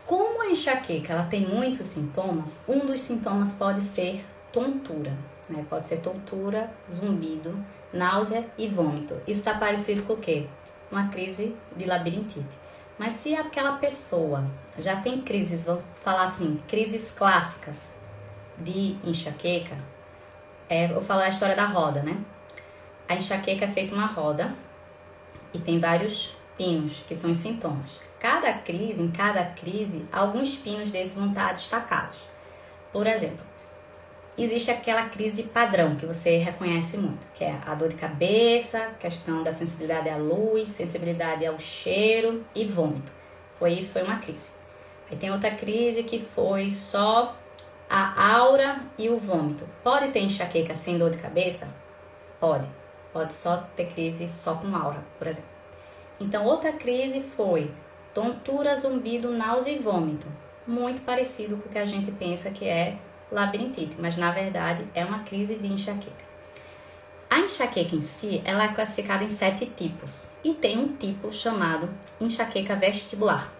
Como 0.05 0.41
a 0.41 0.47
enxaqueca 0.47 1.11
ela 1.11 1.25
tem 1.25 1.45
muitos 1.45 1.87
sintomas, 1.87 2.61
um 2.65 2.85
dos 2.85 3.01
sintomas 3.01 3.55
pode 3.55 3.81
ser 3.81 4.25
tontura. 4.49 5.11
Né? 5.49 5.65
Pode 5.69 5.87
ser 5.87 5.97
tontura, 5.97 6.71
zumbido, 6.89 7.61
náusea 7.91 8.49
e 8.57 8.69
vômito. 8.69 9.15
Isso 9.27 9.41
está 9.41 9.55
parecido 9.55 10.03
com 10.03 10.13
o 10.13 10.17
quê? 10.21 10.47
Uma 10.89 11.09
crise 11.09 11.53
de 11.75 11.83
labirintite. 11.83 12.57
Mas 12.97 13.11
se 13.11 13.35
aquela 13.35 13.73
pessoa 13.73 14.49
já 14.77 15.01
tem 15.01 15.19
crises, 15.19 15.65
vamos 15.65 15.85
falar 16.01 16.23
assim, 16.23 16.61
crises 16.65 17.11
clássicas 17.11 17.93
de 18.57 18.95
enxaqueca, 19.03 19.77
é, 20.69 20.87
vou 20.87 21.01
falar 21.01 21.25
a 21.25 21.29
história 21.29 21.55
da 21.55 21.65
roda, 21.65 22.03
né? 22.03 22.17
A 23.07 23.15
enxaqueca 23.15 23.65
é 23.65 23.67
feita 23.67 23.95
uma 23.95 24.05
roda 24.05 24.53
e 25.51 25.57
tem 25.57 25.79
vários 25.79 26.37
pinos, 26.55 27.03
que 27.07 27.15
são 27.15 27.31
os 27.31 27.37
sintomas. 27.37 28.01
Cada 28.19 28.53
crise, 28.53 29.01
em 29.01 29.09
cada 29.09 29.43
crise, 29.45 30.05
alguns 30.11 30.55
pinos 30.55 30.91
desses 30.91 31.17
vão 31.17 31.29
estar 31.29 31.53
destacados. 31.53 32.17
Por 32.93 33.07
exemplo, 33.07 33.43
existe 34.37 34.69
aquela 34.69 35.09
crise 35.09 35.43
padrão 35.43 35.95
que 35.95 36.05
você 36.05 36.37
reconhece 36.37 36.97
muito, 36.97 37.25
que 37.33 37.43
é 37.43 37.57
a 37.65 37.73
dor 37.73 37.89
de 37.89 37.95
cabeça, 37.95 38.91
questão 38.99 39.41
da 39.41 39.51
sensibilidade 39.51 40.09
à 40.09 40.17
luz, 40.17 40.67
sensibilidade 40.67 41.45
ao 41.45 41.57
cheiro 41.57 42.45
e 42.53 42.65
vômito. 42.65 43.11
Foi 43.57 43.73
isso, 43.73 43.91
foi 43.91 44.03
uma 44.03 44.19
crise. 44.19 44.51
Aí 45.09 45.17
tem 45.17 45.31
outra 45.31 45.51
crise 45.51 46.03
que 46.03 46.19
foi 46.19 46.69
só 46.69 47.35
a 47.89 48.35
aura 48.35 48.81
e 48.97 49.09
o 49.09 49.17
vômito. 49.17 49.67
Pode 49.83 50.09
ter 50.09 50.19
enxaqueca 50.19 50.75
sem 50.75 50.97
dor 50.97 51.09
de 51.09 51.17
cabeça? 51.17 51.73
Pode. 52.39 52.69
Pode 53.11 53.33
só 53.33 53.57
ter 53.75 53.87
crise 53.87 54.27
só 54.27 54.55
com 54.55 54.75
aura, 54.75 55.03
por 55.17 55.25
exemplo. 55.25 55.49
Então, 56.19 56.45
outra 56.45 56.73
crise 56.73 57.21
foi 57.35 57.71
tontura, 58.13 58.75
zumbido, 58.75 59.31
náusea 59.31 59.71
e 59.71 59.79
vômito. 59.79 60.27
Muito 60.67 61.01
parecido 61.01 61.57
com 61.57 61.67
o 61.67 61.71
que 61.71 61.79
a 61.79 61.85
gente 61.85 62.11
pensa 62.11 62.51
que 62.51 62.65
é 62.65 62.97
labirintite, 63.31 63.95
mas 63.99 64.17
na 64.17 64.31
verdade 64.31 64.85
é 64.93 65.03
uma 65.03 65.23
crise 65.23 65.55
de 65.55 65.67
enxaqueca. 65.67 66.29
A 67.29 67.39
enxaqueca 67.39 67.95
em 67.95 68.01
si, 68.01 68.41
ela 68.43 68.65
é 68.65 68.73
classificada 68.73 69.23
em 69.23 69.29
sete 69.29 69.65
tipos 69.65 70.29
e 70.43 70.53
tem 70.53 70.77
um 70.77 70.95
tipo 70.95 71.31
chamado 71.31 71.89
enxaqueca 72.19 72.75
vestibular, 72.75 73.51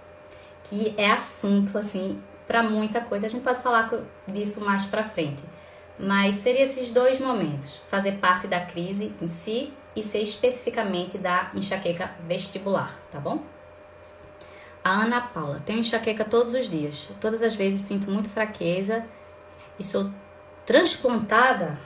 que 0.64 0.94
é 0.98 1.12
assunto 1.12 1.78
assim 1.78 2.20
para 2.50 2.64
muita 2.64 3.00
coisa. 3.00 3.28
A 3.28 3.30
gente 3.30 3.43
pode 3.43 3.62
falar 3.62 3.91
disso 4.28 4.60
mais 4.62 4.84
para 4.84 5.04
frente. 5.04 5.43
Mas 6.00 6.34
seria 6.34 6.64
esses 6.64 6.91
dois 6.91 7.20
momentos: 7.20 7.78
fazer 7.88 8.14
parte 8.14 8.47
da 8.47 8.60
crise 8.60 9.14
em 9.22 9.28
si 9.28 9.72
e 9.95 10.02
ser 10.02 10.22
especificamente 10.22 11.16
da 11.20 11.52
enxaqueca 11.54 12.12
vestibular, 12.28 13.00
tá 13.12 13.20
bom? 13.20 13.43
A 14.84 14.89
Ana 14.89 15.22
Paula, 15.22 15.60
tenho 15.64 15.80
enxaqueca 15.80 16.26
todos 16.26 16.56
os 16.56 16.68
dias. 16.68 17.12
Todas 17.22 17.43
as 17.43 17.54
vezes 17.54 17.82
sinto 17.82 18.10
muita 18.10 18.30
fraqueza 18.30 19.06
e 19.78 19.84
sou 19.84 20.10
transplantada. 20.66 21.78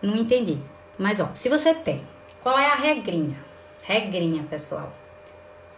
Não 0.00 0.16
entendi. 0.16 0.58
Mas 0.96 1.20
ó, 1.20 1.30
se 1.34 1.50
você 1.50 1.74
tem, 1.74 2.06
qual 2.40 2.58
é 2.58 2.66
a 2.66 2.76
regrinha? 2.76 3.44
Regrinha, 3.82 4.44
pessoal. 4.44 4.90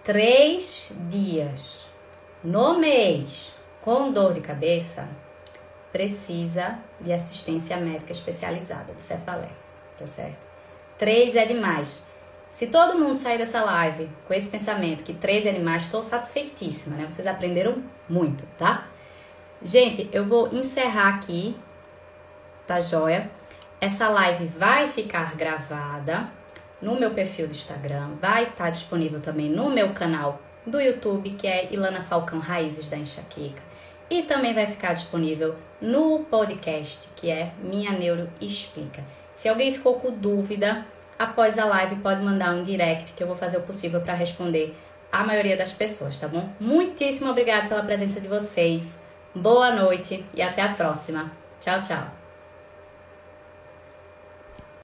Três 0.05 0.93
dias 1.09 1.88
no 2.49 2.78
mês 2.78 3.55
com 3.82 4.11
dor 4.11 4.32
de 4.32 4.40
cabeça, 4.40 5.07
precisa 5.92 6.78
de 6.99 7.12
assistência 7.12 7.76
médica 7.76 8.11
especializada 8.11 8.94
de 8.94 9.03
cefaleia, 9.03 9.53
tá 9.99 10.07
certo? 10.07 10.49
Três 10.96 11.36
é 11.36 11.44
demais. 11.44 12.07
Se 12.49 12.68
todo 12.68 12.99
mundo 12.99 13.16
sair 13.16 13.36
dessa 13.36 13.62
live 13.62 14.09
com 14.26 14.32
esse 14.32 14.49
pensamento 14.49 15.05
que 15.05 15.12
três 15.12 15.44
é 15.44 15.53
demais, 15.53 15.82
estou 15.82 16.03
satisfeitíssima, 16.03 16.96
né? 16.96 17.05
Vocês 17.09 17.26
aprenderam 17.26 17.82
muito, 18.09 18.46
tá? 18.57 18.86
Gente, 19.62 20.09
eu 20.11 20.24
vou 20.24 20.49
encerrar 20.51 21.16
aqui, 21.16 21.55
tá 22.66 22.80
joia? 22.80 23.30
Essa 23.78 24.09
live 24.09 24.46
vai 24.46 24.88
ficar 24.88 25.36
gravada 25.36 26.30
no 26.80 26.99
meu 26.99 27.11
perfil 27.11 27.46
do 27.46 27.53
Instagram, 27.53 28.14
vai 28.18 28.44
estar 28.44 28.64
tá 28.64 28.70
disponível 28.70 29.20
também 29.20 29.51
no 29.51 29.68
meu 29.68 29.92
canal 29.92 30.47
do 30.69 30.81
YouTube, 30.81 31.31
que 31.31 31.47
é 31.47 31.73
Ilana 31.73 32.03
Falcão 32.03 32.39
Raízes 32.39 32.89
da 32.89 32.97
Enxaqueca. 32.97 33.62
E 34.11 34.23
também 34.23 34.55
vai 34.55 34.66
ficar 34.66 34.95
disponível 34.95 35.55
no 35.81 36.21
podcast, 36.21 37.09
que 37.16 37.31
é 37.31 37.53
Minha 37.62 37.93
Neuro 37.93 38.29
Explica. 38.41 39.05
Se 39.35 39.49
alguém 39.49 39.73
ficou 39.73 39.95
com 40.01 40.11
dúvida, 40.11 40.87
após 41.19 41.59
a 41.59 41.64
live 41.64 41.97
pode 41.97 42.23
mandar 42.23 42.55
um 42.55 42.62
direct 42.62 43.12
que 43.12 43.23
eu 43.23 43.27
vou 43.27 43.37
fazer 43.37 43.59
o 43.59 43.62
possível 43.62 44.01
para 44.01 44.14
responder 44.14 44.75
a 45.11 45.25
maioria 45.25 45.57
das 45.57 45.73
pessoas, 45.73 46.19
tá 46.19 46.29
bom? 46.29 46.49
Muitíssimo 46.61 47.31
obrigada 47.31 47.69
pela 47.69 47.83
presença 47.83 48.21
de 48.21 48.29
vocês. 48.29 49.03
Boa 49.35 49.73
noite 49.73 50.25
e 50.35 50.43
até 50.43 50.62
a 50.62 50.73
próxima. 50.73 51.31
Tchau, 51.61 51.81
tchau. 51.81 52.18